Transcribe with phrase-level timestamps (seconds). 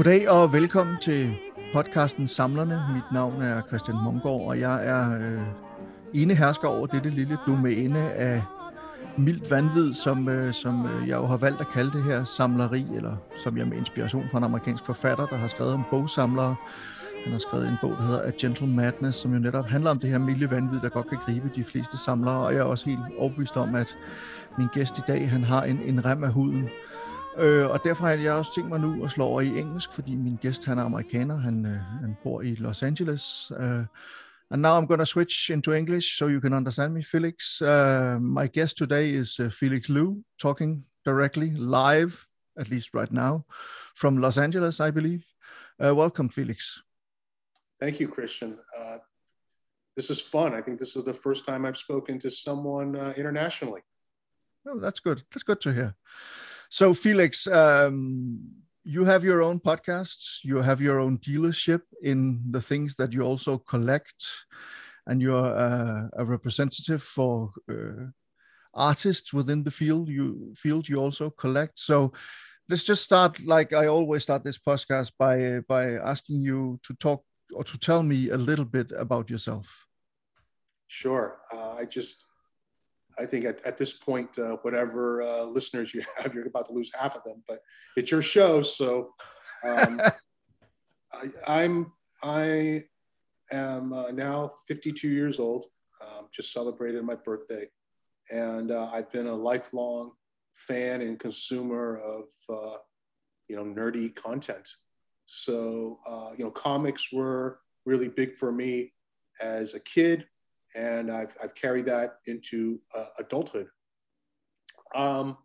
[0.00, 1.34] Goddag og velkommen til
[1.72, 2.84] podcasten Samlerne.
[2.94, 5.42] Mit navn er Christian Mongård, og jeg er øh,
[6.14, 8.42] ene hersker over dette lille domæne af
[9.18, 12.86] mildt vanvid, som, øh, som øh, jeg jo har valgt at kalde det her samleri,
[12.96, 16.56] eller som jeg med inspiration fra en amerikansk forfatter, der har skrevet om bogsamlere.
[17.24, 19.98] Han har skrevet en bog, der hedder A Gentle Madness, som jo netop handler om
[19.98, 22.88] det her milde vanvid, der godt kan gribe de fleste samlere, og jeg er også
[22.88, 23.96] helt overbevist om, at
[24.58, 26.68] min gæst i dag, han har en, en rem af huden.
[27.38, 30.16] Øh, og derfor har jeg også tænkt mig nu at slå over i engelsk, fordi
[30.16, 33.84] min gæst, han er amerikaner, han, øh, han bor i Los Angeles, øh,
[34.52, 37.62] And now I'm going to switch into English so you can understand me, Felix.
[37.62, 43.44] Uh, my guest today is uh, Felix Liu, talking directly live, at least right now,
[43.94, 45.24] from Los Angeles, I believe.
[45.78, 46.82] Uh, welcome, Felix.
[47.78, 48.58] Thank you, Christian.
[48.76, 48.98] Uh,
[49.96, 50.52] this is fun.
[50.52, 53.82] I think this is the first time I've spoken to someone uh, internationally.
[54.66, 55.22] Oh, that's good.
[55.32, 55.94] That's good to hear.
[56.70, 58.38] So, Felix, um,
[58.84, 63.22] you have your own podcasts, you have your own dealership in the things that you
[63.22, 64.24] also collect,
[65.08, 68.06] and you're uh, a representative for uh,
[68.72, 71.76] artists within the field you field you also collect.
[71.76, 72.12] So
[72.68, 77.24] let's just start like I always start this podcast by by asking you to talk
[77.52, 79.66] or to tell me a little bit about yourself.
[80.86, 81.40] Sure.
[81.52, 82.26] Uh, I just
[83.20, 86.72] I think at, at this point, uh, whatever uh, listeners you have, you're about to
[86.72, 87.42] lose half of them.
[87.46, 87.60] But
[87.96, 89.12] it's your show, so
[89.62, 90.00] um,
[91.46, 92.84] I, am I
[93.52, 95.66] am uh, now 52 years old.
[96.00, 97.66] Um, just celebrated my birthday,
[98.30, 100.12] and uh, I've been a lifelong
[100.54, 102.78] fan and consumer of uh,
[103.48, 104.66] you know nerdy content.
[105.26, 108.94] So uh, you know, comics were really big for me
[109.42, 110.26] as a kid
[110.74, 113.68] and I've, I've carried that into uh, adulthood.
[114.94, 115.36] Um,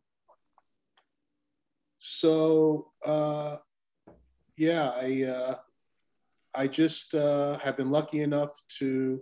[1.99, 3.57] so uh,
[4.57, 5.55] yeah, I uh,
[6.53, 9.21] I just uh, have been lucky enough to,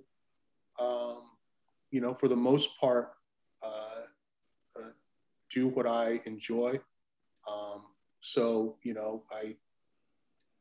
[0.79, 1.21] um,
[1.91, 3.13] you know, for the most part,
[3.63, 4.05] uh,
[4.79, 4.89] uh,
[5.49, 6.79] do what I enjoy.
[7.49, 7.85] Um,
[8.21, 9.55] so you know, I,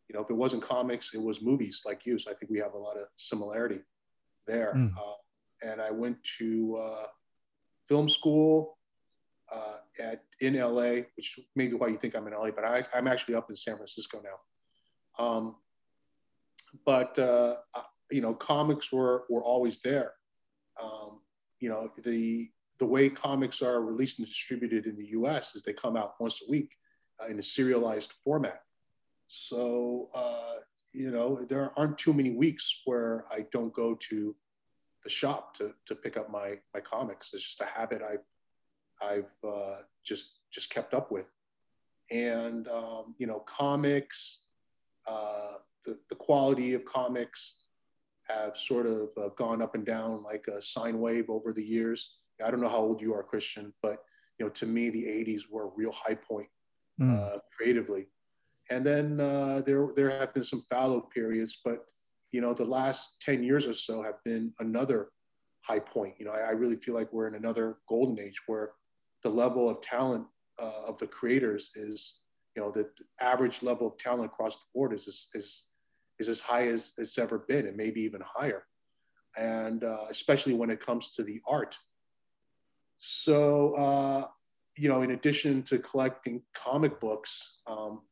[0.08, 2.18] you know, if it wasn't comics, it was movies like you.
[2.18, 3.80] So I think we have a lot of similarity
[4.46, 4.74] there.
[4.76, 4.92] Mm
[5.62, 7.06] and I went to uh,
[7.88, 8.78] film school
[9.52, 12.84] uh, at in LA, which may be why you think I'm in LA, but I,
[12.94, 15.24] am actually up in San Francisco now.
[15.24, 15.56] Um,
[16.84, 17.56] but uh,
[18.10, 20.12] you know, comics were were always there.
[20.82, 21.20] Um,
[21.60, 25.54] you know, the the way comics are released and distributed in the U.S.
[25.54, 26.76] is they come out once a week
[27.22, 28.62] uh, in a serialized format.
[29.28, 30.60] So uh,
[30.92, 34.34] you know, there aren't too many weeks where I don't go to
[35.02, 37.32] the shop to to pick up my my comics.
[37.32, 38.24] It's just a habit I've
[39.02, 41.26] I've uh, just just kept up with,
[42.10, 44.44] and um, you know, comics,
[45.06, 45.54] uh,
[45.84, 47.58] the the quality of comics
[48.28, 52.18] have sort of uh, gone up and down like a sine wave over the years.
[52.44, 54.04] I don't know how old you are, Christian, but
[54.38, 56.48] you know, to me, the '80s were a real high point
[57.00, 57.40] mm.
[57.56, 58.06] creatively,
[58.70, 61.86] and then uh, there there have been some fallow periods, but
[62.32, 65.08] you know, the last 10 years or so have been another
[65.60, 66.14] high point.
[66.18, 68.72] You know, I, I really feel like we're in another golden age where
[69.22, 70.26] the level of talent
[70.60, 72.20] uh, of the creators is,
[72.56, 72.88] you know, the
[73.20, 75.66] average level of talent across the board is, is, is,
[76.18, 78.64] is as high as it's ever been and maybe even higher.
[79.36, 81.78] And uh, especially when it comes to the art.
[82.98, 84.26] So, uh,
[84.76, 88.02] you know, in addition to collecting comic books, um,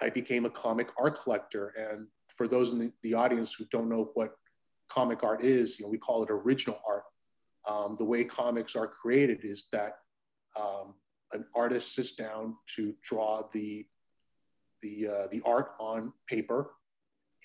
[0.00, 1.72] I became a comic art collector.
[1.78, 2.06] And
[2.36, 4.34] for those in the, the, audience who don't know what
[4.88, 7.04] comic art is, you know, we call it original art.
[7.66, 9.98] Um, the way comics are created is that
[10.58, 10.94] um,
[11.32, 13.86] an artist sits down to draw the
[14.82, 16.72] the uh, the art on paper,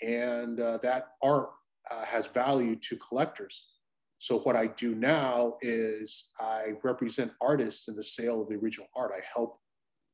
[0.02, 1.52] and uh, that art
[1.90, 3.70] uh, has value to collectors.
[4.18, 8.88] So what I do now is I represent artists in the sale of the original
[8.96, 9.12] art.
[9.16, 9.60] I help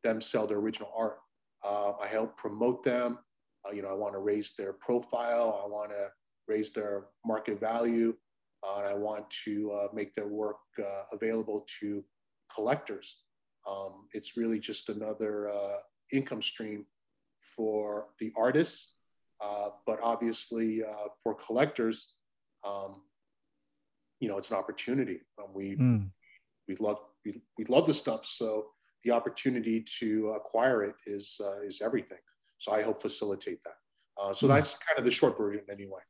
[0.04, 1.18] them sell their original art.
[1.64, 3.18] Uh, I help promote them.
[3.68, 5.62] Uh, you know, I want to raise their profile.
[5.64, 6.08] I want to
[6.48, 8.16] raise their market value.
[8.66, 12.04] Uh, and I want to uh, make their work uh, available to
[12.54, 13.18] collectors.
[13.70, 15.78] Um, it's really just another uh,
[16.12, 16.86] income stream
[17.56, 18.94] for the artists,
[19.44, 20.82] uh, but obviously
[21.22, 22.14] for collectors,
[22.66, 23.02] um,
[24.20, 25.20] you know, it's an opportunity.
[25.40, 26.10] Um, we mm.
[26.68, 28.68] we love we, we love the stuff, so
[29.04, 32.20] the opportunity to acquire it is is everything.
[32.66, 33.78] So I help facilitate that.
[34.20, 34.56] Uh, so mm.
[34.56, 36.02] that's kind of the short version, anyway.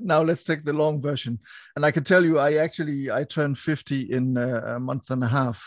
[0.00, 1.38] now let's take the long version.
[1.76, 5.22] And I can tell you, I actually I turned 50 in uh, a month and
[5.22, 5.64] a half,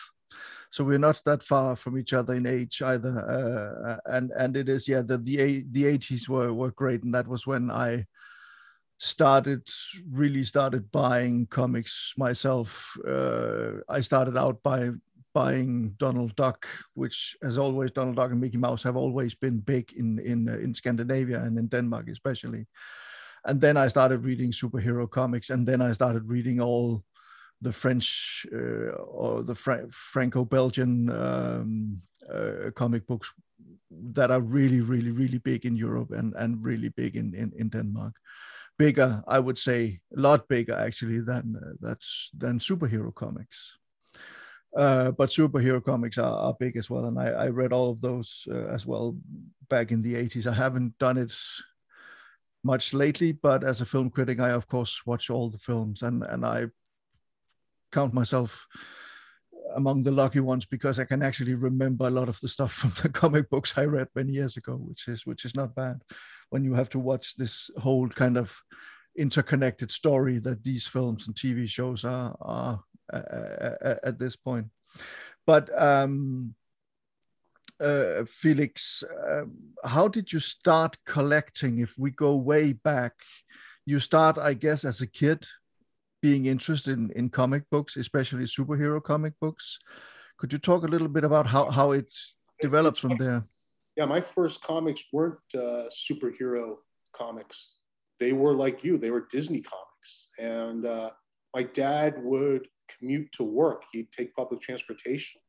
[0.69, 3.13] so we're not that far from each other in age either.
[3.17, 7.27] Uh, and and it is yeah the the the 80s were were great, and that
[7.27, 8.05] was when I
[8.97, 9.65] started
[10.11, 12.97] really started buying comics myself.
[13.07, 14.89] Uh, I started out by
[15.37, 19.93] buying Donald Duck, which as always Donald Duck and Mickey Mouse have always been big
[19.93, 22.65] in in uh, in Scandinavia and in Denmark especially.
[23.43, 27.03] And then I started reading superhero comics, and then I started reading all
[27.61, 32.01] the French uh, or the Fra- Franco-Belgian um,
[32.33, 33.33] uh, comic books
[34.13, 37.69] that are really, really, really big in Europe and and really big in in, in
[37.69, 38.13] Denmark.
[38.77, 43.77] Bigger, I would say, a lot bigger actually than uh, that's than superhero comics.
[44.77, 47.99] Uh, but superhero comics are, are, big as well, and I, I read all of
[47.99, 49.17] those uh, as well
[49.69, 50.45] back in the 80s.
[50.45, 51.33] I haven't done it
[52.63, 56.23] much lately, but as a film critic, I of course watch all the films, and
[56.23, 56.67] and I
[57.91, 58.67] count myself
[59.75, 62.93] among the lucky ones because I can actually remember a lot of the stuff from
[63.01, 66.03] the comic books I read many years ago, which is which is not bad
[66.49, 68.55] when you have to watch this whole kind of
[69.17, 74.67] interconnected story that these films and TV shows are, are at this point.
[75.45, 76.55] But um,
[77.79, 79.45] uh, Felix, uh,
[79.83, 81.79] how did you start collecting?
[81.79, 83.13] If we go way back,
[83.85, 85.45] you start, I guess, as a kid
[86.21, 89.79] being interested in, in comic books, especially superhero comic books.
[90.37, 92.07] Could you talk a little bit about how, how it
[92.61, 93.43] developed from there?
[93.95, 96.77] Yeah, my first comics weren't uh, superhero
[97.13, 97.69] comics.
[98.19, 100.27] They were like you, they were Disney comics.
[100.39, 101.11] And uh,
[101.55, 105.41] my dad would commute to work, he'd take public transportation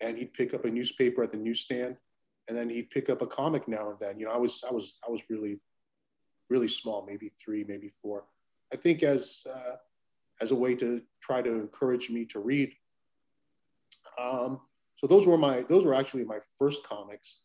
[0.00, 1.96] and he'd pick up a newspaper at the newsstand
[2.48, 4.18] and then he'd pick up a comic now and then.
[4.18, 5.60] You know, I was, I was, I was really,
[6.48, 8.24] really small, maybe three, maybe four.
[8.72, 9.76] I think as, uh,
[10.40, 12.72] as a way to try to encourage me to read.
[14.20, 14.60] Um,
[14.96, 17.42] so those were my those were actually my first comics,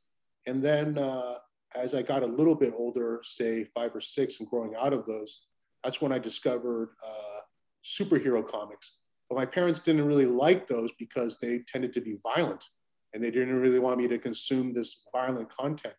[0.47, 1.35] and then uh,
[1.75, 5.05] as I got a little bit older, say five or six, and growing out of
[5.05, 5.43] those,
[5.83, 7.41] that's when I discovered uh,
[7.85, 8.93] superhero comics.
[9.33, 12.69] But my parents didn't really like those because they tended to be violent,
[13.13, 15.95] and they didn't really want me to consume this violent content.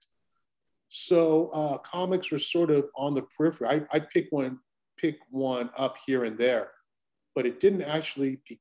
[0.89, 3.69] So uh, comics were sort of on the periphery.
[3.69, 4.61] I, I'd pick one,
[4.97, 6.71] pick one up here and there,
[7.35, 8.61] but it didn't actually be,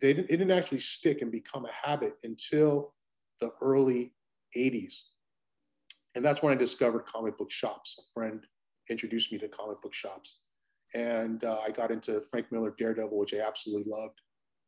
[0.00, 2.94] they didn't, it didn't actually stick and become a habit until
[3.42, 4.14] the early
[4.56, 5.02] 80s.
[6.14, 7.98] And that's when I discovered comic book shops.
[7.98, 8.40] A friend
[8.88, 10.36] introduced me to comic book shops.
[10.96, 14.18] And uh, I got into Frank Miller Daredevil, which I absolutely loved.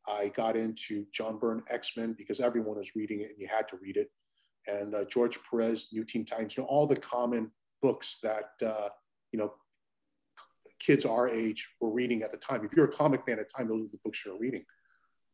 [0.07, 3.67] I got into John Byrne X Men because everyone was reading it and you had
[3.69, 4.11] to read it.
[4.67, 7.49] And uh, George Perez, New Teen Titans, you know, all the common
[7.81, 8.89] books that, uh,
[9.31, 9.53] you know,
[10.79, 12.63] kids our age were reading at the time.
[12.63, 14.65] If you're a comic fan at the time, those are the books you're reading.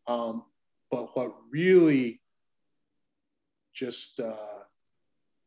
[0.07, 0.43] Um,
[0.89, 2.21] but what really
[3.73, 4.63] just uh,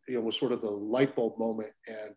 [0.07, 2.15] you know was sort of the light bulb moment, and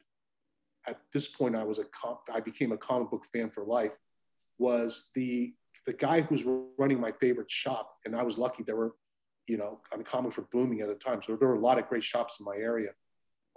[0.88, 3.98] at this point, I was a com- I became a comic book fan for life.
[4.57, 5.54] Was the
[5.86, 6.45] the guy who was
[6.77, 8.96] running my favorite shop, and I was lucky there were,
[9.48, 11.79] you know, I mean, comics were booming at the time, so there were a lot
[11.79, 12.91] of great shops in my area.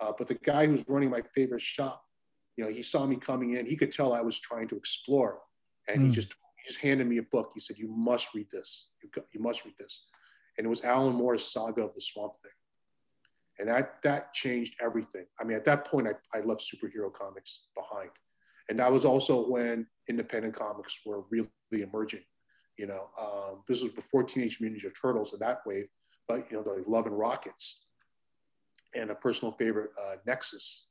[0.00, 2.04] Uh, but the guy who was running my favorite shop
[2.56, 3.66] you know, he saw me coming in.
[3.66, 5.40] He could tell I was trying to explore,
[5.88, 6.02] and mm.
[6.02, 6.14] he hmm.
[6.14, 7.50] just he just handed me a book.
[7.54, 8.90] He said, "You must read this.
[9.02, 10.04] You, you must read this."
[10.56, 12.52] And it was Alan Moore's Saga of the Swamp Thing,
[13.58, 15.26] and that that changed everything.
[15.40, 18.11] I mean, at that point, I, I left superhero comics behind,
[18.68, 22.23] and that was also when independent comics were really emerging.
[22.78, 25.87] You know, um, this was before Teenage Mutant Ninja Turtles and that wave,
[26.26, 27.87] but you know, the Love and Rockets,
[28.94, 30.87] and a personal favorite, uh, Nexus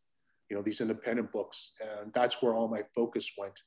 [0.54, 1.74] you know, these independent books.
[1.82, 3.60] And that's where all my focus went.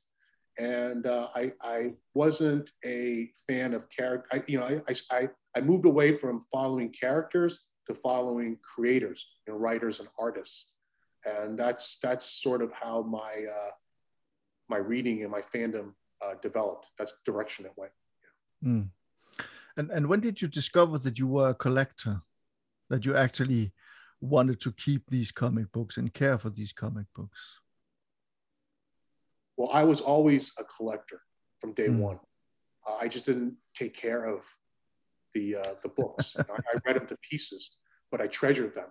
[0.57, 4.27] And uh, I, I wasn't a fan of character.
[4.31, 9.59] I, you know, I, I, I moved away from following characters to following creators and
[9.59, 10.67] writers and artists.
[11.25, 13.71] And that's, that's sort of how my, uh,
[14.69, 16.91] my reading and my fandom uh, developed.
[16.97, 17.91] That's the direction it went.
[18.63, 18.89] Mm.
[19.77, 22.21] And, and when did you discover that you were a collector?
[22.89, 23.73] That you actually
[24.21, 27.59] wanted to keep these comic books and care for these comic books?
[29.57, 31.21] Well, I was always a collector
[31.59, 31.97] from day mm.
[31.97, 32.19] one.
[32.87, 34.45] Uh, I just didn't take care of
[35.37, 36.35] the uh, the books.
[36.37, 37.77] I, I, read them to pieces,
[38.11, 38.89] but I treasured them.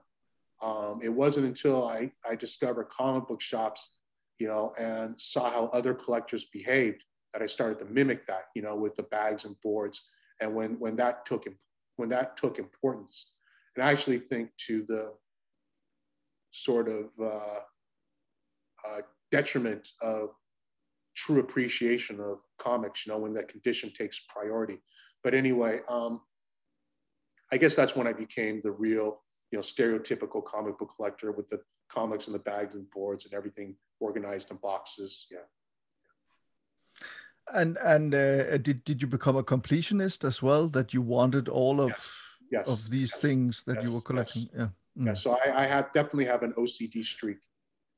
[0.62, 3.96] Um, it wasn't until I, I discovered comic book shops,
[4.38, 8.62] you know, and saw how other collectors behaved that I started to mimic that, you
[8.62, 10.02] know, with the bags and boards.
[10.40, 11.46] And when when that took
[11.96, 13.32] when that took importance,
[13.74, 15.12] and I actually think to the
[16.52, 17.60] sort of uh,
[18.86, 19.00] uh,
[19.30, 20.30] detriment of
[21.14, 24.78] true appreciation of comics, you know, when that condition takes priority.
[25.24, 26.20] But anyway, um,
[27.52, 31.48] I guess that's when I became the real, you know, stereotypical comic book collector with
[31.48, 35.26] the comics and the bags and boards and everything organized in boxes.
[35.30, 35.46] Yeah.
[37.52, 40.66] And and uh, did did you become a completionist as well?
[40.68, 42.08] That you wanted all of yes.
[42.50, 42.68] Yes.
[42.68, 43.20] of these yes.
[43.20, 44.48] things that you were collecting?
[44.52, 44.68] Yeah.
[44.98, 45.06] Mm.
[45.06, 45.14] Yeah.
[45.14, 47.38] So I, I have definitely have an OCD streak,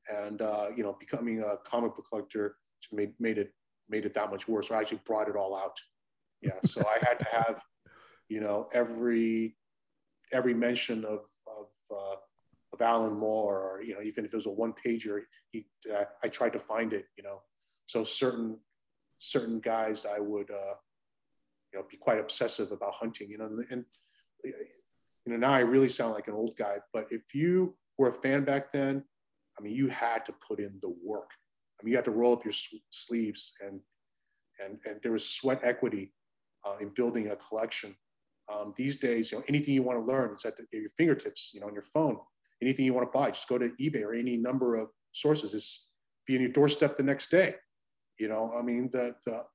[0.07, 2.57] and uh, you know, becoming a comic book collector
[2.91, 3.51] made made it
[3.89, 4.69] made it that much worse.
[4.69, 5.79] I actually brought it all out.
[6.41, 6.59] Yeah.
[6.65, 7.59] So I had to have,
[8.29, 9.57] you know, every
[10.31, 12.15] every mention of of uh,
[12.71, 15.21] of Alan Moore, or you know, even if it was a one pager,
[15.51, 17.05] he uh, I tried to find it.
[17.17, 17.41] You know,
[17.87, 18.57] so certain
[19.17, 20.75] certain guys I would uh,
[21.73, 23.29] you know be quite obsessive about hunting.
[23.29, 23.85] You know, and, and
[24.43, 28.13] you know now I really sound like an old guy, but if you were a
[28.13, 29.03] fan back then,
[29.59, 31.31] I mean, you had to put in the work.
[31.79, 32.53] I mean, you had to roll up your
[32.91, 33.79] sleeves, and
[34.63, 36.13] and and there was sweat equity
[36.65, 37.95] uh, in building a collection.
[38.53, 40.89] Um, these days, you know, anything you want to learn is at, the, at your
[40.97, 41.51] fingertips.
[41.53, 42.17] You know, on your phone.
[42.61, 45.53] Anything you want to buy, just go to eBay or any number of sources.
[45.53, 45.87] It's
[46.27, 47.55] be on your doorstep the next day.
[48.17, 49.45] You know, I mean, the the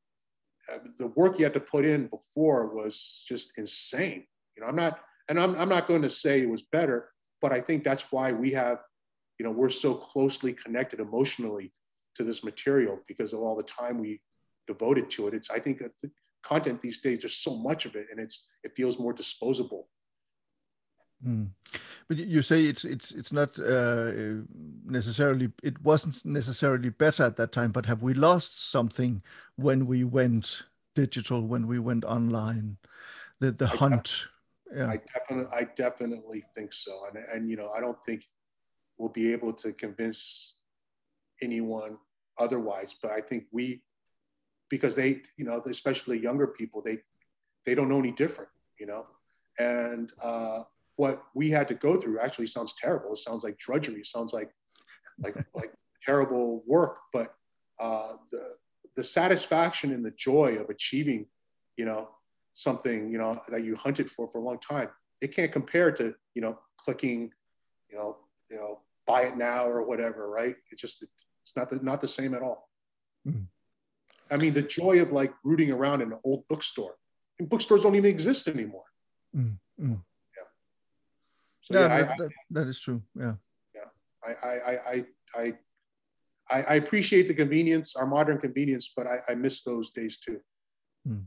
[0.72, 4.24] uh, the work you had to put in before was just insane.
[4.56, 7.10] You know, I'm not, and I'm I'm not going to say it was better,
[7.42, 8.78] but I think that's why we have,
[9.38, 11.72] you know, we're so closely connected emotionally
[12.14, 14.20] to this material because of all the time we
[14.66, 15.34] devoted to it.
[15.34, 15.82] It's I think
[16.44, 19.88] content these days there's so much of it, and it's it feels more disposable.
[21.26, 21.50] Mm.
[22.08, 24.12] But you say it's it's it's not uh,
[24.84, 27.72] necessarily it wasn't necessarily better at that time.
[27.72, 29.22] But have we lost something
[29.56, 30.62] when we went
[30.94, 31.46] digital?
[31.46, 32.76] When we went online,
[33.40, 34.28] the the I hunt.
[34.74, 34.90] yeah.
[34.90, 37.06] I definitely I definitely think so.
[37.08, 38.26] And and you know I don't think
[38.98, 40.58] we'll be able to convince
[41.42, 41.96] anyone
[42.38, 42.94] otherwise.
[43.00, 43.82] But I think we
[44.76, 46.98] because they you know especially younger people they
[47.64, 48.50] they don't know any different.
[48.78, 49.06] You know
[49.58, 50.62] and uh,
[50.96, 53.12] what we had to go through actually sounds terrible.
[53.12, 54.00] It sounds like drudgery.
[54.00, 54.50] It sounds like
[55.22, 55.72] like like
[56.04, 56.98] terrible work.
[57.12, 57.34] But
[57.78, 58.54] uh, the
[58.96, 61.26] the satisfaction and the joy of achieving,
[61.76, 62.10] you know,
[62.54, 64.88] something you know that you hunted for for a long time,
[65.20, 67.30] it can't compare to you know clicking,
[67.90, 68.16] you know,
[68.50, 70.28] you know, buy it now or whatever.
[70.28, 70.56] Right?
[70.70, 72.68] It just it's not the, not the same at all.
[73.26, 73.46] Mm.
[74.34, 76.96] I mean, the joy of like rooting around in an old bookstore.
[77.38, 78.84] And bookstores don't even exist anymore.
[79.34, 79.58] Mm.
[79.80, 80.00] Mm.
[81.60, 83.00] So yeah, yeah that, I, that, that is true.
[83.18, 83.34] Yeah.
[83.74, 83.88] Yeah.
[84.22, 85.04] I, I, I,
[85.36, 85.52] I,
[86.50, 90.40] I, I appreciate the convenience, our modern convenience, but I, I miss those days too.
[91.06, 91.24] Hmm.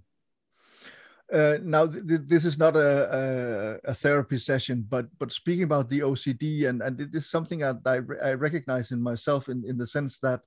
[1.33, 5.89] Uh, now, th this is not a, a, a, therapy session, but but speaking about
[5.89, 7.97] the OCD, and, and it is something that I,
[8.29, 10.39] I recognize in myself in, in the sense that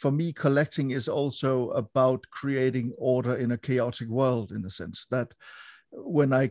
[0.00, 5.06] for me, collecting is also about creating order in a chaotic world, in a sense
[5.10, 5.28] that
[5.92, 6.50] when I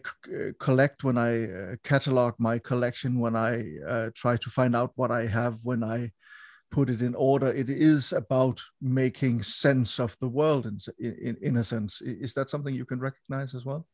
[0.59, 5.09] collect, when I uh, catalog my collection, when I uh, try to find out what
[5.09, 6.11] I have, when I
[6.69, 11.57] put it in order, it is about making sense of the world in, in, in
[11.57, 12.01] a sense.
[12.01, 13.87] Is that something you can recognize as well?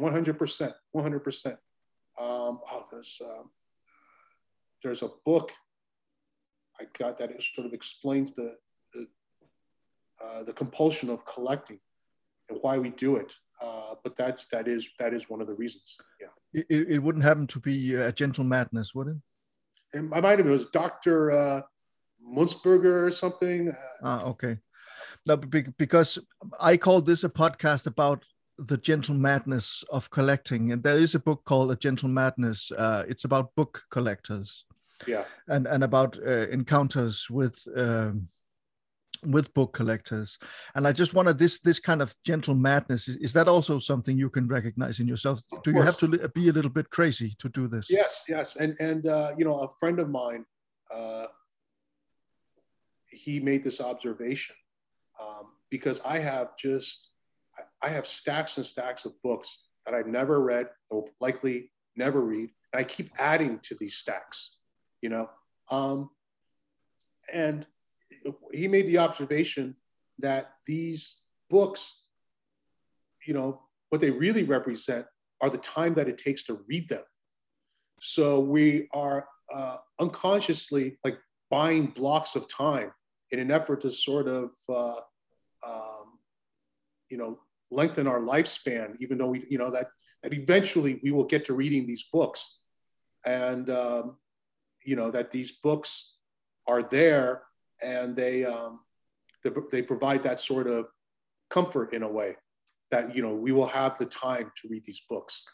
[0.00, 1.46] 100%, 100%.
[1.46, 1.56] Um,
[2.18, 3.50] oh, there's, um,
[4.82, 5.52] there's a book
[6.80, 8.56] I got that it sort of explains the,
[10.24, 11.78] uh, the compulsion of collecting
[12.48, 13.34] and why we do it.
[13.60, 15.96] Uh, but that's that is that is one of the reasons.
[16.20, 16.62] Yeah.
[16.68, 19.16] It, it wouldn't happen to be a gentle madness, would it?
[19.94, 21.62] And I might have it was Doctor uh,
[22.24, 23.72] Munzberger or something.
[24.02, 24.58] Ah, okay.
[25.26, 26.18] No, because
[26.60, 28.24] I call this a podcast about
[28.58, 32.72] the gentle madness of collecting, and there is a book called A Gentle Madness.
[32.72, 34.64] Uh, it's about book collectors.
[35.06, 35.24] Yeah.
[35.48, 37.66] And and about uh, encounters with.
[37.76, 38.28] Um,
[39.26, 40.38] with book collectors.
[40.74, 44.16] And i just wanted this this kind of gentle madness is, is that also something
[44.16, 45.40] you can recognize in yourself?
[45.64, 47.90] Do you have to be a little bit crazy to do this?
[47.90, 48.56] Yes yes.
[48.56, 50.44] And and uh, you know a friend of mine
[50.92, 51.26] uh,
[53.06, 54.54] he made this observation
[55.20, 57.10] um, because i have just
[57.82, 62.50] i have stacks and stacks of books that i've never read will likely never read.
[62.72, 64.58] And i keep adding to these stacks
[65.00, 65.28] you know?
[65.70, 66.10] Um,
[67.32, 67.66] and
[68.52, 69.76] he made the observation
[70.18, 71.18] that these
[71.50, 72.02] books,
[73.26, 75.06] you know, what they really represent
[75.40, 77.02] are the time that it takes to read them.
[78.00, 81.18] So we are uh, unconsciously like
[81.50, 82.92] buying blocks of time
[83.30, 85.00] in an effort to sort of, uh,
[85.66, 86.18] um,
[87.08, 87.38] you know,
[87.70, 89.88] lengthen our lifespan, even though we, you know, that,
[90.22, 92.58] that eventually we will get to reading these books.
[93.24, 94.16] And, um,
[94.84, 96.14] you know, that these books
[96.66, 97.42] are there
[97.82, 98.80] and they um,
[99.44, 100.86] they, they provide that sort of
[101.50, 102.36] comfort in a way
[102.90, 105.44] that you know we will have the time to read these books.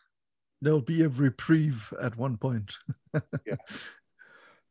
[0.63, 2.73] There'll be a reprieve at one point.
[3.47, 3.57] Yeah.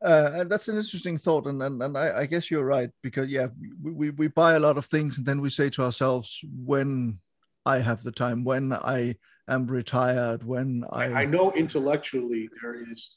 [0.03, 3.29] Uh, and that's an interesting thought, and and, and I, I guess you're right because
[3.29, 3.47] yeah,
[3.81, 7.19] we, we we buy a lot of things, and then we say to ourselves, when
[7.65, 9.15] I have the time, when I
[9.47, 13.15] am retired, when I I, I know intellectually there is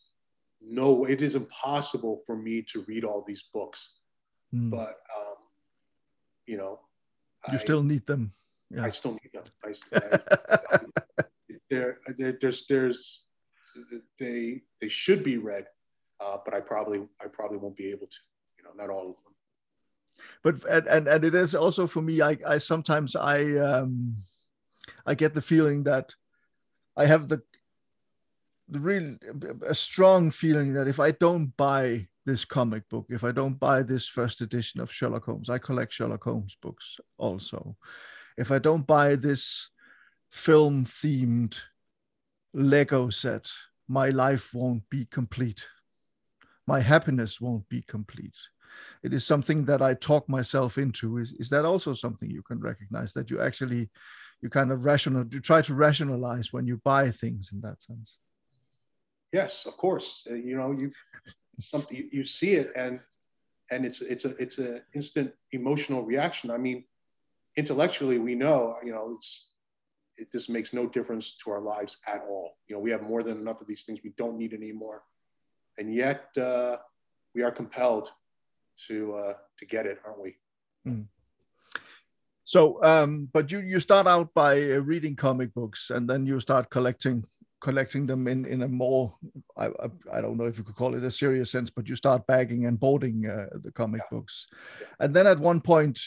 [0.61, 3.91] no, it is impossible for me to read all these books,
[4.53, 4.71] Hmm.
[4.71, 5.37] but um,
[6.47, 6.81] you know,
[7.51, 8.33] you I- still need them.
[8.71, 8.85] Yeah.
[8.85, 9.45] I still need them.
[9.65, 9.73] I,
[10.77, 10.79] I,
[11.71, 13.27] there, there, there's, there's,
[14.19, 15.67] they, they should be read,
[16.21, 18.17] uh, but I probably, I probably won't be able to.
[18.59, 19.35] You know, not all of them.
[20.43, 24.17] but and, and and it is also for me i i sometimes i um
[25.05, 26.15] i get the feeling that
[26.97, 27.43] i have the
[28.69, 29.17] the real
[29.67, 33.83] a strong feeling that if i don't buy this comic book if i don't buy
[33.83, 37.77] this first edition of sherlock holmes i collect sherlock holmes books also
[38.37, 39.71] if i don't buy this
[40.31, 41.57] film themed
[42.53, 43.49] lego set
[43.89, 45.65] my life won't be complete
[46.67, 48.37] my happiness won't be complete
[49.03, 51.19] it is something that I talk myself into.
[51.19, 53.89] Is is that also something you can recognize that you actually
[54.43, 58.19] you kind of rational you try to rationalize when you buy things in that sense?
[59.33, 60.27] Yes, of course.
[60.31, 60.93] Uh, you know, you,
[61.59, 63.01] something you, see it and,
[63.71, 66.51] and it's, it's a, it's an instant emotional reaction.
[66.51, 66.85] I mean,
[67.57, 69.53] intellectually, we know, you know, it's,
[70.17, 72.57] it just makes no difference to our lives at all.
[72.69, 74.01] You know, we have more than enough of these things.
[74.03, 75.03] We don't need anymore.
[75.79, 76.79] And yet uh,
[77.35, 78.11] we are compelled
[78.87, 80.37] to, uh, to get it, aren't we?
[82.47, 86.39] So, um, but you you start out by uh, reading comic books, and then you
[86.39, 87.25] start collecting
[87.67, 89.03] collecting them in in a more
[89.57, 89.67] I
[90.17, 92.67] I, don't know if you could call it a serious sense, but you start bagging
[92.67, 94.13] and boarding uh, the comic Yeah.
[94.19, 94.47] books,
[95.01, 95.99] and then at one point,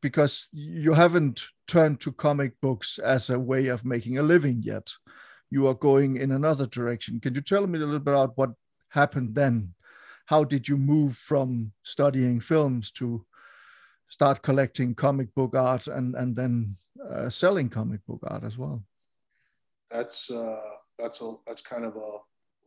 [0.00, 4.86] because you haven't turned to comic books as a way of making a living yet,
[5.50, 7.20] you are going in another direction.
[7.20, 8.50] Can you tell me a little bit about what
[8.90, 9.74] happened then?
[10.26, 13.26] How did you move from studying films to
[14.08, 16.76] start collecting comic book art and and then
[17.12, 18.82] uh, selling comic book art as well.
[19.90, 20.60] that's uh,
[21.00, 22.18] that's a that's kind of a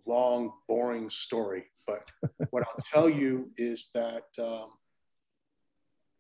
[0.05, 1.65] long, boring story.
[1.87, 2.09] But
[2.49, 4.69] what I'll tell you is that um,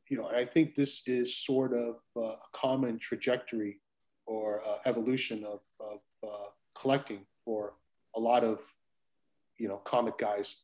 [0.09, 3.81] you know, I think this is sort of uh, a common trajectory
[4.25, 7.73] or uh, evolution of of uh, collecting for
[8.15, 8.61] a lot of
[9.57, 10.57] you know comic guys.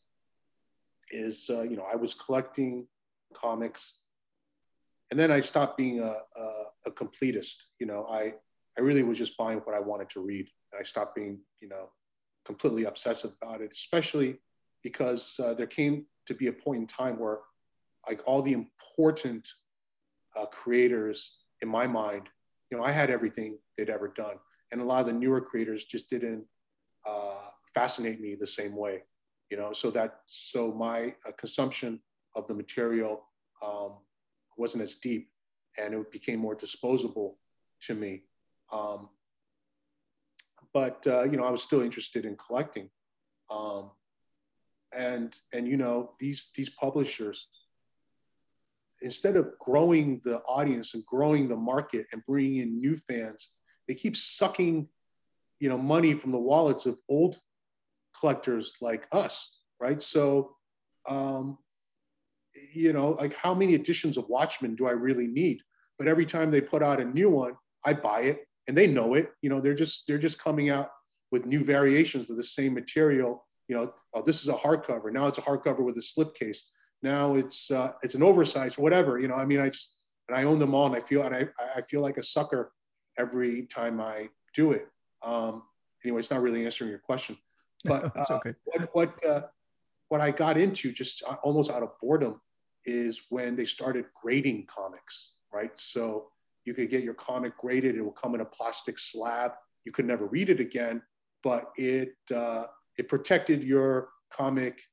[1.12, 2.86] Is uh, you know I was collecting
[3.34, 3.94] comics,
[5.10, 7.64] and then I stopped being a, a, a completist.
[7.80, 8.34] You know I
[8.78, 10.48] I really was just buying what I wanted to read.
[10.78, 11.90] I stopped being, you know,
[12.46, 14.38] completely obsessive about it, especially
[14.84, 17.40] because uh, there came to be a point in time where,
[18.08, 19.48] like, all the important
[20.36, 22.30] uh, creators in my mind,
[22.72, 24.36] you know, I had everything they'd ever done,
[24.72, 26.46] and a lot of the newer creators just didn't
[27.06, 29.04] uh, fascinate me the same way,
[29.50, 29.74] you know.
[29.74, 32.00] So that so my uh, consumption
[32.36, 33.26] of the material
[33.66, 33.98] um,
[34.58, 35.30] wasn't as deep,
[35.78, 37.40] and it became more disposable
[37.82, 38.24] to me.
[38.72, 39.10] Um,
[40.74, 42.90] but uh, you know, I was still interested in collecting,
[43.50, 43.92] um,
[44.94, 47.48] and and you know, these these publishers,
[49.02, 53.50] instead of growing the audience and growing the market and bringing in new fans,
[53.88, 54.88] they keep sucking,
[55.60, 57.38] you know, money from the wallets of old
[58.20, 60.02] collectors like us, right?
[60.02, 60.56] So,
[61.08, 61.58] um,
[62.74, 65.62] you know, like how many editions of Watchmen do I really need?
[65.98, 67.54] But every time they put out a new one,
[67.86, 69.32] I buy it and they know it.
[69.42, 70.92] You know, they're just they're just coming out
[71.32, 73.46] with new variations of the same material.
[73.68, 75.12] You know, oh, this is a hardcover.
[75.12, 76.60] Now it's a hardcover with a slipcase.
[77.02, 79.20] Now it's uh, it's an oversized, whatever.
[79.20, 81.36] You know, I mean, I just and I own them all, and I feel and
[81.36, 82.72] I I feel like a sucker
[83.18, 84.88] every time I do it.
[85.24, 85.64] Um,
[86.06, 87.38] anyway, it's not really answering your question,
[87.86, 88.54] but uh, okay.
[88.66, 89.42] what what uh,
[90.10, 92.40] what I got into just uh, almost out of boredom
[92.86, 95.72] is when they started grading comics, right?
[95.74, 96.28] So
[96.70, 99.54] you could get your comic graded; it will come in a plastic slab.
[99.86, 101.02] You could never read it again,
[101.44, 102.66] but it uh,
[102.98, 104.84] it protected your comic,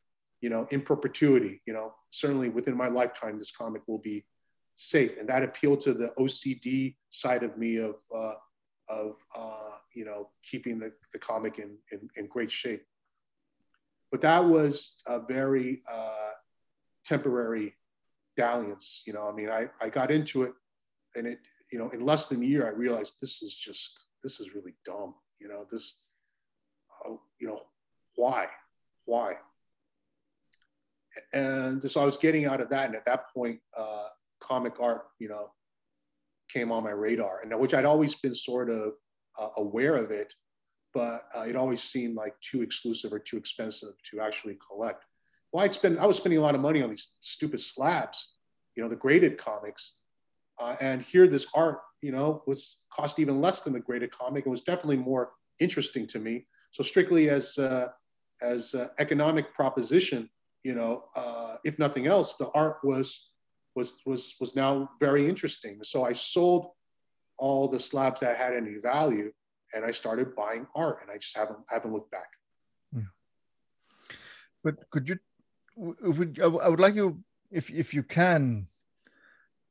[0.41, 1.61] you know, in perpetuity.
[1.67, 4.25] You know, certainly within my lifetime, this comic will be
[4.77, 8.35] safe, and that appealed to the OCD side of me of uh,
[8.89, 12.85] of uh, you know keeping the, the comic in, in in great shape
[14.11, 16.31] but that was a very uh,
[17.05, 17.75] temporary
[18.37, 19.03] dalliance.
[19.07, 20.53] You know, I mean, I, I got into it
[21.17, 21.39] and it,
[21.73, 24.75] you know, in less than a year, I realized this is just, this is really
[24.85, 25.15] dumb.
[25.41, 25.97] You know, this,
[27.05, 27.63] uh, you know,
[28.15, 28.47] why?
[29.05, 29.35] Why?
[31.33, 32.87] and so I was getting out of that.
[32.87, 34.09] And at that point, uh,
[34.41, 35.51] comic art, you know,
[36.49, 38.93] came on my radar, and which I'd always been sort of
[39.39, 40.33] uh, aware of it,
[40.95, 45.05] but uh, it always seemed like too exclusive or too expensive to actually collect.
[45.53, 48.35] Well, I'd spend, I was spending a lot of money on these stupid slabs,
[48.77, 49.95] you know, the graded comics,
[50.59, 54.45] uh, and here this art, you know, was cost even less than the graded comic.
[54.45, 56.47] and was definitely more interesting to me.
[56.73, 57.89] So strictly as uh,
[58.43, 60.29] as uh, economic proposition,
[60.63, 63.31] you know, uh, if nothing else, the art was
[63.75, 65.79] was was was now very interesting.
[65.83, 66.69] So I sold
[67.39, 69.33] all the slabs that had any value,
[69.75, 72.29] and I started buying art, and I just haven't haven't looked back.
[74.65, 75.19] But could you?
[75.77, 78.67] Would I would like you, if if you can,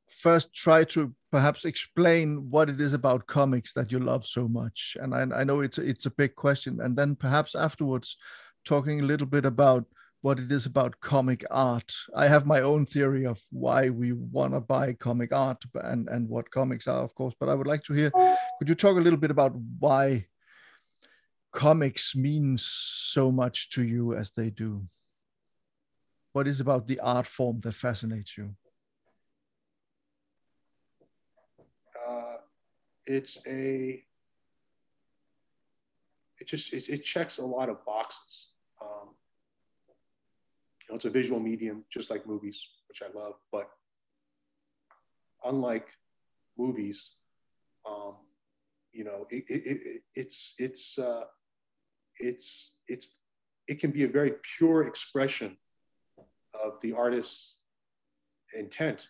[0.09, 4.97] first try to perhaps explain what it is about comics that you love so much.
[4.99, 6.79] And i, I know it's it's a big question.
[6.81, 8.17] And then perhaps afterwards
[8.63, 9.85] talking a little bit about
[10.21, 11.93] what it is about comic art.
[12.15, 16.27] I have my own theory of why we want to buy comic art and and
[16.27, 18.11] what comics are of course but i would like to hear
[18.57, 20.25] could you talk a little bit about why
[21.55, 24.85] comics mean so much to you as they do?
[26.33, 28.55] What is about the art form that fascinates you
[33.07, 34.03] it's a
[36.39, 38.49] it just it, it checks a lot of boxes.
[38.81, 39.09] Um,
[40.81, 43.33] you know, it's a visual medium, just like movies, which I love.
[43.51, 43.69] But
[45.43, 45.87] unlike
[46.57, 47.11] movies,
[47.89, 48.15] um,
[48.91, 51.25] you know, it, it, it, it's it's uh,
[52.19, 53.19] it's it's
[53.67, 55.57] it can be a very pure expression
[56.63, 57.57] of the artist's
[58.57, 59.09] intent.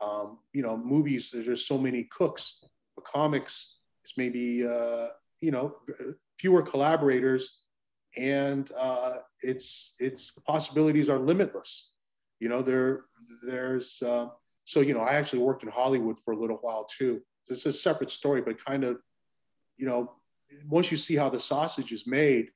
[0.00, 1.30] Um, you know, movies.
[1.30, 2.64] There's just so many cooks
[3.12, 5.08] comics is maybe uh,
[5.40, 5.76] you know
[6.38, 7.64] fewer collaborators,
[8.16, 11.94] and uh, it's it's the possibilities are limitless.
[12.40, 13.04] You know, there
[13.46, 14.28] there's uh,
[14.64, 17.22] so you know I actually worked in Hollywood for a little while too.
[17.48, 18.98] It's a separate story, but kind of
[19.76, 20.12] you know
[20.68, 22.50] once you see how the sausage is made,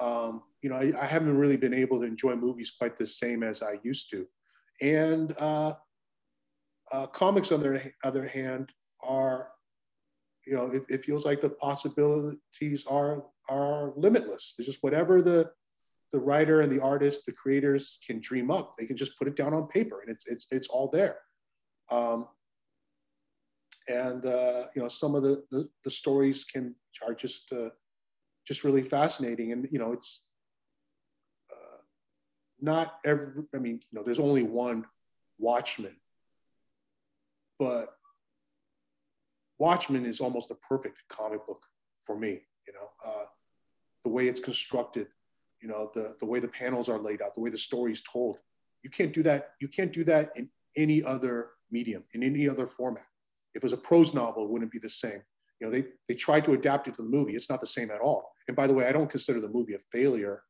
[0.00, 3.42] um, you know I, I, haven't really been able to enjoy movies quite the same
[3.42, 4.26] as I used to,
[4.80, 5.74] and uh,
[6.92, 8.70] uh, comics on the other hand
[9.02, 9.48] are
[10.46, 14.54] you know, it, it feels like the possibilities are are limitless.
[14.58, 15.50] It's just whatever the
[16.12, 18.74] the writer and the artist, the creators can dream up.
[18.78, 21.18] They can just put it down on paper, and it's it's it's all there.
[21.90, 22.28] Um,
[23.88, 26.74] and uh, you know, some of the, the, the stories can
[27.06, 27.70] are just uh,
[28.46, 29.52] just really fascinating.
[29.52, 30.30] And you know, it's
[31.50, 31.78] uh,
[32.60, 33.44] not every.
[33.54, 34.84] I mean, you know, there's only one
[35.38, 35.96] Watchmen,
[37.58, 37.94] but
[39.64, 41.62] Watchmen is almost a perfect comic book
[42.06, 42.32] for me.
[42.66, 43.24] You know, uh,
[44.04, 45.08] the way it's constructed,
[45.62, 48.02] you know, the the way the panels are laid out, the way the story is
[48.02, 48.34] told.
[48.82, 49.40] You can't do that.
[49.62, 51.34] You can't do that in any other
[51.70, 53.08] medium, in any other format.
[53.54, 55.22] If it was a prose novel, it wouldn't be the same.
[55.58, 57.34] You know, they they tried to adapt it to the movie.
[57.34, 58.22] It's not the same at all.
[58.48, 60.42] And by the way, I don't consider the movie a failure.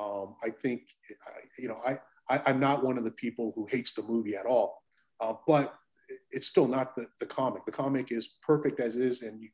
[0.00, 0.80] Um, I think,
[1.26, 1.92] I, you know, I,
[2.28, 4.68] I am not one of the people who hates the movie at all.
[5.18, 5.79] Uh, but
[6.30, 7.64] it's still not the, the comic.
[7.64, 9.48] The comic is perfect as is, and you,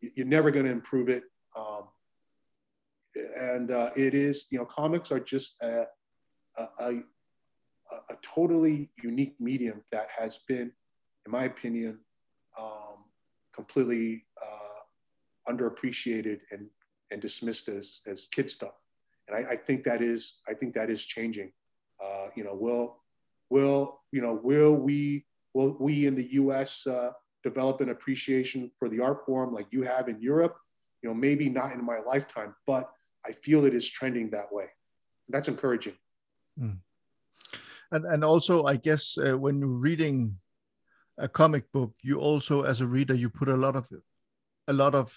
[0.00, 1.24] you're never going to improve it.
[1.56, 1.84] Um,
[3.36, 5.86] and uh, it is, you know, comics are just a,
[6.58, 6.90] a, a,
[8.10, 10.70] a, totally unique medium that has been,
[11.24, 11.98] in my opinion,
[12.58, 13.04] um,
[13.54, 16.66] completely uh, underappreciated and,
[17.10, 18.74] and dismissed as, as kid stuff.
[19.28, 21.52] And I, I think that is, I think that is changing.
[22.04, 22.98] Uh, you know, will,
[23.48, 25.24] will, you know, will we
[25.56, 26.86] will we in the U.S.
[26.86, 27.10] Uh,
[27.42, 30.56] develop an appreciation for the art form like you have in Europe?
[31.02, 32.90] You know, maybe not in my lifetime, but
[33.26, 34.66] I feel it is trending that way.
[35.28, 35.96] That's encouraging.
[36.60, 36.78] Mm.
[37.92, 40.36] And and also, I guess uh, when you're reading
[41.18, 43.86] a comic book, you also, as a reader, you put a lot of
[44.68, 45.14] a lot of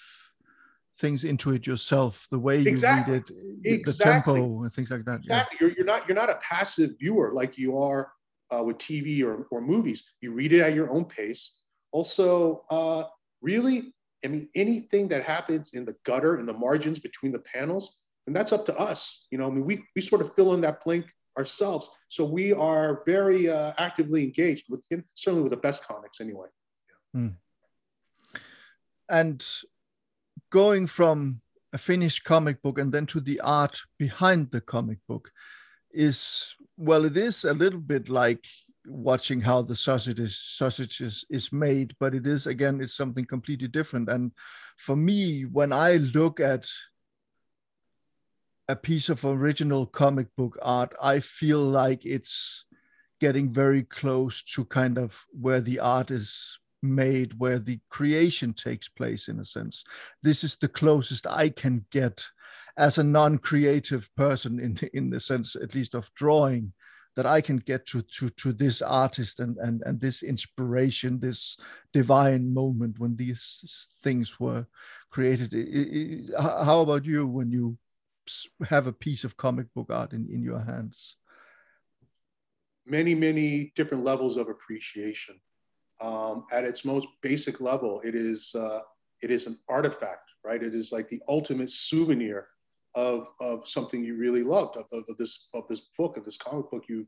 [0.95, 3.13] things into it yourself the way you exactly.
[3.13, 3.23] read
[3.63, 3.91] it exactly.
[3.91, 5.59] the tempo and things like that exactly yeah.
[5.61, 8.11] you're, you're not you're not a passive viewer like you are
[8.55, 10.03] uh, with TV or, or movies.
[10.21, 11.61] You read it at your own pace.
[11.91, 13.03] Also, uh,
[13.41, 18.03] really, I mean, anything that happens in the gutter, in the margins between the panels,
[18.27, 19.27] and that's up to us.
[19.31, 21.05] You know, I mean, we, we sort of fill in that blank
[21.37, 21.89] ourselves.
[22.09, 26.47] So we are very uh, actively engaged with him, certainly with the best comics anyway.
[27.13, 27.21] Yeah.
[27.21, 27.35] Mm.
[29.09, 29.47] And
[30.51, 31.41] going from
[31.73, 35.31] a finished comic book and then to the art behind the comic book
[35.91, 38.47] is well, it is a little bit like
[38.87, 43.25] watching how the sausage is sausage is, is made, but it is again, it's something
[43.25, 44.07] completely different.
[44.07, 44.31] And
[44.77, 46.69] for me, when I look at
[48.69, 52.63] a piece of original comic book art, I feel like it's
[53.19, 58.87] getting very close to kind of where the art is made, where the creation takes
[58.87, 59.83] place, in a sense.
[60.23, 62.25] This is the closest I can get
[62.77, 66.73] as a non-creative person, in in the sense, at least of drawing,
[67.15, 71.57] that I can get to to to this artist and and and this inspiration, this
[71.91, 74.65] divine moment when these things were
[75.09, 75.53] created.
[76.39, 77.77] How about you when you
[78.69, 81.17] have a piece of comic book art in, in your hands?
[82.85, 85.39] Many, many different levels of appreciation.
[86.01, 88.79] Um, at its most basic level, it is uh,
[89.21, 90.61] it is an artifact, right?
[90.61, 92.47] It is like the ultimate souvenir
[92.95, 96.37] of of something you really loved, of, of, of this of this book, of this
[96.37, 97.05] comic book you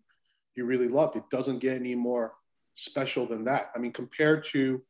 [0.56, 1.16] you really loved.
[1.16, 2.34] It doesn't get any more
[2.76, 3.72] special than that.
[3.76, 4.82] I mean, compared to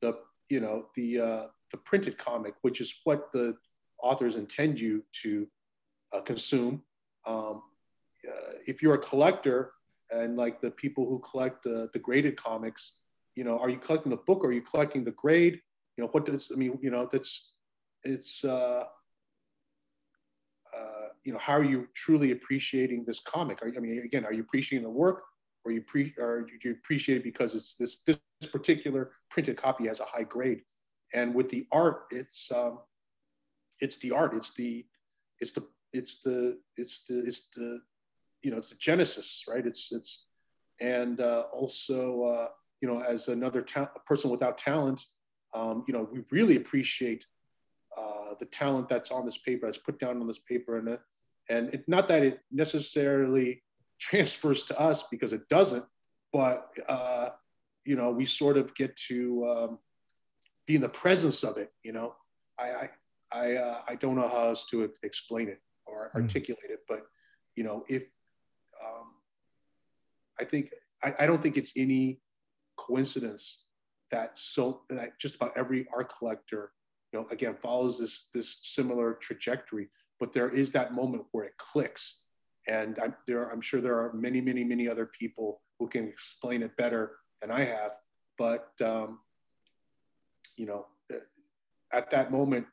[0.00, 3.56] the you know the uh, the printed comic, which is what the
[4.02, 5.46] authors intend you to
[6.12, 6.82] uh, consume.
[7.26, 7.62] Um,
[8.28, 9.72] uh, if you're a collector
[10.10, 12.94] and like the people who collect the, the graded comics,
[13.38, 15.60] you know, are you collecting the book or are you collecting the grade?
[15.96, 17.52] You know, what does, I mean, you know, that's,
[18.02, 18.84] it's, uh,
[20.76, 23.62] uh, you know, how are you truly appreciating this comic?
[23.62, 25.22] Are, I mean, again, are you appreciating the work
[25.64, 28.18] or you pre, or do you appreciate it because it's this, this
[28.50, 30.62] particular printed copy has a high grade?
[31.14, 32.80] And with the art, it's, um,
[33.80, 34.84] it's the art, it's the,
[35.40, 37.80] it's the it's the it's the it's the
[38.42, 40.26] you know it's the genesis right it's it's
[40.80, 42.48] and uh, also uh,
[42.80, 45.04] you know as another ta- person without talent
[45.54, 47.26] um, you know we really appreciate
[47.96, 50.98] uh, the talent that's on this paper that's put down on this paper and
[51.50, 53.62] and it, not that it necessarily
[53.98, 55.84] transfers to us because it doesn't
[56.32, 57.30] but uh,
[57.84, 59.78] you know we sort of get to um,
[60.66, 62.14] be in the presence of it you know
[62.58, 62.90] i i
[63.30, 66.22] I, uh, I don't know how else to explain it or mm.
[66.22, 66.80] articulate it.
[66.88, 67.02] But
[67.56, 68.04] you know, if
[68.84, 69.14] um,
[70.40, 70.70] I think
[71.02, 72.20] I, I don't think it's any
[72.78, 73.64] coincidence
[74.10, 76.72] that so that just about every art collector,
[77.12, 79.88] you know, again follows this this similar trajectory.
[80.18, 82.24] But there is that moment where it clicks,
[82.66, 83.50] and I'm there.
[83.50, 87.50] I'm sure there are many, many, many other people who can explain it better than
[87.50, 87.92] I have.
[88.36, 89.20] But um,
[90.56, 90.86] you know,
[91.92, 92.66] at that moment,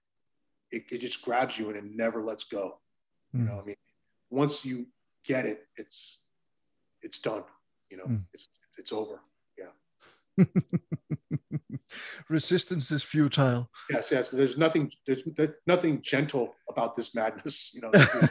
[0.71, 2.79] it, it just grabs you and it never lets go.
[3.33, 3.59] You know, hmm.
[3.59, 3.75] I mean,
[4.29, 4.87] once you
[5.25, 6.21] get it, it's
[7.01, 7.43] it's done.
[7.89, 8.21] You know, mm.
[8.33, 9.21] it's it's over.
[12.29, 13.69] Resistance is futile.
[13.89, 14.29] Yes, yes.
[14.31, 14.91] There's nothing.
[15.05, 15.23] There's
[15.67, 17.71] nothing gentle about this madness.
[17.73, 18.29] You know, this is,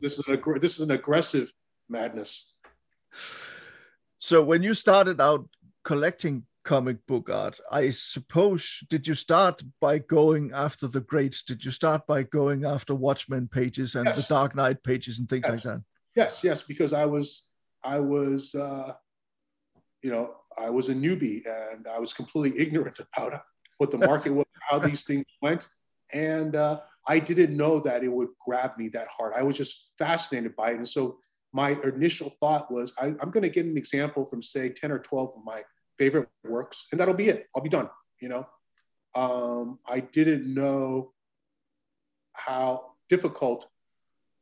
[0.00, 1.52] this, is an this is an aggressive
[1.88, 2.52] madness.
[4.18, 5.48] So when you started out
[5.84, 7.58] collecting comic book art.
[7.70, 11.42] I suppose, did you start by going after the greats?
[11.42, 14.16] Did you start by going after Watchmen pages and yes.
[14.16, 15.52] the Dark Knight pages and things yes.
[15.52, 15.82] like that?
[16.14, 17.48] Yes, yes, because I was,
[17.82, 18.92] I was, uh,
[20.02, 23.42] you know, I was a newbie and I was completely ignorant about
[23.78, 25.66] what the market was, how these things went,
[26.12, 29.32] and uh, I didn't know that it would grab me that hard.
[29.36, 31.18] I was just fascinated by it, and so
[31.52, 34.98] my initial thought was, I, am going to get an example from say 10 or
[34.98, 35.62] 12 of my
[35.98, 37.46] favorite works, and that'll be it.
[37.54, 37.90] I'll be done.
[38.20, 38.46] You know,
[39.14, 41.12] um, I didn't know
[42.32, 43.68] how difficult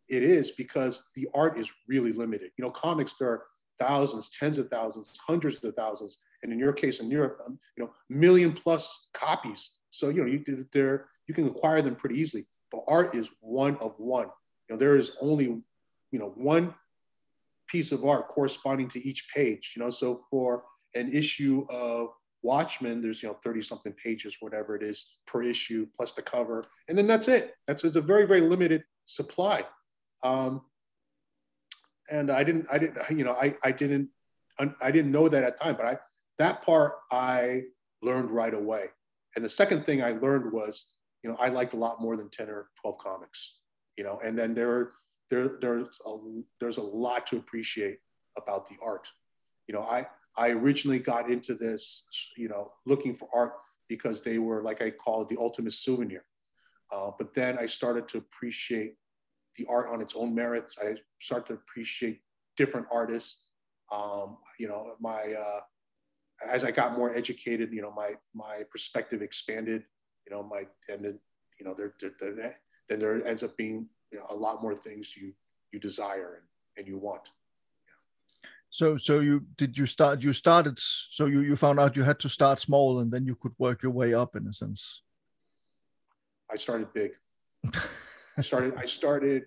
[0.09, 2.51] it is because the art is really limited.
[2.57, 3.45] You know, comics are
[3.81, 7.85] thousands, tens of thousands, hundreds of thousands, and in your case, in Europe, um, you
[7.85, 9.79] know, million plus copies.
[9.91, 12.47] So you know, you there you can acquire them pretty easily.
[12.71, 14.29] But art is one of one.
[14.69, 16.75] You know, there is only you know one
[17.69, 19.75] piece of art corresponding to each page.
[19.77, 20.65] You know, so for
[20.95, 22.11] an issue of
[22.43, 26.65] Watchmen, there's you know 30 something pages, whatever it is per issue, plus the cover,
[26.89, 27.55] and then that's it.
[27.67, 29.65] That's it's a very very limited supply.
[30.23, 30.63] Um,
[32.11, 34.09] and I didn't I didn't you know I I didn't
[34.81, 35.99] I didn't know that at the time, but I
[36.39, 37.65] that part I
[38.03, 38.87] learned right away.
[39.37, 40.87] And the second thing I learned was
[41.23, 43.59] you know I liked a lot more than 10 or 12 comics,
[43.97, 44.91] you know, and then there
[45.31, 46.17] there there's a
[46.59, 47.99] there's a lot to appreciate
[48.37, 49.09] about the art.
[49.67, 52.05] You know, I I originally got into this,
[52.37, 53.55] you know, looking for art
[53.89, 56.25] because they were, like I call it, the ultimate souvenir.
[56.93, 58.95] Uh, but then I started to appreciate
[59.61, 60.79] the art on its own merits.
[60.83, 62.21] I start to appreciate
[62.57, 63.47] different artists.
[63.93, 65.61] Um, you know, my uh,
[66.47, 69.83] as I got more educated, you know, my my perspective expanded.
[70.27, 71.19] You know, my and then
[71.59, 71.93] you know, there,
[72.89, 75.33] then there ends up being you know, a lot more things you
[75.73, 76.45] you desire and,
[76.79, 77.31] and you want.
[78.71, 80.23] So, so you did you start?
[80.23, 80.79] You started.
[80.79, 83.83] So you you found out you had to start small, and then you could work
[83.83, 85.03] your way up, in a sense.
[86.51, 87.11] I started big.
[88.41, 88.75] I started.
[88.79, 89.43] I started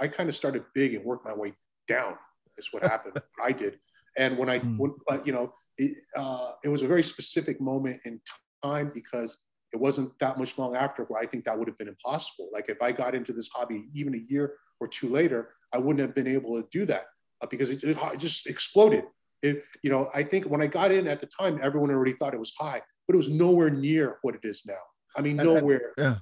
[0.00, 1.54] I kind of started big and worked my way
[1.88, 2.14] down.
[2.58, 3.20] Is what happened.
[3.44, 3.78] I did,
[4.16, 4.78] and when I, Mm.
[4.78, 8.20] when, but you know, it, uh, it was a very specific moment in
[8.64, 9.30] time because
[9.74, 12.48] it wasn't that much long after where I think that would have been impossible.
[12.52, 16.00] Like if I got into this hobby even a year or two later, I wouldn't
[16.00, 17.04] have been able to do that
[17.42, 19.04] uh, because it, it just exploded.
[19.42, 22.32] It, you know, I think when I got in at the time, everyone already thought
[22.32, 24.82] it was high, but it was nowhere near what it is now.
[25.16, 25.92] I mean, And- and- nowhere.
[25.98, 26.16] Yeah.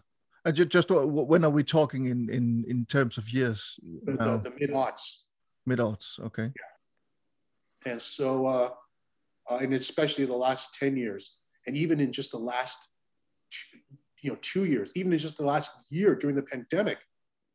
[0.45, 3.79] And ju- just uh, when are we talking in in in terms of years?
[4.05, 4.37] the, now?
[4.37, 5.05] the, the mid aughts.
[5.67, 6.21] Mid odds.
[6.23, 6.45] Okay.
[6.45, 7.93] Yeah.
[7.93, 8.71] And so, uh,
[9.51, 12.89] uh, and especially the last 10 years, and even in just the last,
[13.51, 13.79] two-
[14.23, 16.99] you know, two years, even in just the last year during the pandemic,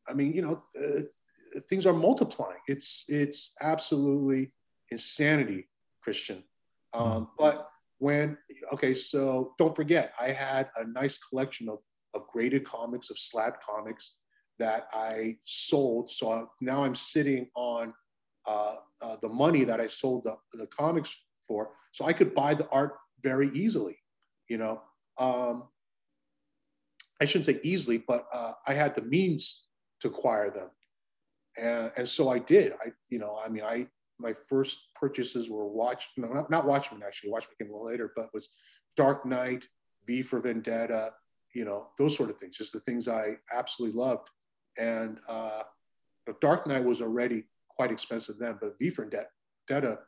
[0.07, 1.01] I mean, you know, uh,
[1.69, 2.59] things are multiplying.
[2.67, 4.53] It's, it's absolutely
[4.91, 5.67] insanity,
[6.01, 6.43] Christian.
[6.93, 8.37] Um, But when,
[8.73, 11.79] okay, so don't forget, I had a nice collection of,
[12.13, 14.13] of graded comics, of slab comics
[14.57, 16.09] that I sold.
[16.09, 17.93] So now I'm sitting on
[18.45, 21.15] uh, uh, the money that I sold the, the comics
[21.47, 23.97] for, so I could buy the art very easily.
[24.47, 24.81] You know,
[25.17, 25.63] um,
[27.21, 29.67] I shouldn't say easily, but uh, I had the means
[30.01, 30.69] to acquire them,
[31.57, 32.73] and and so I did.
[32.83, 33.87] I you know, I mean, I
[34.19, 37.31] my first purchases were Watch, no, not, not Watchmen actually.
[37.31, 38.49] Watchmen came a little later, but was
[38.97, 39.67] Dark Knight,
[40.05, 41.13] V for Vendetta,
[41.53, 42.57] you know, those sort of things.
[42.57, 44.29] Just the things I absolutely loved,
[44.77, 45.63] and uh,
[46.41, 49.99] Dark Knight was already quite expensive then, but V for Vendetta,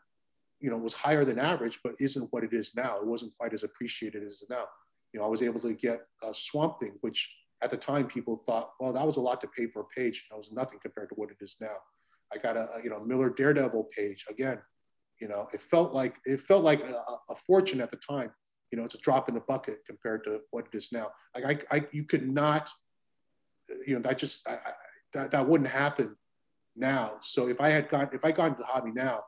[0.60, 2.98] you know, was higher than average, but isn't what it is now.
[2.98, 4.66] It wasn't quite as appreciated as now.
[5.14, 8.44] You know, I was able to get uh, Swamp Thing, which at the time people
[8.46, 10.28] thought, well, that was a lot to pay for a page.
[10.30, 11.76] That was nothing compared to what it is now.
[12.34, 14.60] I got a, a, you know Miller Daredevil page again.
[15.20, 18.32] You know, it felt like it felt like a, a fortune at the time.
[18.72, 21.12] You know, it's a drop in the bucket compared to what it is now.
[21.36, 22.70] Like I, I you could not,
[23.86, 24.72] you know, that just I, I,
[25.14, 26.16] that that wouldn't happen
[26.76, 27.18] now.
[27.22, 29.24] So if I had got if I got into the hobby now,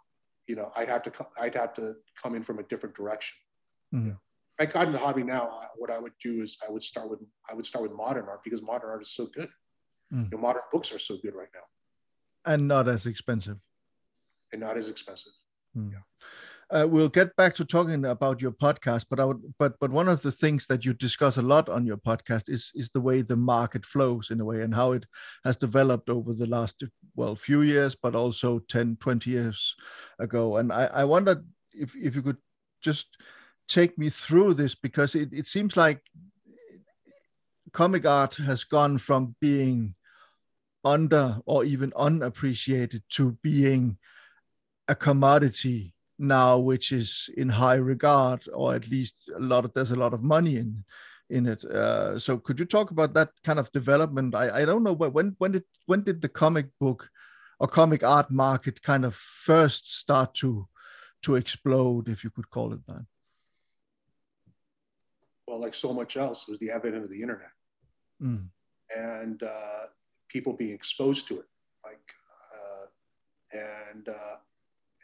[0.47, 3.37] you know, I'd have to I'd have to come in from a different direction.
[3.93, 4.17] Mhm.
[4.59, 6.83] If I got into the hobby now, I- what I would do is I would
[6.83, 9.49] start with I would start with modern art because modern art is so good.
[10.13, 10.31] Mm.
[10.31, 11.65] You know, modern books are so good right now
[12.45, 13.57] And not as expensive.
[14.53, 15.33] and not as expensive.
[16.69, 20.07] Uh, we'll get back to talking about your podcast, but I would, but but one
[20.07, 23.21] of the things that you discuss a lot on your podcast is is the way
[23.21, 25.05] the market flows in a way and how it
[25.43, 26.83] has developed over the last
[27.15, 29.75] well few years, but also 10, 20 years
[30.19, 30.57] ago.
[30.57, 32.37] And I, I wondered if if you could
[32.81, 33.07] just
[33.67, 36.01] take me through this because it, it seems like
[37.71, 39.95] comic art has gone from being
[40.83, 43.97] under or even unappreciated to being
[44.87, 45.93] a commodity
[46.23, 50.13] now which is in high regard or at least a lot of there's a lot
[50.13, 50.83] of money in
[51.29, 51.63] in it.
[51.65, 54.35] Uh, so could you talk about that kind of development?
[54.35, 57.09] I i don't know when when when did when did the comic book
[57.59, 60.67] or comic art market kind of first start to
[61.23, 63.05] to explode if you could call it that?
[65.47, 67.51] Well, like so much else, it was the advent of the internet.
[68.21, 68.47] Mm,
[68.95, 69.85] and uh,
[70.29, 71.45] people being exposed to it,
[71.83, 72.07] like
[72.55, 72.85] uh,
[73.91, 74.35] and uh,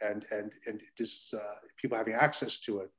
[0.00, 2.90] and and and just uh, people having access to it,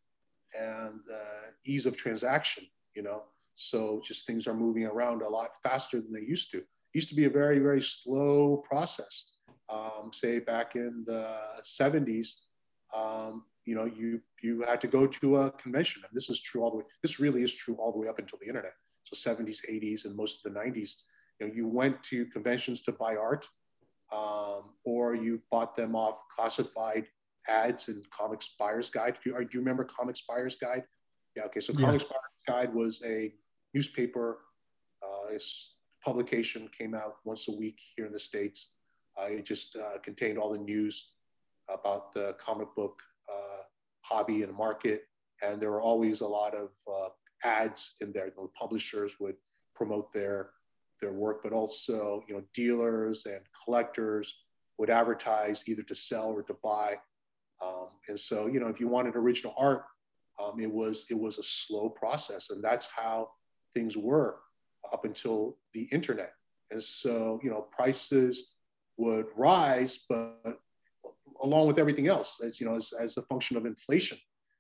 [0.60, 2.66] and uh, ease of transaction.
[2.96, 3.24] You know,
[3.56, 6.58] so just things are moving around a lot faster than they used to.
[6.58, 9.38] It used to be a very very slow process.
[9.70, 11.34] Um, say back in the
[11.64, 12.28] 70s,
[12.94, 16.64] um, you know, you you had to go to a convention, and this is true
[16.64, 16.84] all the way.
[17.02, 18.74] This really is true all the way up until the internet.
[19.04, 20.92] So 70s, 80s, and most of the 90s.
[21.40, 23.48] You know, you went to conventions to buy art,
[24.12, 27.06] um, or you bought them off classified
[27.48, 29.18] ads in Comics Buyer's Guide.
[29.24, 30.84] Do you, do you remember Comics Buyer's Guide?
[31.36, 31.44] Yeah.
[31.46, 31.60] Okay.
[31.60, 31.86] So Yeah.
[31.86, 33.34] Comics Buyer's Guide was a
[33.74, 34.40] newspaper.
[35.02, 35.38] Uh,
[36.04, 38.74] publication came out once a week here in the states.
[39.20, 41.14] Uh, it just uh, contained all the news
[41.70, 43.02] about the comic book
[43.32, 43.64] uh,
[44.02, 45.04] hobby and market,
[45.42, 47.10] and there were always a lot of uh,
[47.44, 48.30] ads in there.
[48.30, 49.36] The publishers would
[49.76, 50.52] promote their
[51.02, 54.44] their work, but also you know dealers and collectors
[54.78, 56.96] would advertise either to sell or to buy.
[57.64, 59.84] Um, and so you know if you wanted original art,
[60.42, 63.30] um, it was it was a slow process, and that's how
[63.74, 64.38] things were
[64.92, 66.34] up until the internet.
[66.72, 68.52] And so you know prices
[68.98, 70.60] would rise, but
[71.42, 74.18] along with everything else, as you know, as, as a function of inflation,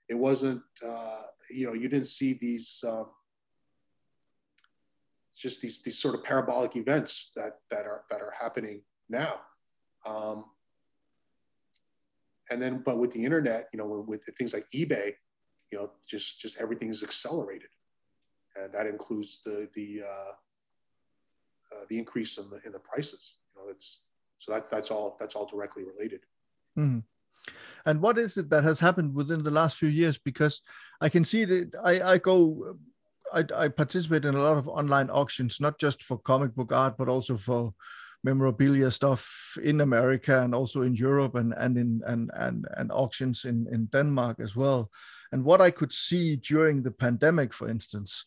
[0.09, 3.07] it wasn't uh, you know you didn't see these um,
[5.41, 9.39] just these these sort of parabolic events that that are that are happening now
[10.05, 10.45] um,
[12.49, 15.13] and then but with the internet you know with things like ebay
[15.71, 17.69] you know just just everything is accelerated
[18.55, 20.31] and that includes the the uh,
[21.73, 24.01] uh, the increase in the in the prices you know that's
[24.41, 26.21] So that's that's all that's all directly related.
[26.73, 27.05] Mm-hmm.
[27.85, 30.17] And what is it that has happened within the last few years?
[30.17, 30.61] Because
[30.99, 32.75] I can see that I, I go,
[33.33, 36.97] I, I participate in a lot of online auctions, not just for comic book art,
[36.97, 37.73] but also for
[38.23, 43.45] memorabilia stuff in America and also in Europe and and in and and, and auctions
[43.45, 44.91] in in Denmark as well.
[45.31, 48.25] And what I could see during the pandemic, for instance,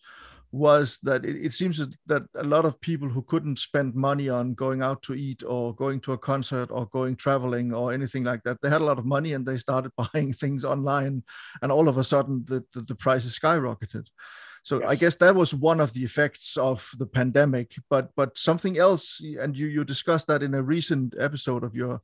[0.55, 4.55] was that it, it, seems that a lot of people who couldn't spend money on
[4.55, 8.41] going out to eat or going to a concert or going traveling or anything like
[8.45, 11.25] that they had a lot of money and they started buying things online
[11.61, 14.07] and all of a sudden the, the, the prices skyrocketed
[14.65, 14.89] so yes.
[14.89, 19.23] i guess that was one of the effects of the pandemic but but something else
[19.41, 22.01] and you you discussed that in a recent episode of your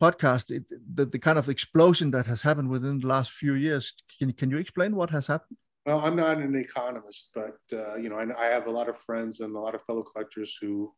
[0.00, 3.94] podcast it, the, the kind of explosion that has happened within the last few years.
[4.18, 5.56] Can, can you explain what has happened?
[5.86, 8.96] Well, I'm not an economist, but uh, you know, I, I, have a lot of
[8.96, 10.92] friends and a lot of fellow collectors who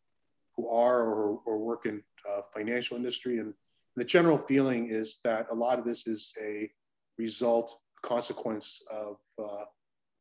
[0.57, 3.53] who are or, or work in uh, financial industry, and
[3.97, 6.71] the general feeling is that a lot of this is a
[7.19, 9.64] result, a consequence of uh,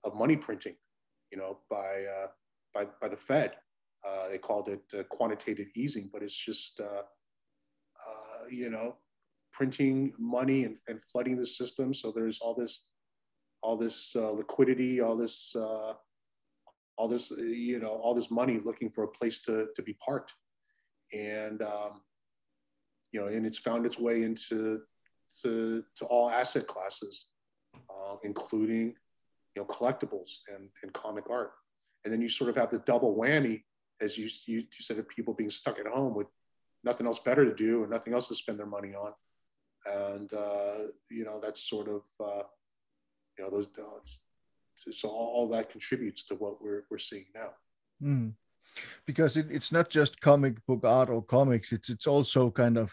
[0.04, 0.76] of money printing,
[1.36, 2.28] you know, by uh,
[2.74, 3.52] by by the Fed.
[4.08, 6.80] Uh, they called it uh, quantitative easing, but it's just
[8.50, 8.96] you know
[9.52, 11.94] printing money and, and flooding the system.
[11.94, 12.92] So there's all this
[13.66, 15.94] all this uh, liquidity, all this, uh,
[16.98, 20.36] all this, you know, all this money looking for a place to, to be parked.
[21.12, 22.02] And, um,
[23.12, 24.82] you know, and it's found its way into
[25.42, 27.26] to, to all asset classes,
[27.90, 28.94] uh, including,
[29.56, 31.51] you know, collectibles and, and comic art.
[32.03, 33.64] And then you sort of have the double whammy,
[34.01, 36.28] as you, you, you said, of people being stuck at home with
[36.84, 39.12] nothing else better to do and nothing else to spend their money on.
[39.88, 42.43] And, uh, you know, that's sort of, uh,
[43.38, 44.22] you know those dogs
[44.76, 47.49] so all that contributes to what we're, we're seeing now
[48.01, 48.34] mm.
[49.06, 52.91] because it, it's not just comic book art or comics it's it's also kind of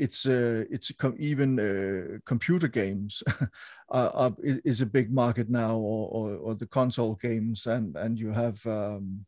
[0.00, 3.22] it's uh, it's com- even uh, computer games
[3.88, 8.18] are, are, is a big market now or, or, or, the console games and and
[8.18, 9.24] you have um,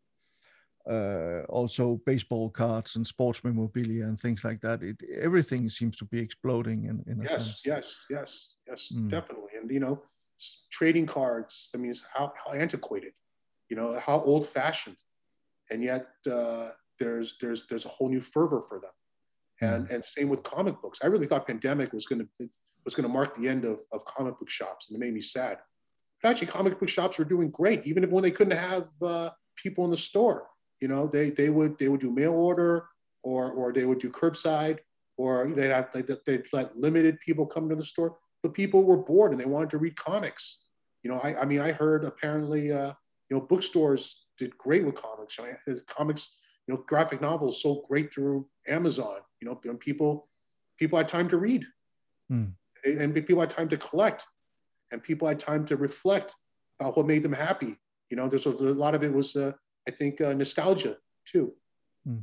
[0.88, 6.04] uh, also baseball cards and sports memorabilia and things like that it everything seems to
[6.06, 7.62] be exploding in, in a yes sense.
[7.64, 9.08] yes yes yes mm.
[9.08, 10.02] definitely and you know
[10.70, 11.70] trading cards.
[11.74, 13.12] I mean, how, how antiquated,
[13.68, 14.96] you know, how old fashioned.
[15.70, 18.90] And yet uh, there's, there's, there's a whole new fervor for them.
[19.62, 19.94] And, mm.
[19.94, 20.98] and same with comic books.
[21.02, 22.48] I really thought pandemic was going to,
[22.84, 24.88] was going to mark the end of, of comic book shops.
[24.88, 25.58] And it made me sad.
[26.22, 29.30] But actually comic book shops were doing great, even if when they couldn't have uh,
[29.56, 30.48] people in the store.
[30.80, 32.86] You know, they, they would, they would do mail order
[33.22, 34.78] or, or they would do curbside
[35.16, 38.96] or they'd, have, they'd, they'd let limited people come to the store but people were
[38.96, 40.64] bored and they wanted to read comics.
[41.02, 42.92] You know, I, I mean, I heard apparently, uh,
[43.30, 45.38] you know, bookstores did great with comics.
[45.38, 46.32] You know, comics,
[46.66, 49.18] you know, graphic novels sold great through Amazon.
[49.40, 50.28] You know, people,
[50.78, 51.66] people had time to read,
[52.28, 52.46] hmm.
[52.84, 54.26] and people had time to collect,
[54.90, 56.34] and people had time to reflect
[56.80, 57.76] about what made them happy.
[58.10, 59.52] You know, there's a, a lot of it was, uh,
[59.88, 61.52] I think, uh, nostalgia too.
[62.04, 62.18] Hmm.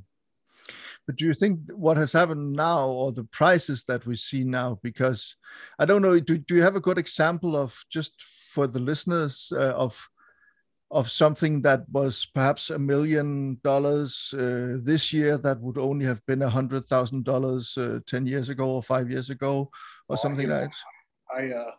[1.06, 4.80] But do you think what has happened now, or the prices that we see now?
[4.84, 5.36] Because
[5.80, 6.20] I don't know.
[6.20, 8.14] Do, do you have a good example of just
[8.54, 10.08] for the listeners uh, of
[10.92, 16.26] of something that was perhaps a million dollars uh, this year that would only have
[16.26, 17.78] been a hundred thousand uh, dollars
[18.08, 19.70] ten years ago or five years ago
[20.08, 20.76] or oh, something like that?
[21.36, 21.72] I uh,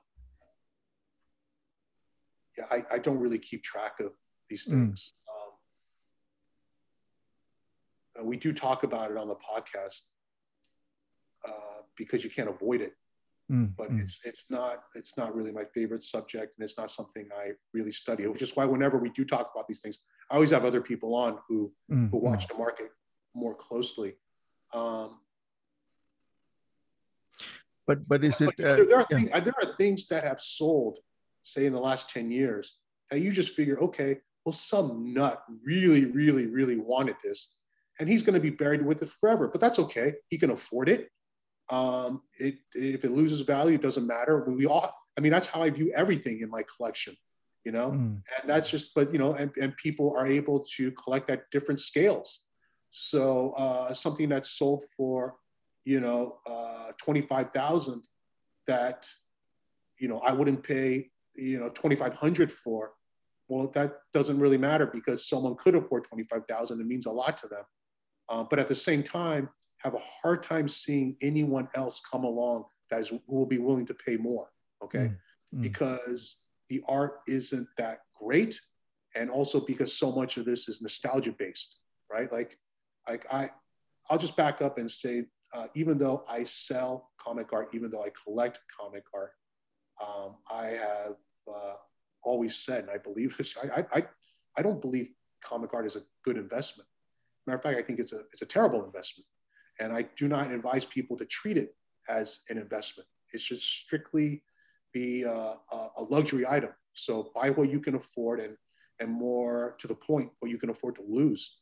[2.57, 4.13] yeah, I, I don't really keep track of
[4.49, 4.71] these mm.
[4.71, 5.13] things.
[5.13, 5.21] Mm
[8.23, 10.03] we do talk about it on the podcast
[11.47, 12.93] uh, because you can't avoid it.
[13.51, 14.01] Mm, but mm.
[14.01, 17.91] It's, it's not it's not really my favorite subject, and it's not something I really
[17.91, 18.27] study.
[18.29, 19.99] Which is why whenever we do talk about these things,
[20.31, 22.49] I always have other people on who mm, who watch mm.
[22.49, 22.91] the market
[23.35, 24.15] more closely.
[24.73, 25.19] Um,
[27.89, 28.51] but but is it?
[28.51, 29.17] Uh, there, are yeah.
[29.17, 30.99] things, there are things that have sold,
[31.43, 32.77] say in the last ten years,
[33.11, 37.57] that you just figure, okay, well, some nut really, really, really wanted this,
[37.99, 39.49] and he's going to be buried with it forever.
[39.49, 40.15] But that's okay.
[40.29, 41.11] He can afford it.
[41.71, 44.45] Um, it if it loses value, it doesn't matter.
[44.49, 47.17] We all, I mean, that's how I view everything in my collection,
[47.65, 47.91] you know.
[47.91, 48.23] Mm.
[48.41, 51.81] And that's just, but you know, and, and people are able to collect at different
[51.81, 52.47] scales.
[52.91, 55.37] So uh, something that's sold for,
[55.85, 58.03] you know, uh, twenty five thousand,
[58.67, 59.07] that,
[59.99, 62.93] you know, I wouldn't pay, you know, twenty five hundred for.
[63.49, 66.81] Well, that doesn't really matter because someone could afford twenty five thousand.
[66.81, 67.65] It means a lot to them
[68.31, 69.49] uh, but at the same time,
[69.83, 73.87] have a hard time seeing anyone else come along that is, who will be willing
[73.87, 74.49] to pay more.
[74.83, 75.13] Okay,
[75.55, 78.61] mm, because the art isn't that great,
[79.15, 81.81] and also because so much of this is nostalgia based,
[82.13, 82.31] right?
[82.33, 82.59] Like,
[83.09, 83.51] like I,
[84.09, 88.03] I'll just back up and say uh, even though I sell comic art, even though
[88.03, 89.33] I collect comic art,
[90.05, 91.17] um, I have
[91.49, 91.75] uh,
[92.23, 94.07] always said, and I believe this, I, I,
[94.57, 95.11] I don't believe
[95.43, 96.89] comic art is a good investment.
[97.47, 99.27] Matter of fact, I think it's a, it's a terrible investment.
[99.81, 101.75] And I do not advise people to treat it
[102.09, 103.09] as an investment.
[103.33, 104.43] It should strictly
[104.93, 105.57] be a,
[105.97, 106.71] a luxury item.
[106.93, 108.57] So buy what you can afford and,
[109.01, 111.57] and more to the point, what you can afford to lose.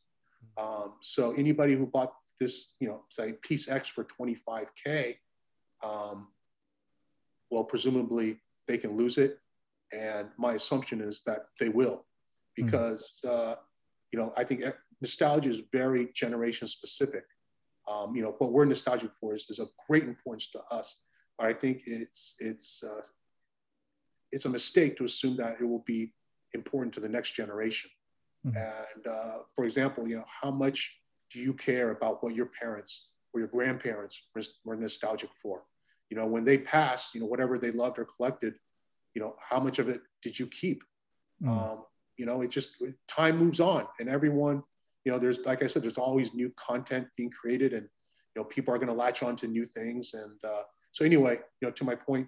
[0.57, 5.15] Um, so anybody who bought this, you know, say piece X for 25K,
[5.83, 6.27] um,
[7.49, 9.39] well, presumably they can lose it.
[9.93, 12.05] And my assumption is that they will,
[12.55, 13.51] because, mm-hmm.
[13.51, 13.55] uh,
[14.11, 14.63] you know, I think
[15.01, 17.23] nostalgia is very generation specific.
[17.89, 20.97] Um, you know, what we're nostalgic for is, is of great importance to us.
[21.37, 23.01] But I think it's, it's, uh,
[24.31, 26.13] it's a mistake to assume that it will be
[26.53, 27.89] important to the next generation.
[28.45, 28.57] Mm-hmm.
[28.57, 30.99] And uh, for example, you know, how much
[31.31, 34.21] do you care about what your parents or your grandparents
[34.65, 35.63] were nostalgic for?
[36.09, 38.55] You know, when they pass, you know, whatever they loved or collected,
[39.13, 40.83] you know, how much of it did you keep?
[41.41, 41.51] Mm-hmm.
[41.51, 41.85] Um,
[42.17, 42.75] you know, it just
[43.07, 44.63] time moves on, and everyone,
[45.05, 48.43] you know, there's like I said, there's always new content being created, and you know,
[48.43, 50.13] people are going to latch on to new things.
[50.13, 52.27] And uh, so, anyway, you know, to my point,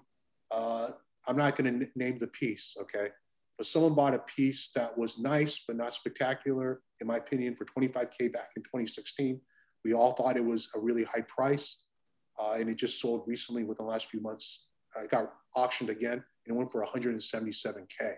[0.51, 0.89] uh,
[1.27, 3.09] I'm not going to n- name the piece, okay?
[3.57, 7.65] But someone bought a piece that was nice but not spectacular, in my opinion, for
[7.65, 9.39] 25K back in 2016.
[9.85, 11.85] We all thought it was a really high price,
[12.39, 14.67] uh, and it just sold recently within the last few months.
[14.95, 18.15] It got auctioned again, and it went for 177K.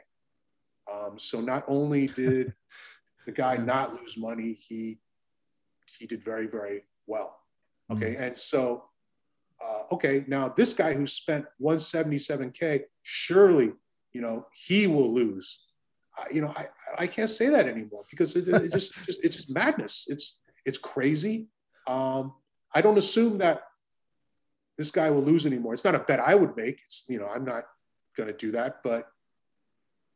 [0.92, 2.54] Um, so not only did
[3.26, 5.00] the guy not lose money, he
[5.98, 7.40] he did very very well.
[7.92, 8.24] Okay, mm-hmm.
[8.24, 8.86] and so
[9.64, 13.72] uh, okay, now this guy who spent 177K, surely,
[14.12, 15.66] you know, he will lose.
[16.18, 16.68] Uh, you know, I,
[16.98, 20.06] I can't say that anymore because it, it just, it's just madness.
[20.10, 21.48] It's, it's crazy.
[21.88, 22.34] Um,
[22.74, 23.64] I don't assume that
[24.78, 25.74] this guy will lose anymore.
[25.74, 26.82] It's not a bet I would make.
[26.86, 27.64] It's, you know, I'm not
[28.18, 29.08] going to do that, but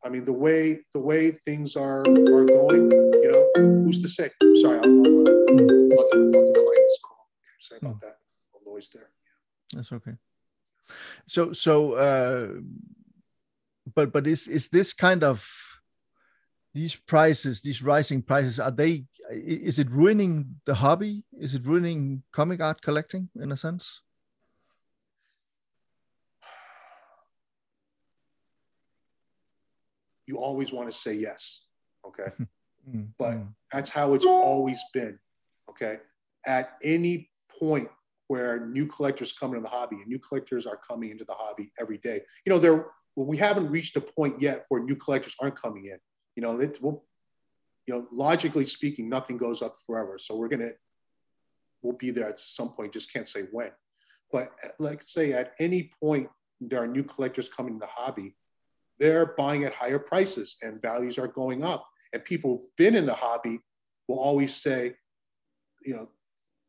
[0.04, 4.30] I mean, the way, the way things are, are going, you know, who's to say?
[4.60, 7.26] Sorry, I'm I'll, the client's call.
[7.60, 8.18] Sorry about that.
[8.54, 9.10] No noise there.
[9.72, 9.76] Yeah.
[9.76, 10.12] That's okay.
[11.26, 12.48] So so uh,
[13.94, 15.46] but but is is this kind of
[16.74, 21.24] these prices, these rising prices, are they is it ruining the hobby?
[21.38, 24.00] Is it ruining comic art collecting in a sense?
[30.28, 31.64] You always want to say yes,
[32.06, 32.30] okay?
[32.88, 33.48] mm, but mm.
[33.72, 35.18] that's how it's always been,
[35.70, 36.00] okay?
[36.46, 37.88] At any point
[38.26, 41.72] where new collectors come into the hobby and new collectors are coming into the hobby
[41.80, 42.20] every day.
[42.44, 45.86] You know, there well, we haven't reached a point yet where new collectors aren't coming
[45.86, 45.98] in.
[46.36, 47.04] You know, it will,
[47.86, 50.18] you know, logically speaking, nothing goes up forever.
[50.18, 50.72] So we're gonna
[51.80, 53.70] we'll be there at some point, just can't say when.
[54.30, 56.28] But like say at any point
[56.60, 58.36] there are new collectors coming to the hobby,
[58.98, 61.86] they're buying at higher prices and values are going up.
[62.12, 63.60] And people who've been in the hobby
[64.08, 64.94] will always say,
[65.84, 66.08] you know,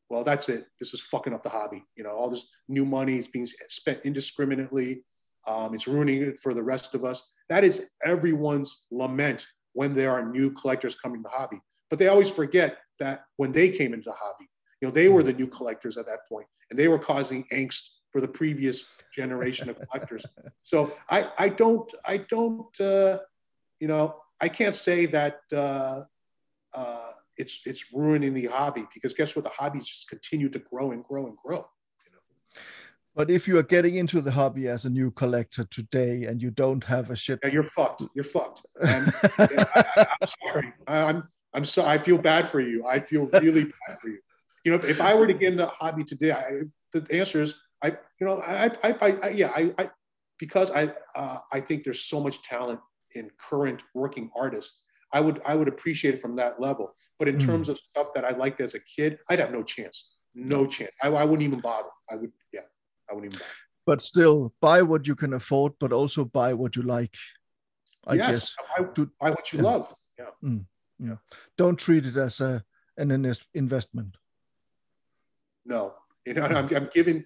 [0.10, 0.66] well, that's it.
[0.80, 1.84] This is fucking up the hobby.
[1.96, 5.04] You know, all this new money is being spent indiscriminately.
[5.48, 7.24] Um, it's ruining it for the rest of us.
[7.48, 11.62] That is everyone's lament when there are new collectors coming to the hobby.
[11.90, 14.50] But they always forget that when they came into the hobby,
[14.82, 17.90] you know, they were the new collectors at that point, and they were causing angst
[18.12, 18.86] for the previous
[19.16, 20.24] generation of collectors.
[20.64, 23.20] So I, I don't, I don't, uh,
[23.80, 25.42] you know, I can't say that.
[25.54, 26.04] Uh,
[26.74, 29.44] uh, it's it's ruining the hobby because guess what?
[29.44, 31.66] The hobbies just continue to grow and grow and grow.
[32.06, 32.20] You know?
[33.16, 36.52] But if you are getting into the hobby as a new collector today and you
[36.52, 38.04] don't have a shit, yeah, you're fucked.
[38.14, 38.62] You're fucked.
[38.82, 40.74] And, yeah, I, am sorry.
[40.88, 41.90] I, I'm I'm sorry.
[41.90, 42.86] I feel bad for you.
[42.86, 44.20] I feel really bad for you.
[44.66, 46.62] You know, if, if I were to get into hobby today, I,
[46.94, 47.56] the answer is.
[48.20, 49.90] You know, I, I, I, I yeah, I, I,
[50.38, 52.80] because I, uh, I think there's so much talent
[53.16, 56.94] in current working artists I would I would appreciate it from that level.
[57.18, 57.46] But in mm.
[57.46, 60.12] terms of stuff that I liked as a kid, I'd have no chance.
[60.36, 60.92] No chance.
[61.02, 61.90] I, I wouldn't even bother.
[62.10, 62.62] I would, yeah,
[63.10, 63.52] I wouldn't even bother.
[63.86, 67.16] But still, buy what you can afford, but also buy what you like.
[68.06, 68.56] I yes, guess.
[68.78, 69.66] Buy, buy what you yeah.
[69.66, 69.96] love.
[70.18, 70.26] Yeah.
[70.44, 70.66] Mm.
[71.00, 71.16] Yeah.
[71.58, 72.64] Don't treat it as a
[72.98, 73.12] an
[73.54, 74.18] investment.
[75.66, 75.94] No,
[76.26, 77.26] you know, I'm, I'm giving.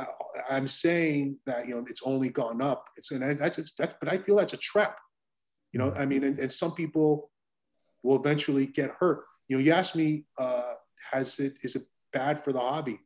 [0.00, 0.06] I'm
[0.50, 2.88] I, am saying that you know it's only gone up.
[2.96, 4.98] It's and that's it's but I feel that's a trap.
[5.72, 7.30] You know, I mean, and, and some people
[8.02, 9.24] will eventually get hurt.
[9.48, 10.74] You know, you ask me, uh,
[11.12, 11.82] has it is it
[12.12, 13.00] bad for the hobby?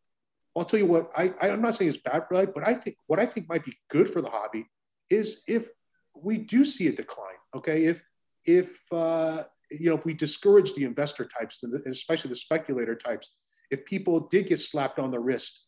[0.57, 1.11] I'll tell you what.
[1.17, 3.49] I, I am not saying it's bad for it, but I think what I think
[3.49, 4.67] might be good for the hobby
[5.11, 5.69] is if
[6.15, 7.37] we do see a decline.
[7.55, 8.03] Okay, if
[8.45, 13.31] if uh, you know if we discourage the investor types, and especially the speculator types,
[13.71, 15.67] if people did get slapped on the wrist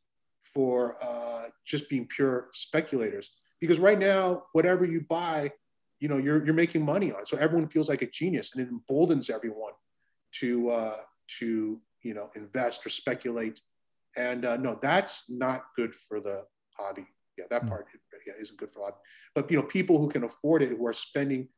[0.55, 3.31] for uh, just being pure speculators.
[3.61, 5.51] Because right now, whatever you buy,
[6.01, 7.25] you know, you're, you're making money on.
[7.25, 9.73] So everyone feels like a genius and it emboldens everyone
[10.41, 10.97] to, uh,
[11.39, 13.61] to you know, invest or speculate.
[14.17, 16.45] And uh, no, that's not good for the
[16.79, 17.07] hobby.
[17.39, 17.69] Yeah, that mm.
[17.69, 17.87] part
[18.27, 18.97] yeah, isn't good for hobby.
[19.35, 21.49] But, you know, people who can afford it, who are spending,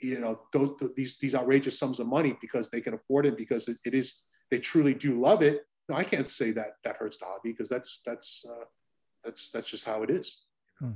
[0.00, 3.68] you know, those, these, these outrageous sums of money because they can afford it, because
[3.68, 4.20] it, it is,
[4.50, 5.62] they truly do love it.
[5.90, 8.64] No, I can't say that that hurts the hobby because that's, that's, uh,
[9.24, 10.42] that's, that's just how it is.
[10.80, 10.94] Mm.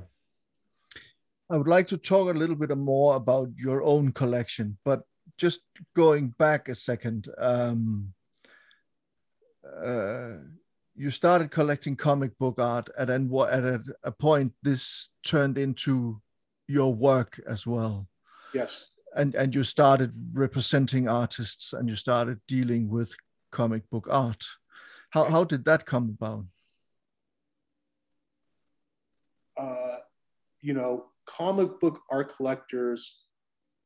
[1.51, 5.03] I would like to talk a little bit more about your own collection, but
[5.37, 5.61] just
[5.95, 8.15] going back a second, um,
[9.85, 10.35] uh,
[10.97, 15.59] you started collecting comic book art, and then what, at a, a point this turned
[15.59, 16.23] into
[16.69, 18.07] your work as well.
[18.55, 18.87] Yes.
[19.17, 23.15] And and you started representing artists, and you started dealing with
[23.51, 24.45] comic book art.
[25.15, 26.45] How how did that come about?
[29.57, 29.99] Uh,
[30.61, 33.21] you know, comic book art collectors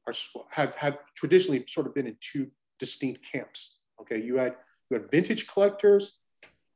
[0.06, 0.14] are
[0.48, 3.76] have have traditionally sort of been in two distinct camps.
[4.00, 4.56] Okay, you had
[4.88, 6.18] you had vintage collectors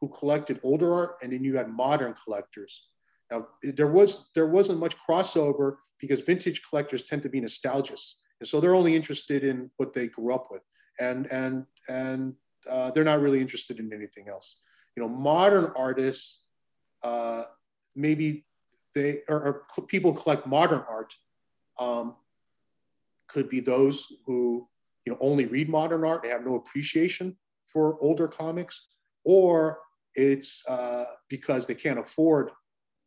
[0.03, 2.89] who collected older art, and then you had modern collectors.
[3.31, 8.47] Now there was there wasn't much crossover because vintage collectors tend to be nostalgists, and
[8.47, 10.63] so they're only interested in what they grew up with,
[11.01, 12.35] and and and
[12.71, 14.57] uh, they're not really interested in anything else.
[14.97, 16.43] You know, modern artists
[17.03, 17.45] uh,
[17.95, 18.45] maybe
[18.95, 21.15] they or, or people collect modern art
[21.79, 22.17] um,
[23.27, 24.69] could be those who
[25.05, 27.37] you know only read modern art and have no appreciation
[27.67, 28.89] for older comics,
[29.25, 29.79] or
[30.15, 32.51] it's uh, because they can't afford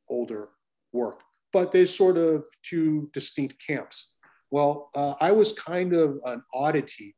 [0.10, 0.50] older
[0.92, 1.22] work.
[1.54, 4.14] But there's sort of two distinct camps.
[4.52, 7.16] Well, uh, I was kind of an oddity,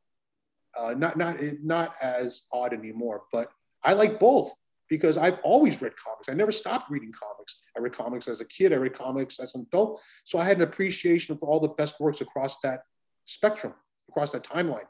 [0.78, 3.50] uh, not not not as odd anymore, but
[3.82, 4.50] I like both
[4.88, 6.28] because I've always read comics.
[6.28, 7.58] I never stopped reading comics.
[7.76, 10.00] I read comics as a kid, I read comics as an adult.
[10.24, 12.80] So I had an appreciation for all the best works across that
[13.26, 13.74] spectrum,
[14.08, 14.86] across that timeline.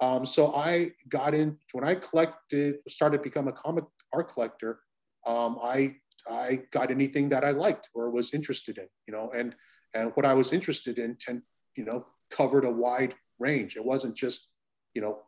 [0.00, 4.80] Um, so I got in, when I collected, started to become a comic art collector,
[5.26, 5.96] um, I,
[6.28, 9.54] I got anything that I liked or was interested in, you know, and,
[9.94, 11.42] and what I was interested in, tend,
[11.76, 13.76] you know, covered a wide range.
[13.76, 14.48] It wasn't just,
[14.94, 15.18] you know,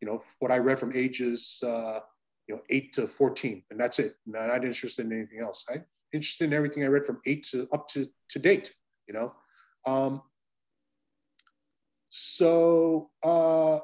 [0.00, 2.00] you know, what I read from ages, uh,
[2.48, 4.14] you know, eight to 14, and that's it.
[4.26, 5.64] I'm not interested in anything else.
[5.70, 8.74] I'm interested in everything I read from eight to up to, to date,
[9.06, 9.32] you know.
[9.86, 10.22] Um,
[12.10, 13.78] so uh,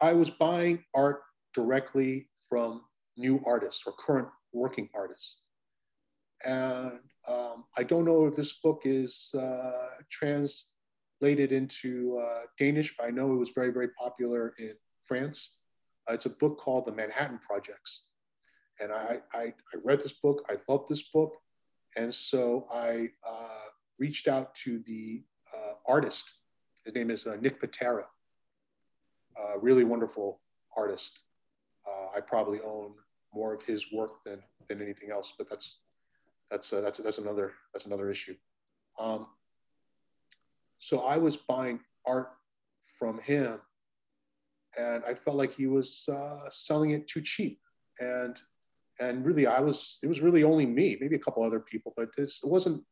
[0.00, 1.22] I was buying art
[1.54, 2.82] directly from
[3.16, 5.38] new artists or current working artists.
[6.44, 9.86] And um, I don't know if this book is uh,
[11.18, 14.72] translated into uh, Danish, but I know it was very, very popular in
[15.04, 15.58] France.
[16.08, 18.04] Uh, it's a book called The Manhattan Projects.
[18.80, 21.32] And I, I, I read this book, I loved this book.
[21.96, 25.22] And so I uh, reached out to the
[25.54, 26.32] uh, artist.
[26.84, 28.04] His name is uh, Nick Pitarra,
[29.60, 30.40] really wonderful
[30.76, 31.20] artist.
[31.86, 32.94] Uh, I probably own
[33.32, 35.78] more of his work than, than anything else, but that's,
[36.50, 38.34] that's, that's, that's, another, that's another issue.
[38.98, 39.26] Um,
[40.78, 42.30] so I was buying art
[42.98, 43.60] from him
[44.76, 47.60] and I felt like he was uh, selling it too cheap.
[48.00, 48.40] And
[49.00, 52.14] and really, I was it was really only me, maybe a couple other people, but
[52.16, 52.82] this it wasn't.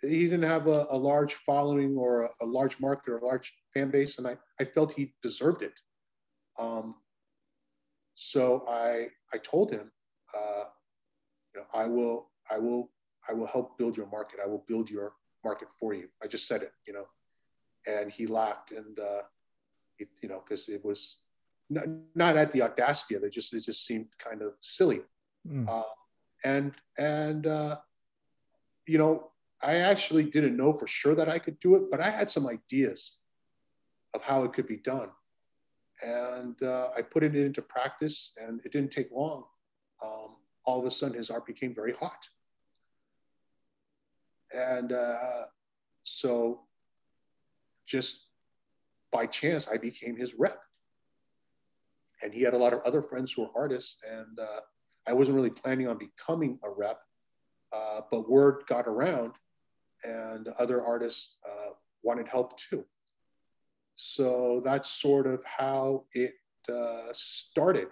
[0.00, 3.54] He didn't have a, a large following or a, a, large market or a large
[3.72, 5.80] fan base, and I, I felt he deserved it.
[6.58, 6.96] Um,
[8.14, 9.90] so I I told him,
[10.36, 10.64] uh,
[11.54, 12.90] you know, I will I will
[13.28, 14.40] I will help build your market.
[14.42, 15.12] I will build your
[15.44, 16.08] market for you.
[16.22, 17.06] I just said it, you know,
[17.86, 19.22] and he laughed and uh,
[19.98, 21.20] it, you know, because it was
[21.70, 21.84] not,
[22.14, 25.00] not, at the audacity of it, just it just seemed kind of silly.
[25.48, 25.68] Mm.
[25.68, 25.82] Uh,
[26.44, 27.76] and and uh,
[28.86, 29.30] you know,
[29.62, 32.46] I actually didn't know for sure that I could do it, but I had some
[32.46, 33.16] ideas
[34.12, 35.08] of how it could be done,
[36.02, 39.44] and uh, I put it into practice, and it didn't take long.
[40.04, 40.36] Um,
[40.66, 42.28] all of a sudden, his art became very hot,
[44.54, 45.44] and uh,
[46.04, 46.60] so
[47.86, 48.26] just
[49.12, 50.58] by chance, I became his rep.
[52.22, 54.60] And he had a lot of other friends who were artists, and uh,
[55.06, 57.00] I wasn't really planning on becoming a rep,
[57.72, 59.32] uh, but word got around,
[60.04, 61.70] and other artists uh,
[62.02, 62.84] wanted help too.
[63.96, 66.34] So that's sort of how it
[66.72, 67.88] uh, started.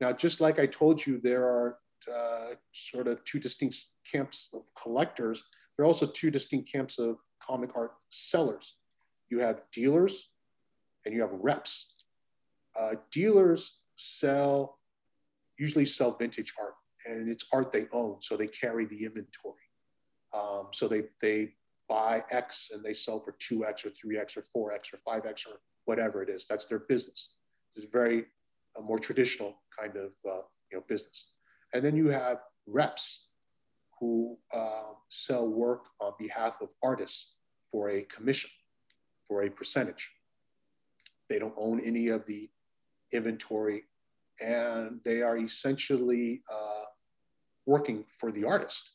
[0.00, 1.78] Now, just like I told you, there are
[2.12, 5.44] uh, sort of two distinct camps of collectors.
[5.80, 8.76] There are also two distinct camps of comic art sellers.
[9.30, 10.28] You have dealers
[11.06, 12.04] and you have reps.
[12.78, 14.76] Uh, dealers sell
[15.58, 16.74] usually sell vintage art,
[17.06, 19.62] and it's art they own, so they carry the inventory.
[20.34, 21.54] Um, so they they
[21.88, 24.98] buy X and they sell for two X or three X or four X or
[24.98, 26.44] five X or whatever it is.
[26.46, 27.36] That's their business.
[27.74, 28.26] It's a very
[28.76, 31.30] a more traditional kind of uh, you know business.
[31.72, 33.29] And then you have reps
[34.00, 37.34] who uh, sell work on behalf of artists
[37.70, 38.50] for a commission,
[39.28, 40.10] for a percentage.
[41.28, 42.48] They don't own any of the
[43.12, 43.84] inventory,
[44.40, 46.84] and they are essentially uh,
[47.66, 48.92] working for the artist.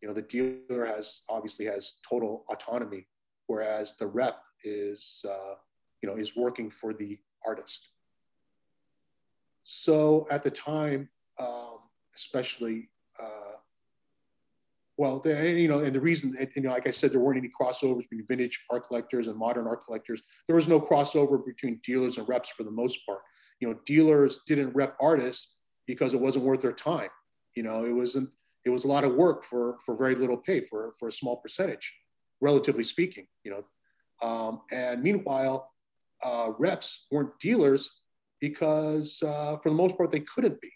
[0.00, 3.06] You know, the dealer has obviously has total autonomy,
[3.46, 5.54] whereas the rep is, uh,
[6.02, 7.90] you know, is working for the artist.
[9.64, 11.80] So at the time, um,
[12.16, 12.88] especially
[14.98, 18.00] well, you know, and the reason, you know, like I said, there weren't any crossovers
[18.00, 20.20] between vintage art collectors and modern art collectors.
[20.48, 23.20] There was no crossover between dealers and reps for the most part.
[23.60, 25.54] You know, dealers didn't rep artists
[25.86, 27.10] because it wasn't worth their time.
[27.54, 28.28] You know, it wasn't.
[28.64, 31.36] It was a lot of work for for very little pay for for a small
[31.36, 31.94] percentage,
[32.40, 33.28] relatively speaking.
[33.44, 35.70] You know, um, and meanwhile,
[36.24, 37.88] uh, reps weren't dealers
[38.40, 40.72] because uh, for the most part they couldn't be.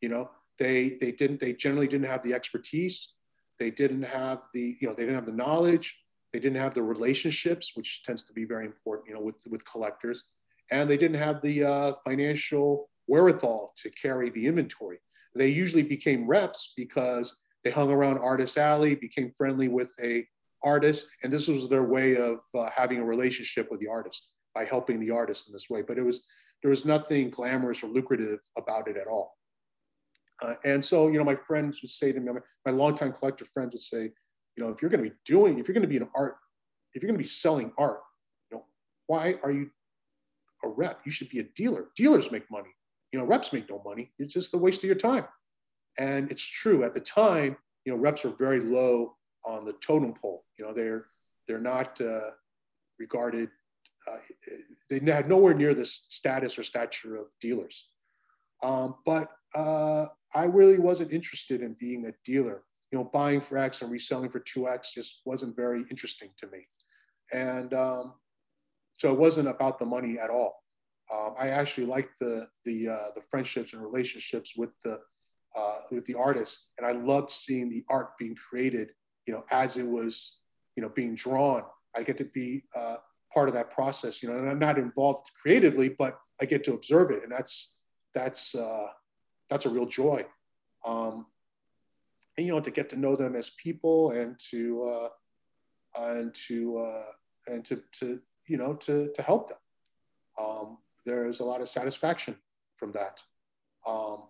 [0.00, 1.40] You know, they they didn't.
[1.40, 3.13] They generally didn't have the expertise
[3.58, 5.96] they didn't have the, you know, they didn't have the knowledge.
[6.32, 9.64] They didn't have the relationships, which tends to be very important, you know, with, with
[9.64, 10.24] collectors.
[10.70, 14.98] And they didn't have the uh, financial wherewithal to carry the inventory.
[15.36, 20.26] They usually became reps because they hung around Artist Alley, became friendly with a
[20.62, 24.64] artist, and this was their way of uh, having a relationship with the artist by
[24.64, 25.82] helping the artist in this way.
[25.82, 26.24] But it was
[26.62, 29.36] there was nothing glamorous or lucrative about it at all.
[30.44, 32.32] Uh, and so, you know, my friends would say to me,
[32.66, 34.10] my longtime collector friends would say,
[34.56, 36.36] you know, if you're going to be doing, if you're going to be an art,
[36.92, 38.00] if you're going to be selling art,
[38.50, 38.64] you know,
[39.06, 39.70] why are you
[40.62, 41.00] a rep?
[41.04, 41.86] You should be a dealer.
[41.96, 42.70] Dealers make money.
[43.12, 44.12] You know, reps make no money.
[44.18, 45.24] It's just the waste of your time.
[45.98, 46.84] And it's true.
[46.84, 49.16] At the time, you know, reps are very low
[49.46, 50.44] on the totem pole.
[50.58, 51.06] You know, they're
[51.46, 52.30] they're not uh,
[52.98, 53.50] regarded.
[54.10, 54.16] Uh,
[54.90, 57.88] they had nowhere near the status or stature of dealers.
[58.62, 62.64] Um, but uh, I really wasn't interested in being a dealer.
[62.90, 66.66] You know, buying for X and reselling for 2X just wasn't very interesting to me.
[67.32, 68.14] And um,
[68.98, 70.62] so it wasn't about the money at all.
[71.12, 75.00] Um, I actually liked the, the, uh, the friendships and relationships with the,
[75.56, 76.70] uh, with the artists.
[76.78, 78.90] And I loved seeing the art being created,
[79.26, 80.38] you know, as it was,
[80.76, 81.62] you know, being drawn.
[81.96, 82.96] I get to be uh,
[83.32, 86.74] part of that process, you know, and I'm not involved creatively, but I get to
[86.74, 87.22] observe it.
[87.22, 87.76] And that's,
[88.14, 88.86] that's, uh,
[89.54, 90.26] that's a real joy.
[90.84, 91.26] Um,
[92.36, 95.08] and, you know, to get to know them as people and to, uh,
[95.96, 97.04] and to, uh,
[97.46, 99.58] and to, to, you know, to, to help them.
[100.40, 102.34] Um, there's a lot of satisfaction
[102.76, 103.22] from that.
[103.86, 104.24] Um,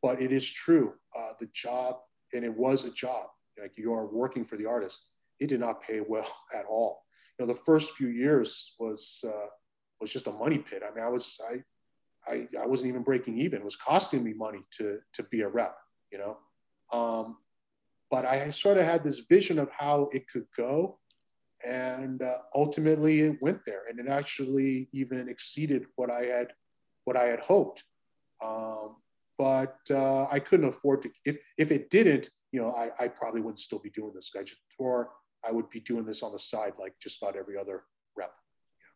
[0.00, 1.96] but it is true, uh, the job,
[2.32, 3.26] and it was a job,
[3.60, 5.00] like you are working for the artist.
[5.38, 7.04] It did not pay well at all.
[7.38, 9.48] You know, the first few years was, uh,
[10.00, 10.82] was just a money pit.
[10.82, 11.62] I mean, I was, I,
[12.26, 13.60] I, I wasn't even breaking even.
[13.60, 15.76] It was costing me money to, to be a rep,
[16.10, 16.38] you know?
[16.92, 17.38] Um,
[18.10, 20.98] but I sort of had this vision of how it could go.
[21.64, 26.52] And uh, ultimately it went there and it actually even exceeded what I had,
[27.04, 27.84] what I had hoped.
[28.44, 28.96] Um,
[29.38, 33.40] but uh, I couldn't afford to, if, if it didn't, you know, I, I probably
[33.40, 34.30] wouldn't still be doing this.
[34.38, 35.10] I just, or
[35.44, 37.84] I would be doing this on the side, like just about every other
[38.16, 38.32] rep.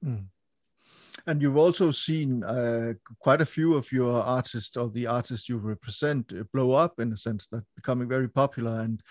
[0.05, 0.27] Mm.
[1.27, 5.57] And you've also seen uh, quite a few of your artists or the artists you
[5.57, 8.81] represent uh, blow up in a sense that becoming very popular.
[8.81, 9.03] And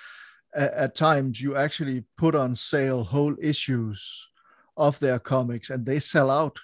[0.56, 4.30] at, times you actually put on sale whole issues
[4.78, 6.60] of their comics and they sell out,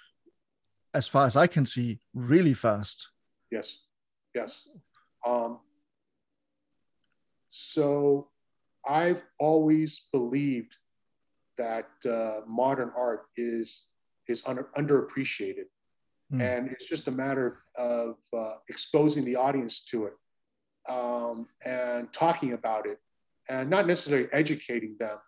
[0.94, 3.08] as far as I can see, really fast.
[3.50, 3.78] Yes,
[4.34, 4.68] yes.
[5.26, 5.60] Um,
[7.48, 8.28] so
[8.88, 10.76] I've always believed
[11.58, 13.84] that uh, modern art is
[14.28, 15.66] is under, underappreciated.
[16.32, 16.40] Mm.
[16.40, 20.14] And it's just a matter of uh, exposing the audience to it
[20.88, 22.98] um, and talking about it
[23.48, 25.18] and not necessarily educating them,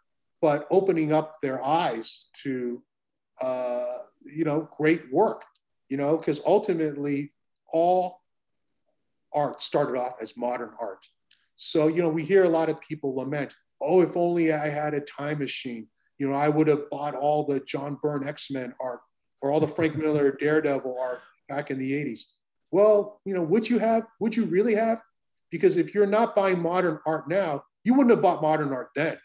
[0.41, 2.83] but opening up their eyes to,
[3.41, 5.43] uh, you know, great work,
[5.89, 7.31] you know, because ultimately
[7.73, 8.21] all
[9.33, 11.05] art started off as modern art.
[11.57, 14.95] So, you know, we hear a lot of people lament, oh, if only I had
[14.95, 15.89] a time machine
[16.19, 19.01] you know, I would have bought all the John Byrne X Men art
[19.41, 22.23] or all the Frank Miller Daredevil art back in the 80s.
[22.71, 25.01] Well, you know, would you have, would you really have?
[25.51, 29.19] Because if you're not buying modern art now, you wouldn't have bought modern art then.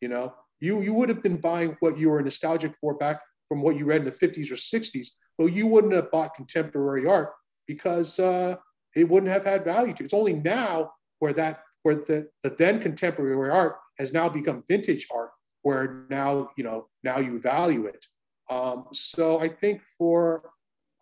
[0.00, 3.62] You know, you, you would have been buying what you were nostalgic for back from
[3.62, 7.32] what you read in the 50s or 60s, but you wouldn't have bought contemporary art
[7.66, 8.56] because uh,
[8.96, 10.04] it wouldn't have had value to.
[10.04, 15.06] It's only now where that where the, the then contemporary art has now become vintage
[15.14, 15.30] art,
[15.66, 18.06] where now you know now you value it.
[18.48, 20.50] Um, so I think for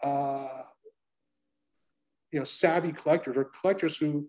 [0.02, 0.62] uh,
[2.32, 4.26] you know savvy collectors or collectors who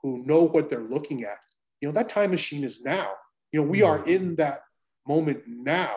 [0.00, 1.38] who know what they're looking at,
[1.80, 3.10] you know that time machine is now.
[3.50, 4.10] You know we are mm-hmm.
[4.10, 4.60] in that
[5.08, 5.96] moment now.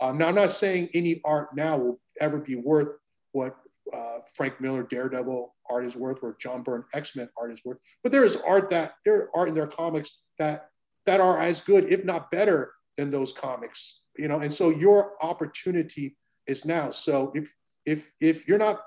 [0.00, 2.96] Um, now I'm not saying any art now will ever be worth
[3.32, 3.58] what
[3.94, 7.76] uh, Frank Miller Daredevil art is worth, or John Byrne X Men art is worth.
[8.02, 10.70] But there is art that there are in their comics that
[11.04, 14.00] that are as good, if not better, than those comics.
[14.18, 16.90] You know, and so your opportunity is now.
[16.90, 17.54] So if
[17.86, 18.80] if if you're not,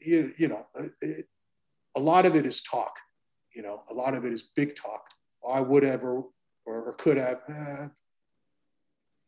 [0.00, 0.66] you, you know,
[1.02, 1.26] it,
[1.96, 2.94] a lot of it is talk.
[3.54, 5.02] You know, a lot of it is big talk.
[5.46, 6.22] I would ever
[6.64, 7.40] or, or could have.
[7.48, 7.88] Eh,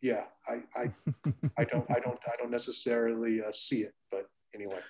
[0.01, 0.95] yeah, I I,
[1.59, 4.81] I don't I don't I don't necessarily uh, see it, but anyway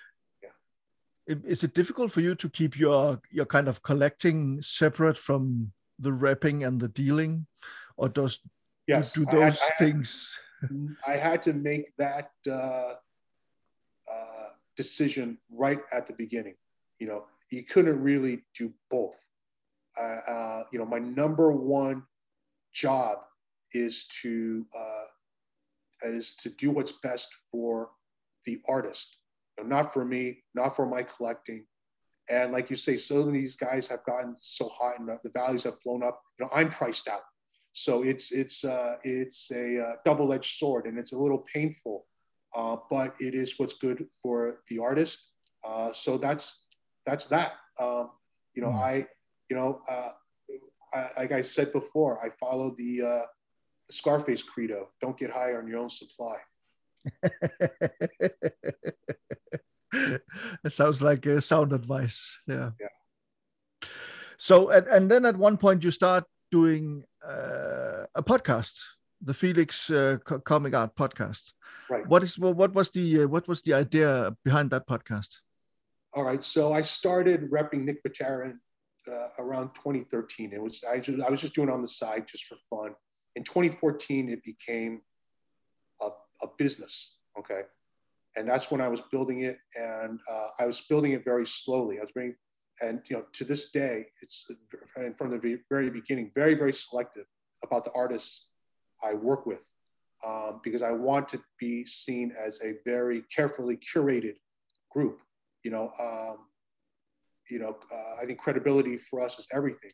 [0.43, 1.37] Yeah.
[1.55, 6.13] is it difficult for you to keep your your kind of collecting separate from the
[6.13, 7.47] wrapping and the dealing
[7.97, 8.41] or does
[8.91, 10.39] yes, do those I had, things
[11.07, 12.95] I had to make that uh,
[14.11, 16.55] uh, decision right at the beginning
[16.99, 19.17] you know you couldn't really do both
[20.01, 22.05] uh, uh you know my number one
[22.73, 23.19] job
[23.73, 25.05] is to uh,
[26.03, 27.91] is to do what's best for
[28.45, 29.19] the artist
[29.59, 31.65] you know, not for me, not for my collecting.
[32.29, 35.65] And like you say, so many these guys have gotten so hot and the values
[35.65, 36.23] have blown up.
[36.39, 37.23] You know, I'm priced out.
[37.73, 42.07] So it's it's uh, it's a uh, double-edged sword, and it's a little painful,
[42.55, 45.31] uh, but it is what's good for the artist.
[45.65, 46.67] Uh, so that's
[47.07, 47.53] that's that.
[47.79, 48.11] Um,
[48.55, 48.83] you know, mm.
[48.83, 49.07] I
[49.49, 50.11] you know, uh,
[50.95, 53.27] I, like I said before, I follow the, uh,
[53.87, 56.37] the Scarface credo: don't get high on your own supply.
[59.93, 62.41] it sounds like a sound advice.
[62.47, 62.71] Yeah.
[62.81, 63.89] Yeah.
[64.39, 68.73] So, and, and then at one point you start doing uh, a podcast,
[69.21, 71.53] the Felix uh, Comic Art podcast.
[71.89, 72.07] Right.
[72.07, 75.37] What is what was the uh, what was the idea behind that podcast?
[76.15, 76.43] All right.
[76.43, 78.59] So I started repping Nick Batarin
[79.11, 80.53] uh, around 2013.
[80.53, 82.95] It was I, just, I was just doing on the side just for fun.
[83.37, 85.03] In 2014, it became
[86.01, 86.09] a,
[86.43, 87.17] a business.
[87.39, 87.63] Okay
[88.37, 91.99] and that's when I was building it, and uh, I was building it very slowly.
[91.99, 92.37] I was bringing,
[92.81, 94.51] and you know, to this day, it's
[94.97, 97.27] and from the very beginning, very very selective
[97.63, 98.47] about the artists
[99.05, 99.65] I work with,
[100.27, 104.35] um, because I want to be seen as a very carefully curated
[104.91, 105.21] group.
[105.63, 106.39] You know, um,
[107.51, 109.93] you know, uh, I think credibility for us is everything,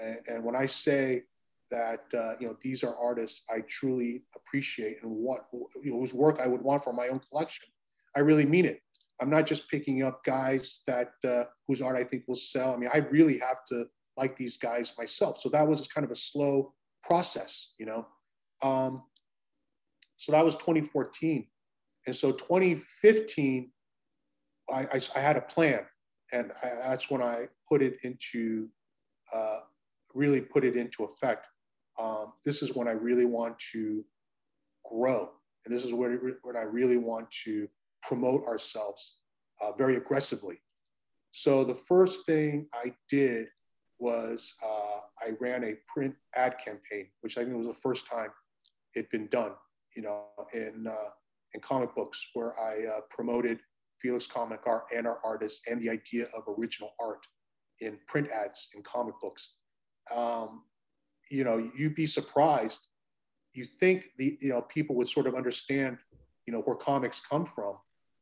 [0.00, 1.22] and, and when I say
[1.70, 6.14] that uh, you know these are artists I truly appreciate and what you know, whose
[6.14, 7.68] work I would want for my own collection.
[8.16, 8.80] I really mean it.
[9.20, 12.72] I'm not just picking up guys that uh, whose art I think will sell.
[12.72, 15.40] I mean, I really have to like these guys myself.
[15.40, 18.06] So that was kind of a slow process, you know.
[18.62, 19.02] Um,
[20.16, 21.46] so that was 2014,
[22.06, 23.70] and so 2015,
[24.72, 25.80] I, I, I had a plan,
[26.32, 28.68] and I, that's when I put it into
[29.32, 29.60] uh,
[30.14, 31.46] really put it into effect
[31.98, 34.04] um, this is when I really want to
[34.88, 35.30] grow.
[35.64, 37.68] And this is where, when I really want to
[38.02, 39.16] promote ourselves
[39.60, 40.60] uh, very aggressively.
[41.32, 43.48] So the first thing I did
[43.98, 48.30] was uh, I ran a print ad campaign, which I think was the first time
[48.94, 49.52] it'd been done,
[49.96, 50.24] you know,
[50.54, 51.10] in, uh,
[51.54, 53.58] in comic books where I uh, promoted
[54.00, 57.26] Felix Comic Art and our artists and the idea of original art
[57.80, 59.54] in print ads in comic books.
[60.14, 60.62] Um,
[61.30, 62.80] you know, you'd be surprised.
[63.52, 65.98] You think the, you know, people would sort of understand,
[66.46, 67.76] you know, where comics come from,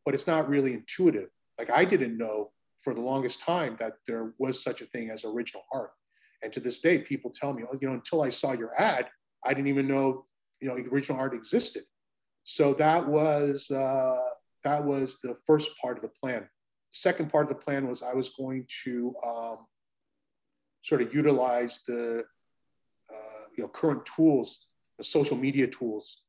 [0.06, 1.28] but it's not really intuitive.
[1.58, 5.24] Like I didn't know for the longest time that there was such a thing as
[5.24, 5.90] original art.
[6.42, 9.08] And to this day, people tell me, oh, you know, until I saw your ad,
[9.44, 10.26] I didn't even know,
[10.60, 11.82] you know, original art existed.
[12.44, 14.22] So that was uh,
[14.62, 16.48] that was the first part of the plan.
[16.90, 19.58] second part of the plan was I was going to um,
[20.82, 22.24] sort of utilize the
[23.56, 24.66] you know current tools,
[24.98, 26.22] the social media tools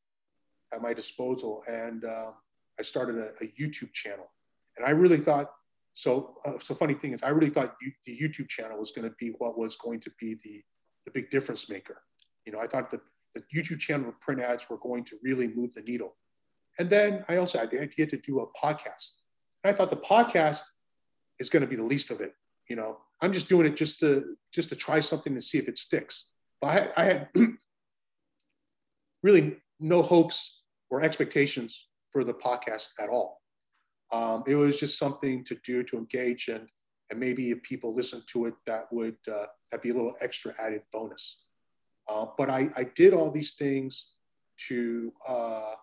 [0.73, 2.32] at my disposal, and uh,
[2.80, 4.32] I started a, a, YouTube channel.
[4.78, 5.51] And I really thought
[5.93, 6.36] so.
[6.45, 9.15] Uh, so funny thing is, I really thought you, the YouTube channel was going to
[9.19, 10.61] be what was going to be the
[11.05, 12.01] the big difference maker.
[12.45, 13.01] You know, I thought that
[13.34, 16.15] the YouTube channel with print ads were going to really move the needle.
[16.80, 19.11] And then I also had the idea to do a podcast.
[19.63, 20.61] And I thought the podcast
[21.39, 22.34] is going to be the least of it.
[22.69, 25.67] You know, I'm just doing it just to just to try something to see if
[25.67, 26.32] it sticks.
[26.61, 27.30] But I I had
[29.23, 31.88] really no hopes or expectations
[32.18, 33.43] for the podcast at all.
[34.11, 36.68] Um, it was just something to do to engage and
[37.11, 40.51] and maybe if people listen to it, that would uh, that be a little extra
[40.59, 41.43] added bonus.
[42.09, 44.13] Uh, but I, I did all these things
[44.68, 45.76] to uh,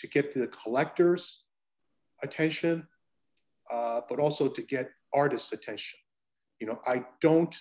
[0.00, 1.44] to get the collectors'
[2.24, 2.84] attention,
[3.70, 6.00] uh, but also to get artists' attention.
[6.60, 7.56] You know, I don't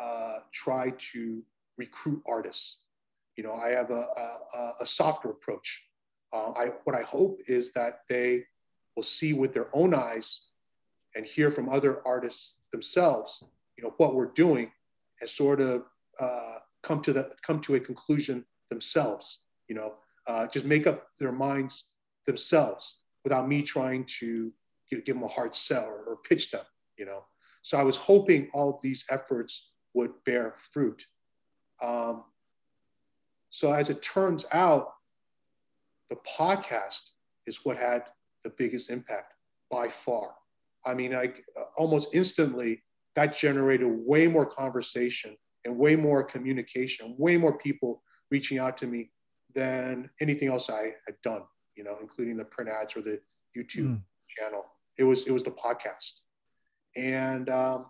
[0.00, 1.42] uh, try to
[1.76, 2.78] recruit artists.
[3.36, 4.04] You know, I have a,
[4.54, 5.86] a, a softer approach.
[6.32, 8.44] Uh, I, what I hope is that they
[8.96, 10.42] will see with their own eyes
[11.14, 13.42] and hear from other artists themselves,
[13.76, 14.70] you know, what we're doing
[15.20, 15.84] and sort of
[16.20, 19.40] uh, come to the come to a conclusion themselves.
[19.68, 19.94] You know,
[20.26, 21.92] uh, just make up their minds
[22.26, 24.52] themselves without me trying to
[24.90, 26.64] give, give them a hard sell or, or pitch them.
[26.98, 27.24] You know,
[27.62, 31.06] so I was hoping all these efforts would bear fruit.
[31.82, 32.24] Um,
[33.50, 34.92] so as it turns out,
[36.10, 37.10] the podcast
[37.46, 38.04] is what had
[38.44, 39.34] the biggest impact
[39.70, 40.34] by far.
[40.84, 41.44] I mean, like
[41.76, 42.82] almost instantly,
[43.14, 48.86] that generated way more conversation and way more communication, way more people reaching out to
[48.86, 49.10] me
[49.54, 51.42] than anything else I had done,
[51.76, 53.20] you know, including the print ads or the
[53.56, 54.02] YouTube mm.
[54.28, 54.64] channel.
[54.98, 56.20] It was it was the podcast,
[56.96, 57.86] and um,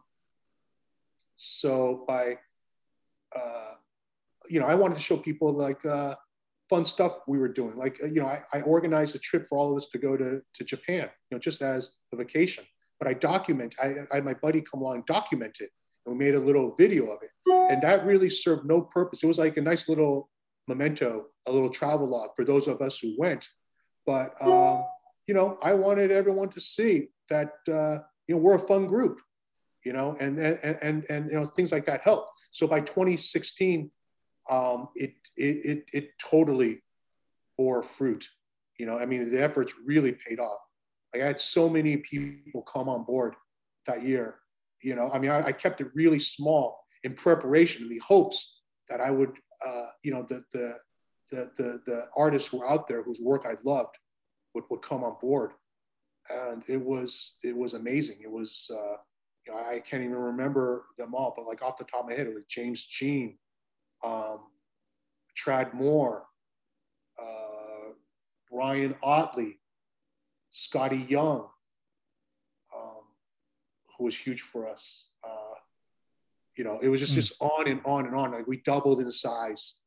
[1.37, 2.39] so by
[3.35, 3.75] uh,
[4.49, 6.15] you know, I wanted to show people like uh,
[6.69, 7.77] fun stuff we were doing.
[7.77, 10.41] Like you know, I, I organized a trip for all of us to go to
[10.55, 12.65] to Japan, you know, just as a vacation.
[12.99, 13.75] But I document.
[13.83, 15.71] I, I had my buddy come along document it,
[16.05, 17.31] and we made a little video of it,
[17.71, 19.23] and that really served no purpose.
[19.23, 20.31] It was like a nice little
[20.69, 23.49] memento, a little travel log for those of us who went.
[24.07, 24.85] But um,
[25.27, 27.99] you know, I wanted everyone to see that uh,
[28.29, 29.21] you know we're a fun group,
[29.85, 32.29] you know, and and and and you know things like that help.
[32.51, 33.91] So by 2016,
[34.51, 36.83] um, it, it it it totally
[37.57, 38.29] bore fruit.
[38.79, 40.61] You know, I mean, the efforts really paid off.
[41.15, 43.35] Like I had so many people come on board
[43.87, 44.37] that year.
[44.83, 48.61] You know, I mean, I, I kept it really small in preparation in the hopes
[48.91, 49.33] that I would
[49.65, 50.79] uh, you know, the, the,
[51.31, 53.97] the, the, the artists who were out there whose work I loved
[54.55, 55.53] would, would come on board.
[56.29, 58.19] And it was, it was amazing.
[58.23, 58.97] It was, uh,
[59.47, 62.15] you know, I can't even remember them all, but like off the top of my
[62.15, 63.39] head, it was James Jean,
[64.07, 64.39] um,
[65.37, 66.25] Tradd Moore,
[67.21, 67.93] uh,
[68.51, 69.59] Ryan Ottley,
[70.53, 71.49] Skottie Young,
[72.75, 73.03] um,
[73.99, 75.11] who was huge for us.
[75.25, 75.59] Uh,
[76.57, 77.17] you know, it was just mm.
[77.17, 78.33] just on and on and on.
[78.33, 79.81] Like we doubled in size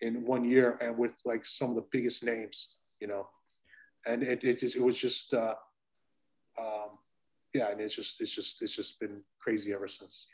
[0.00, 3.28] in one year, and with like some of the biggest names, you know,
[4.06, 5.54] and it it, just, it was just, uh,
[6.58, 6.98] um,
[7.54, 10.26] yeah, and it's just it's just it's just been crazy ever since.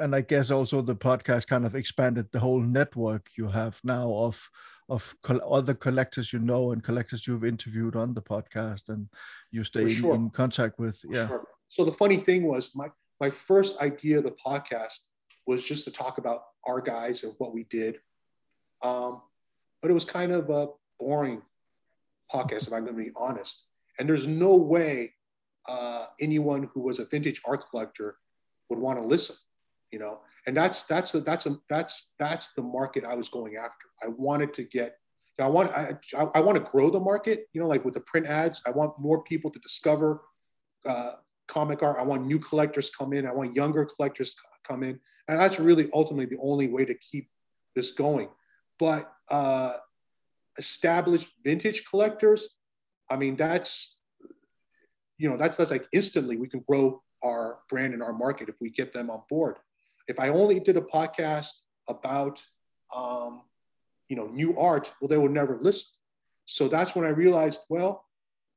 [0.00, 4.12] And I guess also the podcast kind of expanded the whole network you have now
[4.12, 4.50] of
[4.88, 5.14] of
[5.48, 9.08] other collectors you know and collectors you've interviewed on the podcast and
[9.52, 10.16] you stay sure.
[10.16, 11.00] in, in, contact with.
[11.08, 11.28] yeah.
[11.28, 11.46] Sure.
[11.68, 12.88] So the funny thing was my
[13.20, 14.98] my first idea of the podcast
[15.46, 17.98] was just to talk about our guys and what we did.
[18.82, 19.22] Um,
[19.82, 21.42] but it was kind of a boring
[22.32, 23.64] podcast, if I'm going to be honest.
[23.98, 25.12] And there's no way
[25.68, 28.16] uh, anyone who was a vintage art collector
[28.68, 29.36] would want to listen,
[29.92, 30.20] you know.
[30.46, 33.86] And that's that's the, that's a, that's that's the market I was going after.
[34.02, 34.96] I wanted to get.
[35.38, 35.96] I want I,
[36.34, 38.62] I want to grow the market, you know, like with the print ads.
[38.66, 40.22] I want more people to discover
[40.84, 41.14] uh,
[41.46, 41.96] comic art.
[41.98, 43.26] I want new collectors come in.
[43.26, 44.34] I want younger collectors
[44.66, 44.98] come in.
[45.28, 47.28] And that's really ultimately the only way to keep
[47.74, 48.28] this going.
[48.78, 49.74] But uh,
[50.58, 52.56] established vintage collectors,
[53.10, 53.98] I mean, that's,
[55.18, 58.54] you know, that's, that's like instantly we can grow our brand and our market if
[58.60, 59.56] we get them on board.
[60.10, 61.52] If I only did a podcast
[61.88, 62.42] about,
[62.94, 63.42] um,
[64.08, 65.88] you know, new art, well, they would never listen.
[66.46, 68.04] So that's when I realized, well,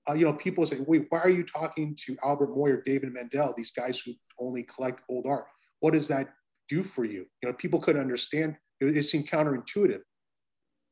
[0.10, 3.54] uh, you know, people say, wait, why are you talking to Albert Moyer, David Mandel,
[3.56, 5.46] these guys who only collect old art?
[5.80, 6.30] What does that
[6.70, 7.28] do for you?
[7.42, 8.58] You know, people couldn't understand.
[8.82, 10.02] It, it seemed counterintuitive.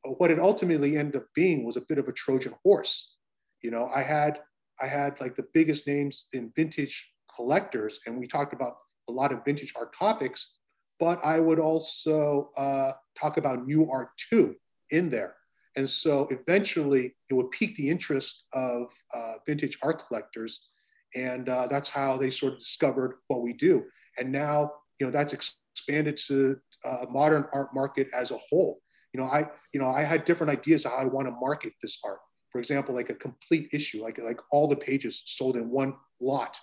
[0.04, 3.16] But what it ultimately ended up being was a bit of a Trojan horse.
[3.62, 4.40] You know, I had
[4.80, 8.74] I had like the biggest names in vintage collectors, and we talked about
[9.12, 10.58] a lot of vintage art topics.
[10.98, 14.56] But I would also uh, talk about new art too
[14.90, 15.34] in there.
[15.76, 20.68] And so eventually it would pique the interest of uh, vintage art collectors.
[21.14, 23.84] And uh, that's how they sort of discovered what we do.
[24.18, 28.80] And now, you know, that's expanded to uh, modern art market as a whole.
[29.12, 31.98] You know, I, you know, I had different ideas how I want to market this
[32.04, 32.18] art.
[32.50, 36.58] For example, like a complete issue, like, like all the pages sold in one lot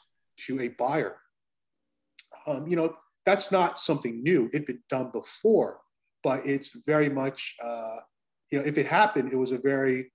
[0.45, 1.17] to a buyer.
[2.49, 2.95] Um, you know,
[3.25, 4.49] that's not something new.
[4.51, 5.79] It'd been done before,
[6.23, 7.97] but it's very much uh,
[8.51, 10.11] you know, if it happened, it was a very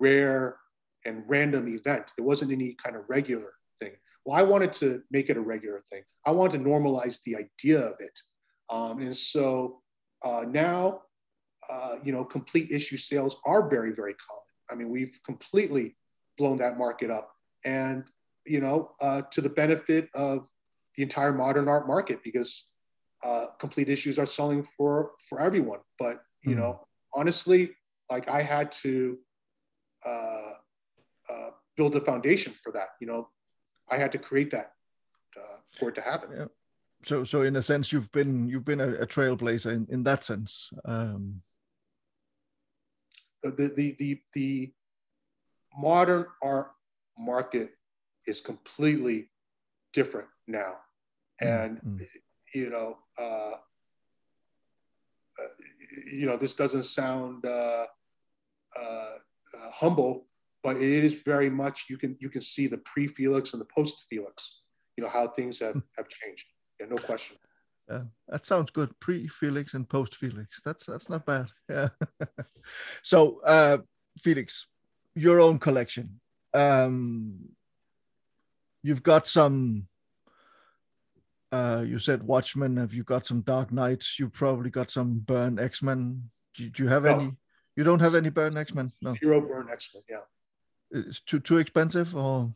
[0.00, 0.58] rare
[1.04, 2.12] and random event.
[2.18, 3.92] It wasn't any kind of regular thing.
[4.24, 6.02] Well, I wanted to make it a regular thing.
[6.26, 8.18] I wanted to normalize the idea of it.
[8.70, 9.82] Um, and so
[10.22, 11.02] uh, now,
[11.70, 14.42] uh, you know, complete issue sales are very, very common.
[14.70, 15.96] I mean, we've completely
[16.38, 17.30] blown that market up.
[17.64, 18.04] And,
[18.46, 20.48] you know, uh, to the benefit of
[20.96, 22.70] the entire modern art market because
[23.22, 25.80] uh, complete issues are selling for for everyone.
[25.98, 26.60] But you mm-hmm.
[26.60, 27.74] know, honestly,
[28.10, 29.18] like I had to
[30.04, 30.52] uh,
[31.30, 32.88] uh, build a foundation for that.
[33.00, 33.28] You know,
[33.88, 34.72] I had to create that
[35.36, 36.30] uh, for it to happen.
[36.36, 36.46] Yeah.
[37.04, 40.24] So, so in a sense, you've been you've been a, a trailblazer in, in that
[40.24, 40.70] sense.
[40.84, 41.42] Um...
[43.42, 44.72] The, the the the
[45.76, 46.70] modern art
[47.18, 47.72] market
[48.26, 49.28] is completely
[49.94, 50.74] different now,
[51.42, 52.04] mm, and mm-hmm.
[52.54, 53.54] you know, uh,
[55.40, 55.52] uh,
[56.12, 57.86] you know, this doesn't sound uh,
[58.78, 59.14] uh,
[59.56, 60.26] uh, humble,
[60.62, 63.66] but it is very much you can you can see the pre Felix and the
[63.74, 64.62] post Felix.
[64.96, 66.46] You know how things have have changed.
[66.80, 67.36] Yeah, no question.
[67.88, 68.98] Yeah, that sounds good.
[69.00, 70.60] Pre Felix and post Felix.
[70.64, 71.46] That's that's not bad.
[71.68, 71.88] Yeah.
[73.02, 73.78] so, uh,
[74.18, 74.66] Felix,
[75.14, 76.20] your own collection.
[76.54, 77.48] Um,
[78.84, 79.88] you've got some.
[81.50, 82.76] Uh, you said Watchmen.
[82.76, 84.18] Have you got some Dark Knights?
[84.18, 86.30] You probably got some Byrne X Men.
[86.54, 87.14] Do, do, you have no.
[87.14, 87.32] any?
[87.76, 88.92] You don't have any Byrne X Men?
[89.02, 89.16] No.
[89.16, 90.02] Zero Byrne X Men.
[90.08, 91.00] Yeah.
[91.00, 92.50] It's too too expensive, or?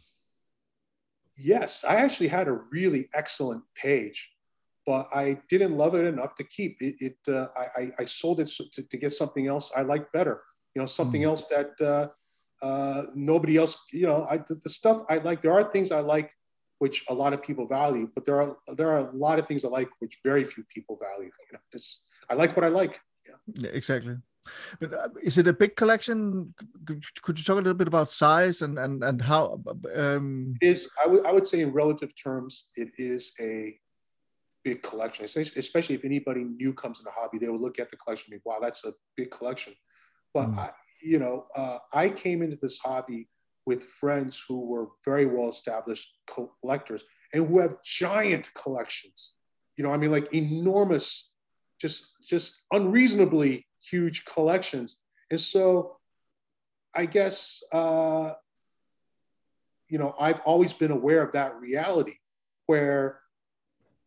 [1.36, 4.28] Yes, I actually had a really excellent page,
[4.84, 6.96] but I didn't love it enough to keep it.
[6.98, 10.42] it uh, I, I sold it to, to get something else I like better.
[10.74, 11.26] You know, something mm.
[11.26, 12.08] else that uh,
[12.62, 13.76] uh, nobody else.
[13.92, 15.42] You know, I, the, the stuff I like.
[15.42, 16.30] There are things I like
[16.78, 19.64] which a lot of people value, but there are there are a lot of things
[19.64, 21.30] I like which very few people value.
[21.30, 23.00] You know, it's I like what I like.
[23.26, 24.16] Yeah, yeah exactly.
[24.80, 26.54] But uh, is it a big collection?
[27.22, 29.60] Could you talk a little bit about size and and and how?
[29.94, 30.54] Um...
[30.60, 33.76] It is I would I would say in relative terms, it is a
[34.64, 35.24] big collection.
[35.24, 38.42] Especially if anybody new comes in the hobby, they will look at the collection and
[38.42, 39.74] be, "Wow, that's a big collection."
[40.32, 40.58] But mm.
[40.58, 40.70] I,
[41.08, 43.28] you know, uh, I came into this hobby
[43.64, 46.08] with friends who were very well established
[46.62, 47.02] collectors
[47.32, 49.34] and who have giant collections.
[49.76, 51.32] You know, I mean, like enormous,
[51.80, 55.00] just just unreasonably huge collections.
[55.30, 55.96] And so
[56.94, 58.32] I guess, uh,
[59.88, 62.16] you know, I've always been aware of that reality
[62.66, 63.20] where,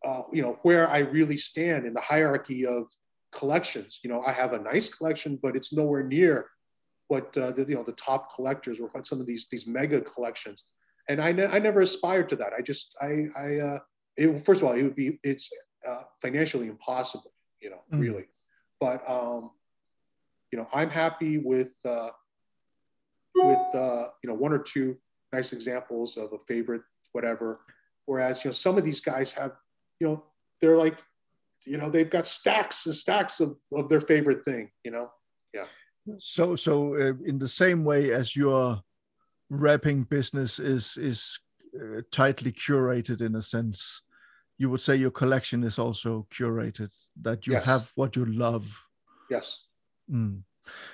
[0.04, 2.92] uh, you know, where I really stand in the hierarchy of
[3.32, 4.00] collections.
[4.04, 6.48] You know, I have a nice collection, but it's nowhere near
[7.12, 10.00] what uh, the, you know the top collectors or what some of these these mega
[10.00, 10.64] collections.
[11.10, 12.54] And I, ne- I never aspired to that.
[12.58, 13.80] I just I I uh,
[14.16, 15.50] it, first of all it would be it's
[15.86, 18.00] uh, financially impossible, you know, mm.
[18.00, 18.28] really.
[18.80, 19.52] But um,
[20.54, 22.12] you know, I'm happy with uh,
[23.36, 24.98] with uh, you know one or two
[25.34, 27.60] nice examples of a favorite, whatever.
[28.06, 29.52] Whereas you know some of these guys have,
[30.00, 30.24] you know,
[30.62, 30.98] they're like,
[31.66, 34.72] you know, they've got stacks and stacks of, of their favorite thing.
[34.86, 35.12] You know,
[35.54, 35.66] yeah.
[36.20, 38.82] So so uh, in the same way as your
[39.50, 41.40] wrapping business is is
[41.80, 44.02] uh, tightly curated in a sense
[44.58, 47.66] you would say your collection is also curated that you yes.
[47.66, 48.66] have what you love
[49.30, 49.66] yes
[50.12, 50.44] Mm.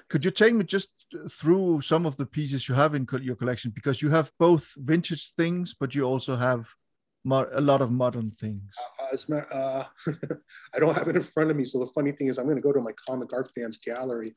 [0.09, 0.89] Could you take me just
[1.29, 3.71] through some of the pieces you have in co your collection?
[3.73, 6.67] Because you have both vintage things, but you also have
[7.29, 8.73] a lot of modern things.
[9.11, 9.85] Uh, uh,
[10.73, 11.65] I don't have it in front of me.
[11.65, 14.35] So the funny thing is, I'm going to go to my comic art fans gallery.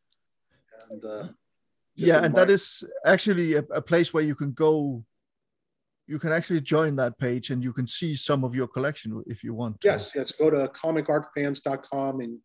[0.89, 1.29] And, uh,
[1.95, 5.05] yeah, and that is actually a, a, place where you can go.
[6.07, 9.45] You can actually join that page and you can see some of your collection if
[9.45, 9.81] you want.
[9.81, 9.89] To.
[9.89, 10.33] Yes, yes.
[10.33, 12.39] Go to comicartfans.com and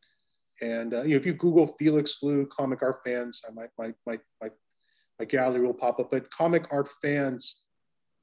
[0.61, 4.19] and uh, you know, if you Google Felix Lu comic art fans, my, my, my,
[4.41, 4.49] my,
[5.19, 6.11] my gallery will pop up.
[6.11, 7.61] But comic art fans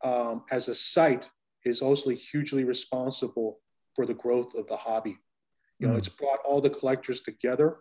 [0.03, 1.29] um, as a site
[1.65, 3.61] is also hugely responsible
[3.95, 5.19] for the growth of the hobby.
[5.79, 5.99] You know, mm.
[5.99, 7.79] it's brought all the collectors together.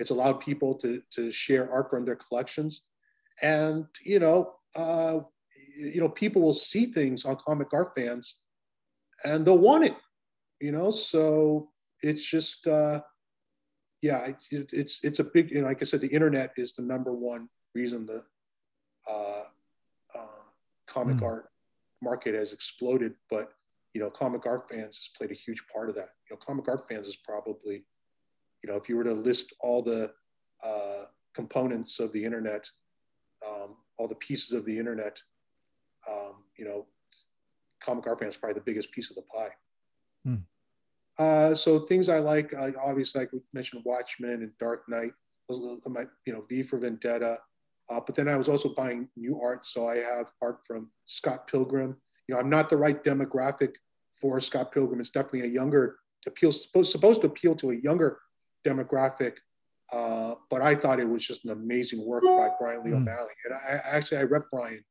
[0.00, 2.72] It's allowed people to, to share art from their collections.
[3.42, 5.20] And, you know, uh,
[5.76, 8.26] you know, people will see things on comic art fans
[9.24, 9.96] and they'll want it,
[10.60, 10.90] you know?
[10.90, 11.70] So
[12.02, 13.00] it's just, uh,
[14.02, 15.50] yeah, it's, it's it's a big.
[15.50, 18.24] You know, like I said, the internet is the number one reason the
[19.06, 19.44] uh,
[20.14, 20.42] uh,
[20.86, 21.26] comic mm.
[21.26, 21.50] art
[22.00, 23.12] market has exploded.
[23.28, 23.52] But
[23.92, 26.10] you know, comic art fans has played a huge part of that.
[26.24, 27.84] You know, comic art fans is probably,
[28.62, 30.10] you know, if you were to list all the
[30.62, 31.04] uh,
[31.34, 32.68] components of the internet,
[33.46, 35.20] um, all the pieces of the internet,
[36.08, 36.86] um, you know,
[37.80, 39.50] comic art fans is probably the biggest piece of the pie.
[40.26, 40.42] Mm.
[41.18, 45.12] Uh, so things I like, uh, obviously, like we mentioned, Watchmen and Dark Knight,
[45.86, 47.38] my, you know, V for Vendetta.
[47.90, 49.66] Uh, but then I was also buying new art.
[49.66, 51.96] So I have art from Scott Pilgrim.
[52.28, 53.74] you know, I'm not the right demographic
[54.16, 55.00] for Scott Pilgrim.
[55.00, 55.96] It's definitely a younger
[56.26, 58.18] appeal, supposed supposed to appeal to a younger
[58.66, 59.34] demographic.
[59.92, 63.02] Uh, but I thought it was just an amazing work by Brian Lee Mm.
[63.02, 63.32] O'Malley.
[63.44, 64.84] And I actually I rep Brian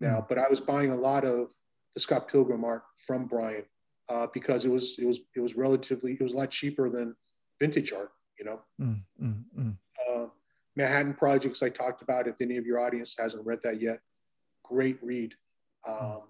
[0.00, 1.52] now, but I was buying a lot of
[1.94, 3.64] the Scott Pilgrim art from Brian
[4.08, 7.16] uh, because it was it was it was relatively it was a lot cheaper than
[7.60, 8.10] vintage art.
[8.38, 9.76] You know, mm.
[10.10, 10.26] uh,
[10.76, 12.26] Manhattan Projects I talked about.
[12.26, 14.00] If any of your audience hasn't read that yet,
[14.64, 15.34] great read,
[15.86, 16.22] um,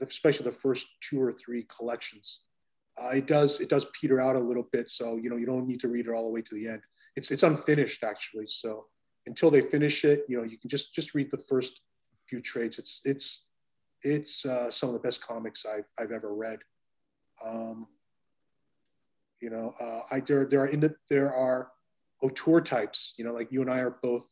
[0.00, 2.40] especially the first two or three collections.
[2.98, 5.66] Uh, it does it does peter out a little bit, so you know you don't
[5.66, 6.82] need to read it all the way to the end.
[7.14, 8.86] It's it's unfinished actually, so
[9.26, 11.82] until they finish it, you know you can just just read the first
[12.28, 12.78] few trades.
[12.78, 13.46] It's it's
[14.02, 16.60] it's uh, some of the best comics I've I've ever read.
[17.44, 17.86] Um,
[19.40, 21.70] you know, uh, I there there are in the, there are
[22.22, 23.14] auteur types.
[23.18, 24.26] You know, like you and I are both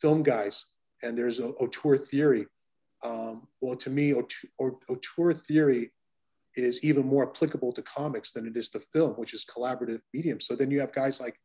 [0.00, 0.66] film guys,
[1.02, 2.46] and there's a auteur theory.
[3.02, 5.92] Um, well, to me, auteur, auteur theory
[6.56, 10.40] is even more applicable to comics than it is to film, which is collaborative medium.
[10.40, 11.40] So then you have guys like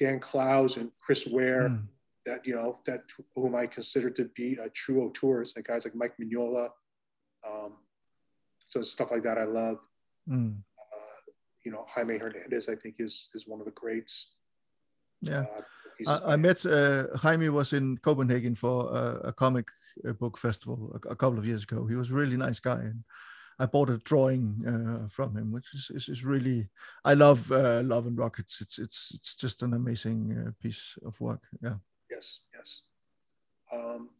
[0.00, 1.86] Dan Clowes and Chris Ware Mm.
[2.26, 3.02] that you know that
[3.34, 6.68] whom I consider to be uh, true auteurs, and guys like Mike Mignola.
[7.48, 7.74] Um,
[8.68, 9.78] so stuff like that I love.
[10.28, 10.56] Mm.
[11.64, 14.34] You know, Jaime Hernandez I think is is one of the greats.
[15.22, 15.44] Yeah.
[16.06, 19.68] Uh, I, I met uh, Jaime was in Copenhagen for a, a comic
[20.06, 21.86] uh, book festival a, a couple of years ago.
[21.86, 23.04] He was a really nice guy, and
[23.58, 26.68] I bought a drawing uh, from him, which is, is, is really.
[27.04, 28.60] I love uh, Love and Rockets.
[28.60, 31.40] It's it's it's just an amazing uh, piece of work.
[31.62, 31.76] Yeah.
[32.10, 32.80] yes, yes.
[33.72, 34.10] Um,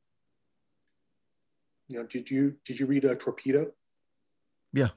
[1.89, 3.73] you know, did you did you read a Torpedo?
[4.73, 4.91] Yeah.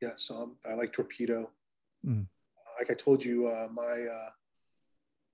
[0.00, 1.50] Yeah, so um, I like Torpedo.
[2.04, 2.26] Mm.
[2.78, 4.30] Like I told you, uh, my uh,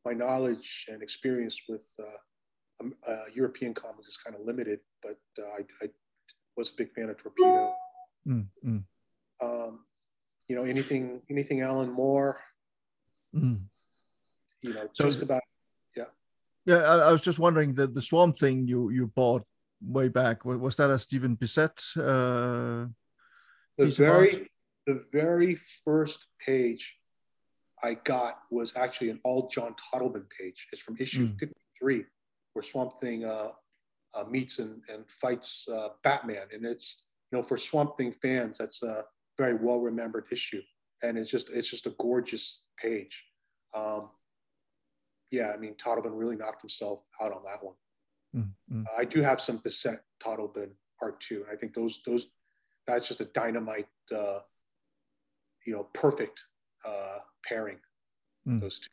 [0.04, 2.18] my knowledge and experience with uh,
[2.80, 5.88] um, uh, European comics is kind of limited, but uh, I, I
[6.56, 7.74] was a big fan of Torpedo.
[8.28, 8.84] Mm, mm,
[9.40, 9.84] Um,
[10.48, 12.40] you know, anything anything Alan Moore.
[13.34, 13.60] mm.
[14.62, 15.42] You know, So- just about
[16.66, 19.44] Yeah, I, I was just wondering the the Swamp Thing you you bought
[19.80, 21.80] way back was that a Stephen Bissette?
[21.96, 22.92] Uh,
[23.78, 24.50] the very
[24.86, 27.00] the very first page
[27.82, 30.68] I got was actually an all John Totleben page.
[30.72, 31.38] It's from issue Mm.
[31.38, 32.05] 53,
[32.52, 33.52] where Swamp Thing uh,
[34.14, 36.48] uh, meets and, and fights uh, Batman.
[36.52, 39.05] And it's, you know, for Swamp Thing fans, that's a
[39.36, 40.62] very well remembered issue.
[41.02, 43.24] And it's just it's just a gorgeous page.
[43.74, 44.10] Um,
[45.30, 47.74] yeah, I mean, Totleben really knocked himself out on that one.
[48.34, 48.84] mm, mm.
[48.98, 50.70] I do have some Bissette Totleben
[51.02, 52.28] art too, and I think those those
[52.86, 54.40] that's just a dynamite, uh,
[55.66, 56.42] you know, perfect
[56.84, 57.78] uh, pairing.
[58.46, 58.60] Mm.
[58.60, 58.88] Those two.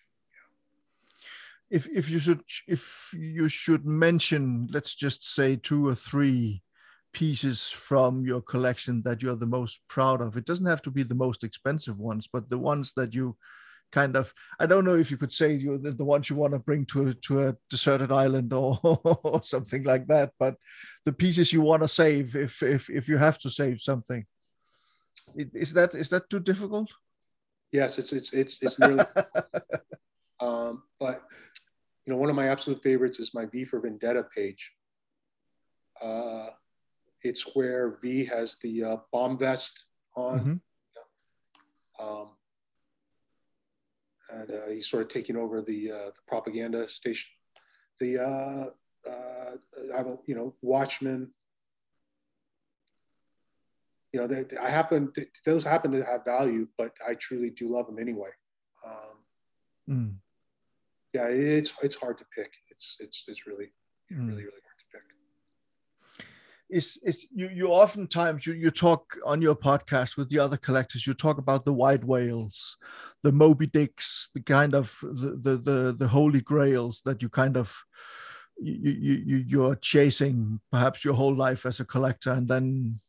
[1.70, 6.62] if if you should if you should mention let's just say two or three
[7.20, 11.04] pieces from your collection that you're the most proud of it doesn't have to be
[11.04, 13.36] the most expensive ones but the ones that you
[13.92, 16.54] kind of i don't know if you could say you the, the ones you want
[16.54, 20.56] to bring to a, to a deserted island or, or something like that but
[21.06, 24.26] the pieces you want to save if if if you have to save something
[25.38, 26.90] is that is that too difficult
[27.76, 29.04] Yes, it's it's it's it's nearly.
[30.40, 31.24] um, but
[32.06, 34.72] you know, one of my absolute favorites is my V for Vendetta page.
[36.02, 36.50] Uh,
[37.26, 39.86] it's where V has the uh, bomb vest
[40.16, 40.40] on.
[40.40, 40.62] Mhm.
[42.00, 42.30] um,
[44.30, 47.30] and uh, he's sort of taking over the, uh, the propaganda station.
[48.00, 48.66] The uh,
[49.10, 49.52] uh,
[49.96, 51.32] I a, you know Watchmen.
[54.12, 55.12] You know, they, I happen
[55.46, 58.30] those happen to have value, but I truly do love them anyway.
[58.86, 59.16] Um,
[59.88, 60.16] Mm.
[61.14, 62.52] yeah, it's it's hard to pick.
[62.72, 63.72] It's it's it's really
[64.12, 64.28] Mm.
[64.30, 64.65] really really to.
[66.76, 71.08] Is is you you oftentimes you you talk on your podcast with the other collectors
[71.08, 72.78] you talk about the white whales
[73.24, 77.56] the moby dicks the kind of the the the, the holy grails that you kind
[77.56, 77.74] of
[78.58, 83.00] you, you you you're chasing perhaps your whole life as a collector and then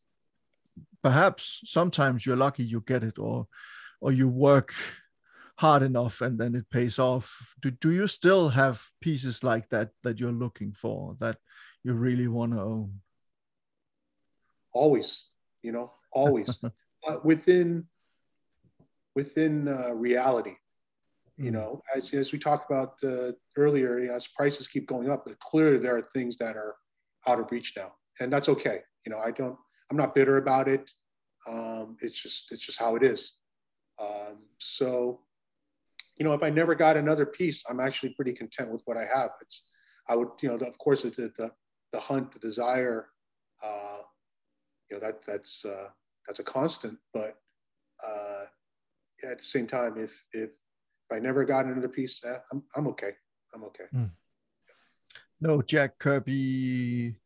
[1.02, 3.48] perhaps sometimes you're lucky you get it or
[4.00, 4.74] or you work
[5.58, 7.54] hard enough and then it pays off.
[7.62, 11.38] Do, do you still have pieces like that that you're looking for that
[11.82, 13.00] you really want to own
[14.76, 15.08] always
[15.62, 16.58] you know always.
[17.06, 17.86] But within
[19.14, 20.56] within uh, reality
[21.38, 21.54] you Mm.
[21.54, 25.24] know as, as we talked about uh, earlier you know, as prices keep going up
[25.26, 26.74] but clearly there are things that are
[27.28, 28.78] out of reach now and that's okay.
[29.04, 29.56] You know i don't
[29.90, 30.90] i'm not bitter about it.
[31.48, 33.20] Um, it's just it's just how it is.
[34.04, 35.20] Um, so
[36.16, 39.04] you know if i never got another piece i'm actually pretty content with what i
[39.14, 39.30] have.
[39.42, 39.68] It's
[40.08, 41.48] i would you know of course it's the the,
[41.92, 43.08] the hunt the desire
[43.62, 44.00] uh,
[44.90, 45.88] you know that that's uh,
[46.26, 46.98] that's a constant.
[47.12, 47.36] But
[48.06, 48.44] uh,
[49.24, 52.86] at the same time, if if if I never got another piece, eh, I'm I'm
[52.88, 53.12] okay.
[53.54, 53.84] I'm okay.
[53.94, 54.10] Mm.
[55.40, 57.16] No Jack Kirby,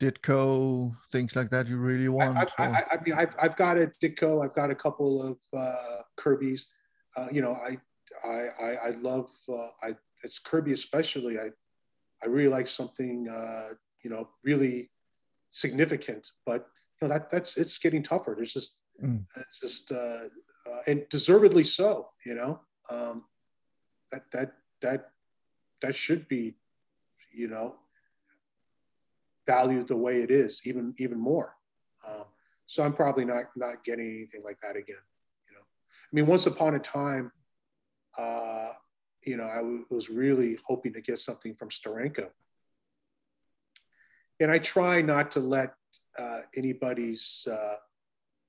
[0.00, 1.68] Ditko, things like that.
[1.68, 2.38] You really want?
[2.38, 4.44] I, I, I, I mean, I've I've got a Ditko.
[4.44, 6.66] I've got a couple of uh, Kirby's.
[7.16, 7.78] Uh, you know, I
[8.24, 11.38] I I, I love uh, I it's Kirby especially.
[11.38, 11.50] I
[12.22, 14.90] I really like something uh, you know really
[15.50, 16.68] significant, but
[17.00, 18.34] you know that that's it's getting tougher.
[18.36, 19.24] There's just mm.
[19.36, 20.24] it's just uh,
[20.68, 22.08] uh, and deservedly so.
[22.24, 22.60] You know,
[22.90, 23.24] um,
[24.10, 24.52] that that
[24.82, 25.10] that
[25.82, 26.56] that should be,
[27.32, 27.76] you know,
[29.46, 31.54] valued the way it is, even even more.
[32.06, 32.24] Um,
[32.66, 35.02] so I'm probably not not getting anything like that again.
[35.48, 37.30] You know, I mean, once upon a time,
[38.16, 38.70] uh,
[39.22, 42.28] you know, I w- was really hoping to get something from Steranko,
[44.40, 45.74] and I try not to let
[46.18, 47.76] uh, anybody's uh,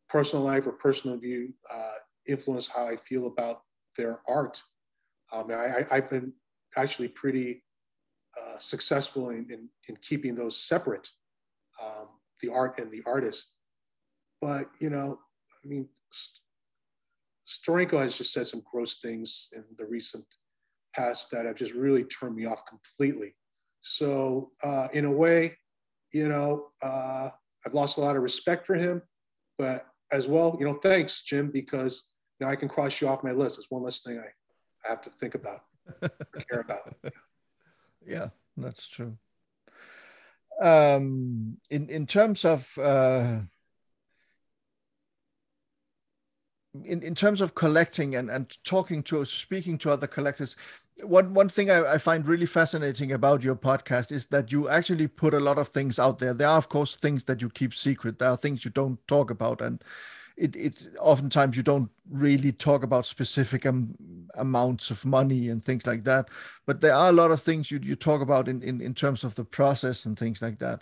[0.09, 1.95] personal life or personal view uh,
[2.27, 3.61] influence how I feel about
[3.97, 4.61] their art.
[5.31, 6.33] Um, I, have been
[6.77, 7.63] actually pretty
[8.39, 11.07] uh, successful in, in, in, keeping those separate,
[11.83, 12.07] um,
[12.41, 13.57] the art and the artist.
[14.41, 15.19] But, you know,
[15.63, 15.89] I mean,
[17.47, 20.25] Steranko has just said some gross things in the recent
[20.95, 23.35] past that have just really turned me off completely.
[23.81, 25.57] So, uh, in a way,
[26.11, 27.29] you know, uh,
[27.65, 29.01] I've lost a lot of respect for him,
[29.57, 33.31] but as well, you know, thanks, Jim, because now I can cross you off my
[33.31, 33.59] list.
[33.59, 35.61] It's one less thing I, I have to think about,
[36.49, 36.95] care about.
[38.07, 39.17] Yeah, that's true.
[40.61, 43.41] Um, in in terms of uh,
[46.83, 50.55] in, in terms of collecting and, and talking to speaking to other collectors
[51.03, 55.07] one one thing I, I, find really fascinating about your podcast is that you actually
[55.07, 56.33] put a lot of things out there.
[56.33, 58.19] There are of course things that you keep secret.
[58.19, 59.83] There are things you don't talk about and
[60.37, 63.65] it, it oftentimes you don't really talk about specific
[64.35, 66.29] amounts of money and things like that.
[66.65, 69.25] But there are a lot of things you, you talk about in, in, in terms
[69.25, 70.81] of the process and things like that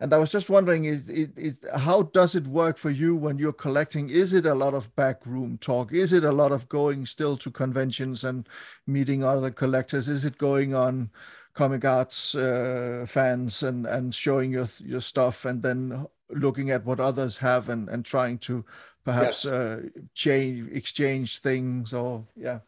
[0.00, 3.38] and i was just wondering is, is, is how does it work for you when
[3.38, 4.10] you're collecting?
[4.10, 5.92] Is it a lot of backroom talk?
[5.92, 8.48] Is it a lot of going still to conventions and
[8.86, 10.08] meeting other collectors?
[10.08, 11.10] Is it going on
[11.54, 17.00] comic arts uh, fans and and showing your your stuff and then looking at what
[17.00, 18.64] others have and and trying to
[19.04, 19.52] perhaps yes.
[19.52, 19.82] uh,
[20.14, 22.58] change exchange things or yeah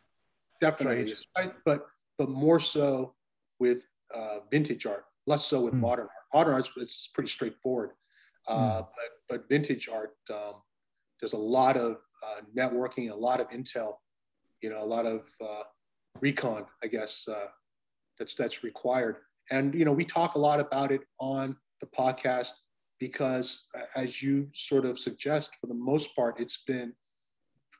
[0.60, 1.12] definitely.
[1.36, 1.86] right but
[2.16, 3.12] but more so
[3.58, 5.80] with uh, vintage art less so with mm.
[5.80, 7.90] modern art modern art is pretty straightforward
[8.48, 8.88] uh, mm.
[8.96, 10.54] but but vintage art um,
[11.20, 13.94] there's a lot of uh, networking a lot of intel
[14.62, 15.62] you know a lot of uh,
[16.20, 17.46] recon i guess uh,
[18.18, 19.16] that's that's required
[19.50, 22.52] and you know we talk a lot about it on the podcast
[22.98, 26.92] because as you sort of suggest, for the most part, it's been,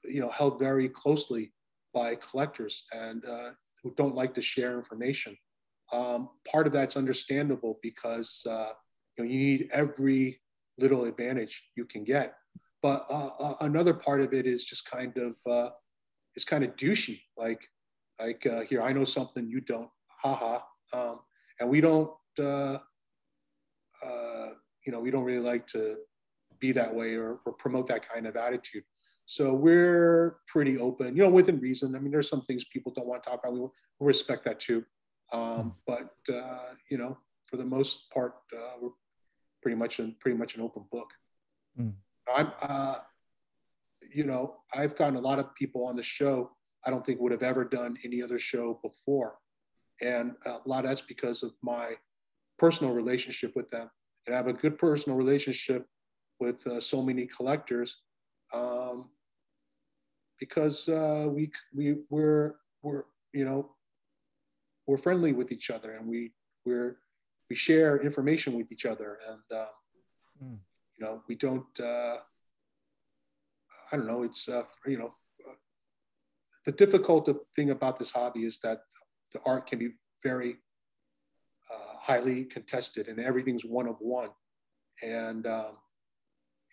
[0.05, 1.53] you know, held very closely
[1.93, 3.51] by collectors and uh,
[3.83, 5.37] who don't like to share information.
[5.93, 8.71] Um, part of that's understandable because uh,
[9.17, 10.41] you know you need every
[10.79, 12.35] little advantage you can get.
[12.83, 15.71] But uh, uh another part of it is just kind of uh,
[16.37, 17.21] is kind of douchey.
[17.37, 17.67] Like
[18.21, 19.91] like uh, here, I know something you don't.
[20.23, 20.61] Haha.
[20.93, 21.21] Um,
[21.61, 22.79] and we don't uh,
[24.03, 24.49] uh,
[24.87, 25.97] you know, we don't really like to
[26.61, 28.85] be that way or, or promote that kind of attitude.
[29.27, 31.95] So we're pretty open, you know, within reason.
[31.95, 33.53] I mean, there's some things people don't want to talk about.
[33.53, 34.85] We, we respect that too.
[35.33, 35.69] Um, hmm.
[35.87, 38.91] but uh, you know, for the most part, uh, we're
[39.63, 41.13] pretty much an pretty much an open book.
[41.79, 41.95] Mm.
[42.35, 42.99] I'm, uh,
[44.15, 46.51] you know, I've gotten a lot of people on the show.
[46.87, 49.39] I don't think would have ever done any other show before,
[50.01, 51.95] and a lot of that's because of my
[52.59, 53.91] personal relationship with them
[54.29, 55.87] and I have a good personal relationship
[56.39, 58.03] with uh, so many collectors
[58.53, 59.09] um,
[60.39, 63.71] because uh, we we we're we're you know
[64.89, 66.33] we're friendly with each other and we
[66.65, 66.99] we're
[67.49, 69.73] we share information with each other and uh,
[70.43, 70.59] mm.
[70.97, 72.17] you know we don't uh,
[73.93, 75.15] I don't know it's uh, you know
[76.67, 78.81] the difficult thing about this hobby is that
[79.33, 79.91] the art can be
[80.25, 80.59] very
[82.09, 84.31] highly contested and everything's one of one.
[85.03, 85.77] And um,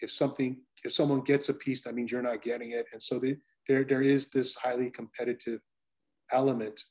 [0.02, 2.86] if something, if someone gets a piece, that means you're not getting it.
[2.94, 3.38] And so the,
[3.68, 5.60] there, there is this highly competitive
[6.32, 6.82] element.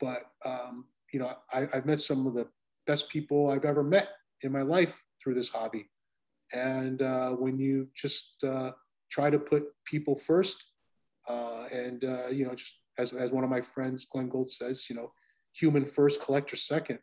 [0.00, 2.48] But, um, you know, I, I've met some of the
[2.86, 4.08] best people I've ever met
[4.42, 5.90] in my life through this hobby.
[6.52, 8.72] And uh, when you just uh,
[9.10, 10.66] try to put people first,
[11.28, 14.88] uh, and uh, you know, just as, as one of my friends, Glen Gold says,
[14.88, 15.12] you know,
[15.52, 16.98] human first, collector second.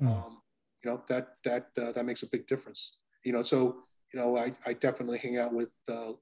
[0.00, 0.08] Mm.
[0.08, 0.38] Um,
[0.82, 2.98] you know that that uh, that makes a big difference.
[3.24, 3.80] You know, so
[4.12, 6.12] you know, I, I definitely hang out with uh,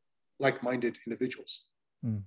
[0.40, 1.66] like-minded individuals.
[2.04, 2.22] Mm.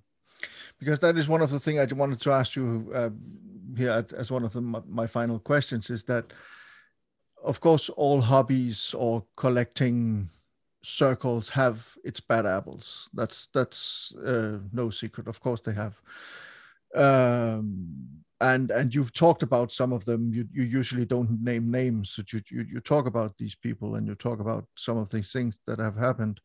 [0.81, 3.11] Because that is one of the things I wanted to ask you uh,
[3.77, 6.33] here as one of the, my final questions is that,
[7.43, 10.29] of course, all hobbies or collecting
[10.81, 13.07] circles have its bad apples.
[13.13, 15.27] That's that's uh, no secret.
[15.27, 16.01] Of course, they have.
[16.95, 22.19] Um, and and you've talked about some of them you, you usually don't name names
[22.33, 25.59] you, you you talk about these people and you talk about some of these things
[25.67, 26.41] that have happened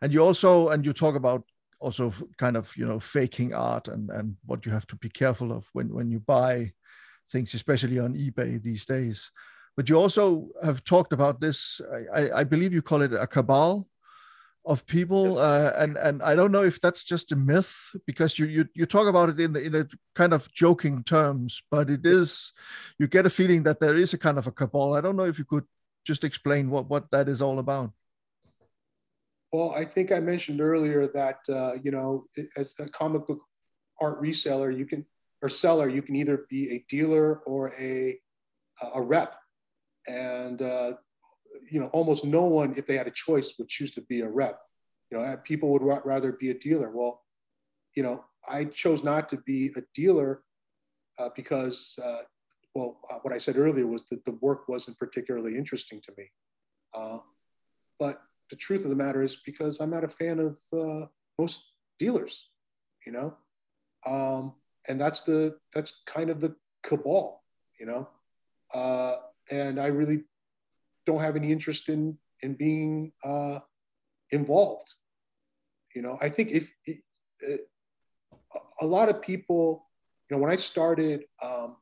[0.00, 1.42] and you also and you talk about
[1.80, 5.52] also kind of you know faking art and and what you have to be careful
[5.52, 6.72] of when when you buy
[7.30, 9.30] things especially on ebay these days.
[9.76, 11.80] But you also have talked about this
[12.14, 13.86] i i believe you call it a cabal
[14.66, 17.74] of people uh, and and i don't know if that's just a myth
[18.06, 21.88] because you you, you talk about it in in a kind of joking terms but
[21.88, 22.52] it is
[22.98, 24.94] you get a feeling that there is a kind of a cabal.
[24.94, 25.64] I don't know if you could
[26.04, 27.92] just explain what what that is all about
[29.52, 32.24] well i think i mentioned earlier that uh, you know
[32.56, 33.40] as a comic book
[34.00, 35.04] art reseller you can
[35.42, 38.18] or seller you can either be a dealer or a
[38.94, 39.36] a rep
[40.08, 40.92] and uh,
[41.68, 44.28] you know, almost no one, if they had a choice, would choose to be a
[44.28, 44.60] rep.
[45.10, 46.90] You know, people would rather be a dealer.
[46.90, 47.22] Well,
[47.94, 50.42] you know, I chose not to be a dealer
[51.18, 52.22] uh, because, uh,
[52.74, 56.30] well, uh, what I said earlier was that the work wasn't particularly interesting to me.
[56.94, 57.18] Uh,
[57.98, 61.06] but the truth of the matter is because I'm not a fan of uh,
[61.38, 62.50] most dealers,
[63.06, 63.36] you know,
[64.06, 64.54] um,
[64.88, 67.42] and that's the that's kind of the cabal,
[67.78, 68.08] you know,
[68.74, 69.16] uh,
[69.50, 70.24] and I really
[71.06, 73.60] don't have any interest in in being uh,
[74.30, 74.94] involved.
[75.94, 76.98] You know, I think if it,
[78.80, 79.86] a lot of people,
[80.28, 81.76] you know, when I started um,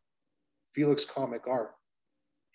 [0.72, 1.72] Felix Comic Art,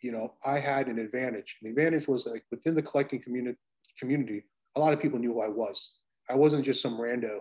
[0.01, 1.57] you know, I had an advantage.
[1.61, 3.57] And the advantage was like within the collecting community,
[3.99, 4.43] community,
[4.75, 5.91] a lot of people knew who I was.
[6.29, 7.39] I wasn't just some rando,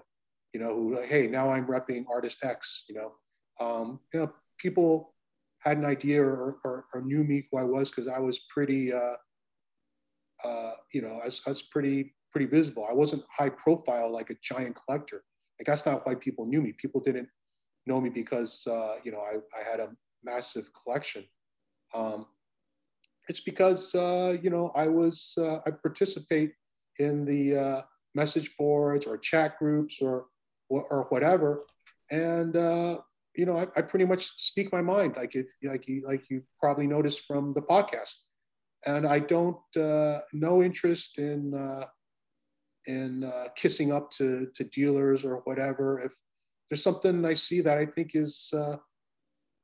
[0.52, 2.84] you know, who like, hey, now I'm repping artist X.
[2.88, 3.12] You know,
[3.60, 5.14] um, you know, people
[5.60, 8.92] had an idea or, or, or knew me who I was because I was pretty,
[8.92, 9.14] uh,
[10.44, 12.86] uh, you know, I was, I was pretty pretty visible.
[12.88, 15.22] I wasn't high profile like a giant collector.
[15.60, 16.72] Like that's not why people knew me.
[16.72, 17.28] People didn't
[17.86, 19.90] know me because uh, you know I, I had a
[20.24, 21.24] massive collection.
[21.94, 22.26] Um,
[23.28, 26.52] it's because uh, you know I was uh, I participate
[26.98, 27.82] in the uh,
[28.14, 30.26] message boards or chat groups or
[30.68, 31.64] or whatever,
[32.10, 32.98] and uh,
[33.34, 36.42] you know, I, I, pretty much speak my mind, like if like you like you
[36.60, 38.14] probably noticed from the podcast,
[38.86, 41.86] and I don't uh, no interest in uh,
[42.86, 46.00] in kissing up to to dealers or whatever.
[46.00, 46.12] If
[46.68, 48.52] there's something I see that I think is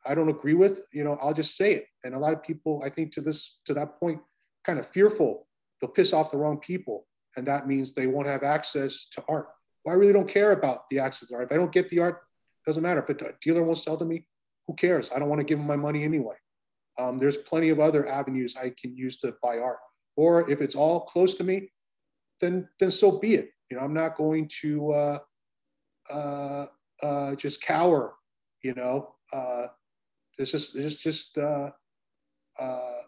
[0.09, 1.87] I don't agree with, you know, I'll just say it.
[2.05, 4.21] And a lot of people, I think, to this to that point,
[4.65, 5.47] kind of fearful.
[5.81, 7.07] They'll piss off the wrong people,
[7.37, 9.49] and that means they won't have access to art.
[9.85, 11.45] Well, I really don't care about the access to art.
[11.45, 12.23] If I don't get the art
[12.69, 13.05] doesn't matter.
[13.09, 14.27] If a dealer won't sell to me,
[14.67, 15.11] who cares?
[15.11, 16.35] I don't want to give him my money anyway.
[16.99, 19.79] Um, there's plenty of other avenues I can use to buy art.
[20.17, 21.71] Or if it's all close to me,
[22.41, 23.51] then then so be it.
[23.71, 25.19] You know, I'm not going to uh,
[26.11, 26.67] uh,
[27.03, 28.15] uh, just cower.
[28.63, 29.69] You know, uh,
[30.39, 31.71] it's just it's just uh,
[32.59, 32.99] uh,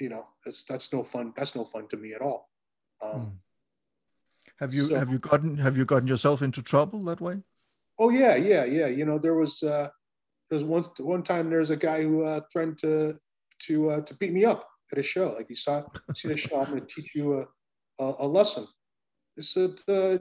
[0.00, 1.32] you know that's that's no fun.
[1.36, 2.50] That's no fun to me at all.
[3.02, 3.28] Um, hmm.
[4.60, 7.38] Have you so, have you gotten have you gotten yourself into trouble that way?
[7.98, 8.86] Oh yeah, yeah, yeah.
[8.86, 9.88] You know, there was uh,
[10.50, 13.18] there was once one time there's a guy who uh, threatened to
[13.66, 15.32] to uh, to beat me up at a show.
[15.32, 15.84] Like he saw
[16.14, 17.46] see the show, I'm going to teach you a,
[18.02, 18.66] a, a lesson.
[19.34, 20.18] He said, uh,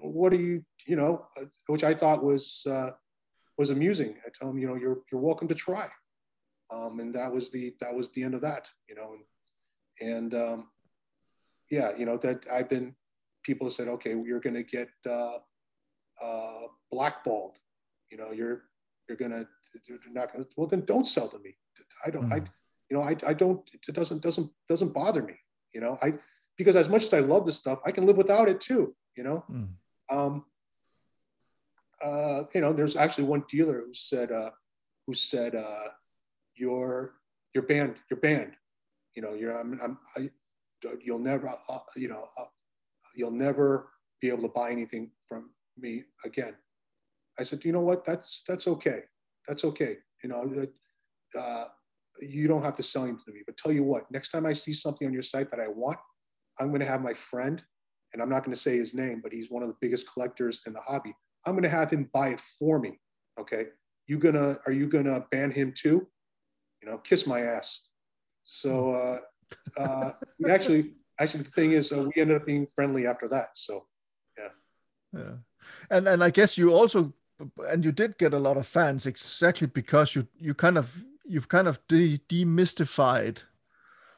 [0.00, 1.26] "What are you?" You know,
[1.66, 2.90] which I thought was uh,
[3.58, 4.16] was amusing.
[4.26, 5.88] I told him, you know, you're you're welcome to try,
[6.70, 8.68] um, and that was the that was the end of that.
[8.88, 9.16] You know,
[10.00, 10.66] and, and um,
[11.70, 12.94] yeah, you know that I've been
[13.44, 15.38] people said, okay, you're going to get uh,
[16.20, 17.58] uh, blackballed.
[18.10, 18.64] You know, you're
[19.08, 19.46] you're gonna
[19.88, 20.46] you're not gonna.
[20.56, 21.56] Well, then don't sell to me.
[22.04, 22.28] I don't.
[22.28, 22.32] Mm.
[22.32, 22.36] I
[22.90, 23.68] you know I I don't.
[23.72, 25.34] It doesn't doesn't doesn't bother me.
[25.72, 26.14] You know I
[26.56, 28.94] because as much as I love this stuff, I can live without it too.
[29.16, 29.44] You know.
[29.50, 29.68] Mm.
[30.10, 30.44] Um,
[32.04, 34.50] uh, you know, there's actually one dealer who said, uh,
[35.06, 35.88] who said, uh,
[36.54, 37.14] "You're
[37.54, 37.96] you're banned.
[38.10, 38.52] You're banned.
[39.16, 40.30] You know, you're I'm, I'm I,
[41.02, 42.44] you'll never, uh, you know, uh,
[43.14, 43.90] you'll never
[44.20, 46.54] be able to buy anything from me again.
[47.38, 48.04] I said, you know what?
[48.04, 49.00] That's that's okay.
[49.48, 49.98] That's okay.
[50.22, 50.66] You know,
[51.38, 51.64] uh,
[52.20, 53.42] you don't have to sell anything to me.
[53.46, 55.98] But tell you what, next time I see something on your site that I want,
[56.58, 57.62] I'm going to have my friend,
[58.12, 60.62] and I'm not going to say his name, but he's one of the biggest collectors
[60.66, 61.14] in the hobby.
[61.46, 62.98] I'm going to have him buy it for me.
[63.38, 63.66] Okay,
[64.06, 66.06] you gonna are you gonna ban him too?
[66.82, 67.88] You know, kiss my ass.
[68.44, 73.06] So uh, uh, we actually actually, the thing is, uh, we ended up being friendly
[73.06, 73.56] after that.
[73.56, 73.86] So,
[74.38, 74.48] yeah.
[75.12, 75.36] Yeah,
[75.90, 77.12] and and I guess you also
[77.68, 81.48] and you did get a lot of fans exactly because you you kind of you've
[81.48, 83.42] kind of de- demystified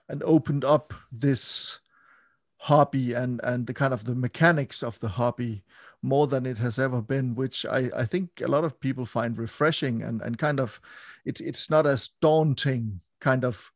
[0.09, 1.79] and opened up this
[2.59, 5.63] hobby and and the kind of the mechanics of the hobby
[6.07, 9.37] more than it has ever been which i i think a lot of people find
[9.39, 10.81] refreshing and and kind of
[11.25, 13.73] it, it's not as daunting kind of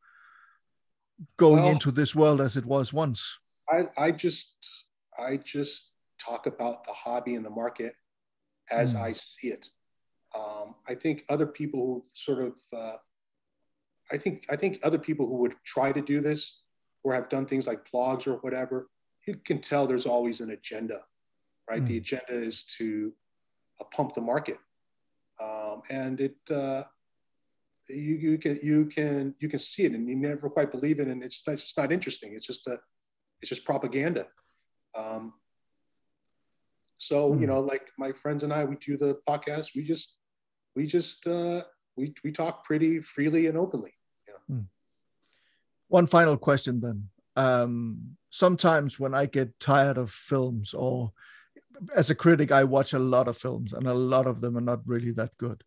[1.36, 3.38] going Well- into this world as it was once
[3.72, 4.54] I, I just
[5.16, 7.94] I just talk about the hobby and the market
[8.70, 9.00] as Mm.
[9.08, 9.64] I see it.
[10.34, 12.96] Um, I think other people who sort of uh,
[14.10, 16.62] I think I think other people who would try to do this
[17.04, 18.88] or have done things like blogs or whatever,
[19.26, 20.98] you can tell there's always an agenda,
[21.70, 21.86] right?
[21.86, 23.12] The agenda is to
[23.80, 24.58] uh, pump the market,
[25.40, 26.82] um, and it uh,
[27.88, 31.08] you you can you can you can see it and you never quite believe it,
[31.08, 32.34] and it's it's just not interesting.
[32.34, 32.78] It's just a
[33.40, 34.26] it's just propaganda.
[34.96, 35.34] Um,
[36.98, 37.40] so Hmm.
[37.40, 39.68] you know, like my friends and I, we do the podcast.
[39.76, 40.16] We just
[40.74, 41.62] we just uh,
[41.96, 43.92] we we talk pretty freely and openly.
[45.88, 51.12] one final question then um sometimes when i get tired of films or
[51.94, 54.62] as a critic i watch a lot of films and a lot of them are
[54.62, 55.62] not really that good.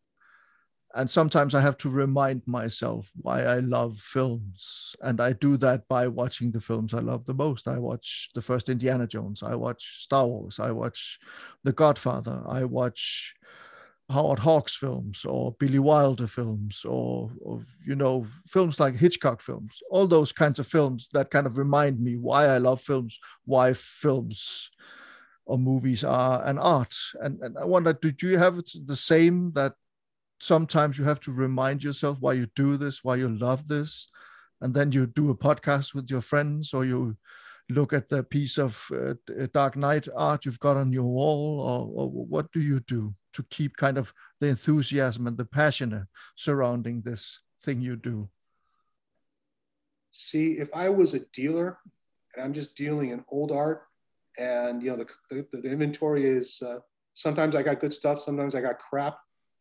[0.95, 4.95] And sometimes i have to remind myself why i love films.
[5.01, 7.67] And i do that by watching the films i love the most.
[7.67, 9.41] I watch the first indiana jones.
[9.43, 10.59] I watch star wars.
[10.59, 11.19] I watch
[11.63, 12.43] the godfather.
[12.47, 13.35] I watch
[14.09, 19.81] Howard Hawks films or Billy Wilder films or, or you know films like Hitchcock films,
[19.89, 23.73] all those kinds of films that kind of remind me why I love films, why
[23.73, 24.69] films
[25.45, 26.95] or movies are an art.
[27.21, 29.73] And and I wonder, did you have the same that
[30.39, 34.09] sometimes you have to remind yourself why you do this, why you love this,
[34.61, 37.17] and then you do a podcast with your friends or you
[37.69, 39.13] look at the piece of uh,
[39.53, 43.43] Dark Knight art you've got on your wall, or, or what do you do to
[43.49, 48.29] keep kind of the enthusiasm and the passion surrounding this thing you do?
[50.11, 51.79] See, if I was a dealer
[52.35, 53.83] and I'm just dealing in old art,
[54.37, 56.79] and you know the the, the inventory is uh,
[57.13, 59.17] sometimes I got good stuff, sometimes I got crap.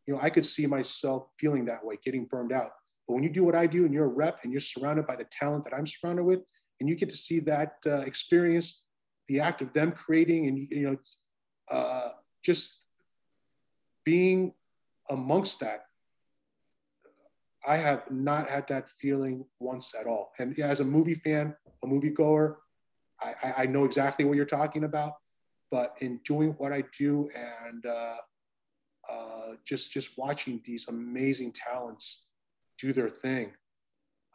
[0.06, 2.70] You know, I could see myself feeling that way, getting burned out.
[3.06, 5.16] But when you do what I do, and you're a rep, and you're surrounded by
[5.16, 6.40] the talent that I'm surrounded with,
[6.80, 8.84] and you get to see that uh, experience,
[9.28, 10.96] the act of them creating, and you know,
[11.70, 12.10] uh,
[12.42, 12.80] just
[14.04, 14.52] being
[15.08, 15.84] amongst that
[17.66, 20.32] I have not had that feeling once at all.
[20.38, 21.54] And as a movie fan,
[21.84, 22.56] a moviegoer,
[23.24, 25.14] I, I, know exactly what you're talking about.
[25.70, 28.16] But in doing what I do and uh,
[29.08, 32.24] uh, just just watching these amazing talents
[32.78, 33.52] do their thing,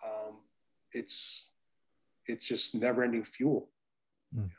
[0.05, 0.37] um,
[0.93, 1.51] it's
[2.25, 3.69] it's just never-ending fuel.
[4.35, 4.49] Mm.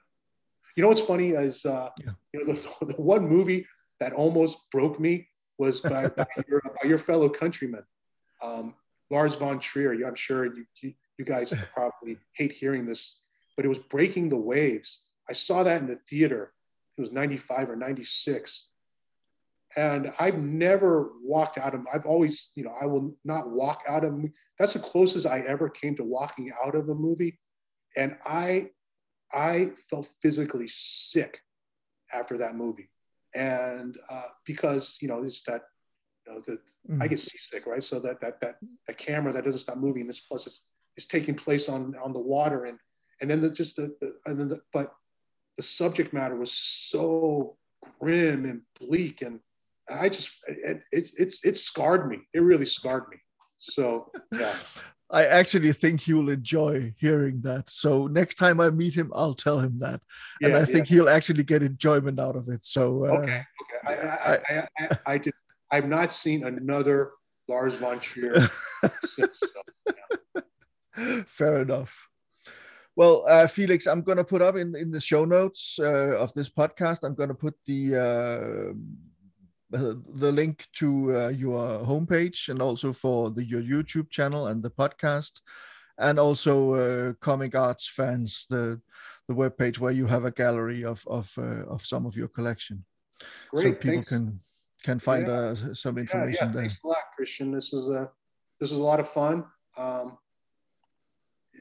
[0.77, 2.13] You know what's funny is uh, Yeah.
[2.33, 3.67] you know the, the one movie
[4.01, 5.29] that almost broke me
[5.59, 7.83] was by, by, your, by your fellow countryman
[8.43, 8.75] um,
[9.11, 10.07] Lars von Trier.
[10.07, 13.21] I'm sure you, you, you guys probably hate hearing this,
[13.59, 15.03] but it was Breaking the Waves.
[15.29, 16.53] I saw that in the theater.
[16.97, 18.69] It was 95 or 96.
[19.75, 24.05] And I've never walked out of, I've always, you know, I will not walk out
[24.05, 24.25] of,
[24.61, 27.41] that's the closest I ever came to walking out of a movie.
[27.97, 28.69] And I,
[29.33, 31.41] I felt physically sick
[32.15, 32.91] after that movie.
[33.35, 35.63] And uh, because, you know, it's that
[36.25, 37.03] you know, that Mm.
[37.03, 37.83] I get seasick, right?
[37.83, 38.57] So that that that
[38.87, 40.07] the camera that doesn't stop moving.
[40.07, 40.67] This plus it's
[40.97, 42.79] is taking place on on the water, and
[43.21, 44.93] and then the just the, the and then the, but
[45.57, 47.57] the subject matter was so
[48.01, 49.41] grim and bleak, and
[49.91, 52.19] I just it, it it's it scarred me.
[52.33, 53.19] It really scarred me.
[53.59, 54.55] So yeah,
[55.11, 57.71] I actually think he will enjoy hearing that.
[57.71, 60.01] So next time I meet him, I'll tell him that,
[60.43, 62.65] and yeah, I think he'll actually get enjoyment out of it.
[62.65, 63.81] So uh, okay, okay.
[63.87, 65.35] I I, I, I, I, did.
[65.71, 67.13] I've not seen another
[67.49, 68.49] Lars von Trier.
[71.27, 72.08] Fair enough.
[72.99, 76.35] Well, uh, Felix, I'm going to put up in, in the show notes uh, of
[76.35, 78.75] this podcast, I'm going to put the uh,
[79.71, 84.71] the link to uh, your homepage and also for the, your YouTube channel and the
[84.71, 85.41] podcast,
[85.99, 88.81] and also uh, Comic Arts Fans, the
[89.29, 92.85] the webpage where you have a gallery of of uh, of some of your collection,
[93.55, 94.09] so people thanks.
[94.09, 94.41] can
[94.83, 95.35] can find Yeah.
[95.35, 96.63] uh, some Yeah, information yeah, there.
[96.63, 97.53] thanks a lot, Christian.
[97.53, 98.11] This is a
[98.59, 99.45] this is a lot of fun,
[99.77, 100.19] um,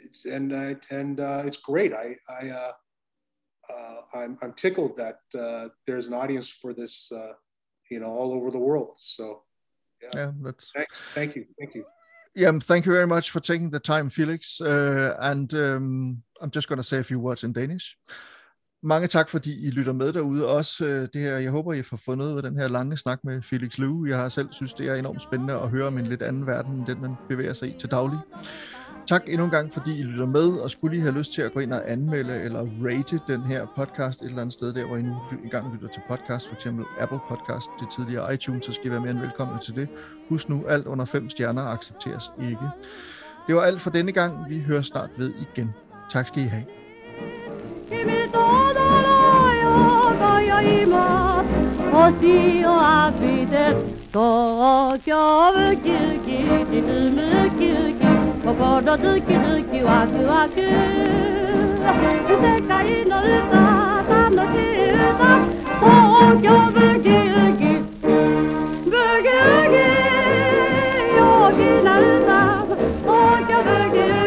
[0.08, 1.94] it's, and uh, and uh, it's great.
[1.94, 2.72] I I uh,
[3.74, 7.34] uh, I'm I'm tickled that uh, there's an audience for this, uh,
[7.92, 8.92] you know, all over the world.
[8.96, 9.44] So
[10.14, 11.84] Yeah, that's thanks, thank you, thank you.
[12.36, 14.62] Yeah, thank you very much for taking the time, Felix.
[14.62, 17.98] Uh, and um, I'm just going to say a few words in Danish.
[18.84, 20.86] Mange tak, fordi I lytter med derude også.
[20.86, 23.42] Øh, det her, jeg håber, I får fundet noget af den her lange snak med
[23.42, 24.06] Felix Løve.
[24.10, 26.74] Jeg har selv synes, det er enormt spændende at høre om en lidt anden verden,
[26.74, 28.20] end den man bevæger sig i til daglig.
[29.08, 31.54] Tak endnu en gang, fordi I lytter med, og skulle I have lyst til at
[31.54, 34.98] gå ind og anmelde eller rate den her podcast et eller andet sted, der hvor
[34.98, 38.88] I nu engang lytter til podcast, for eksempel Apple Podcast, det tidligere iTunes, så skal
[38.88, 39.88] I være mere end velkommen til det.
[40.30, 42.70] Husk nu, alt under fem stjerner accepteres ikke.
[43.48, 44.50] Det var alt for denne gang.
[44.50, 45.74] Vi hører snart ved igen.
[46.12, 46.66] Tak skal I have.
[50.62, 51.44] 今
[51.92, 53.76] 星を浴びて
[54.12, 56.32] 東京ウキウキ
[56.72, 58.00] 沈むウキウキ
[58.44, 60.66] 心ズキズキワクワク世
[62.68, 65.46] 界の歌楽しい歌
[65.80, 66.72] 東京ウ
[67.02, 67.62] キウキ
[68.02, 68.08] ブ
[69.22, 69.30] ギウ
[69.70, 69.78] ギ
[71.18, 72.66] 陽気な歌
[73.04, 73.62] 東京ウ
[73.92, 74.27] キウキ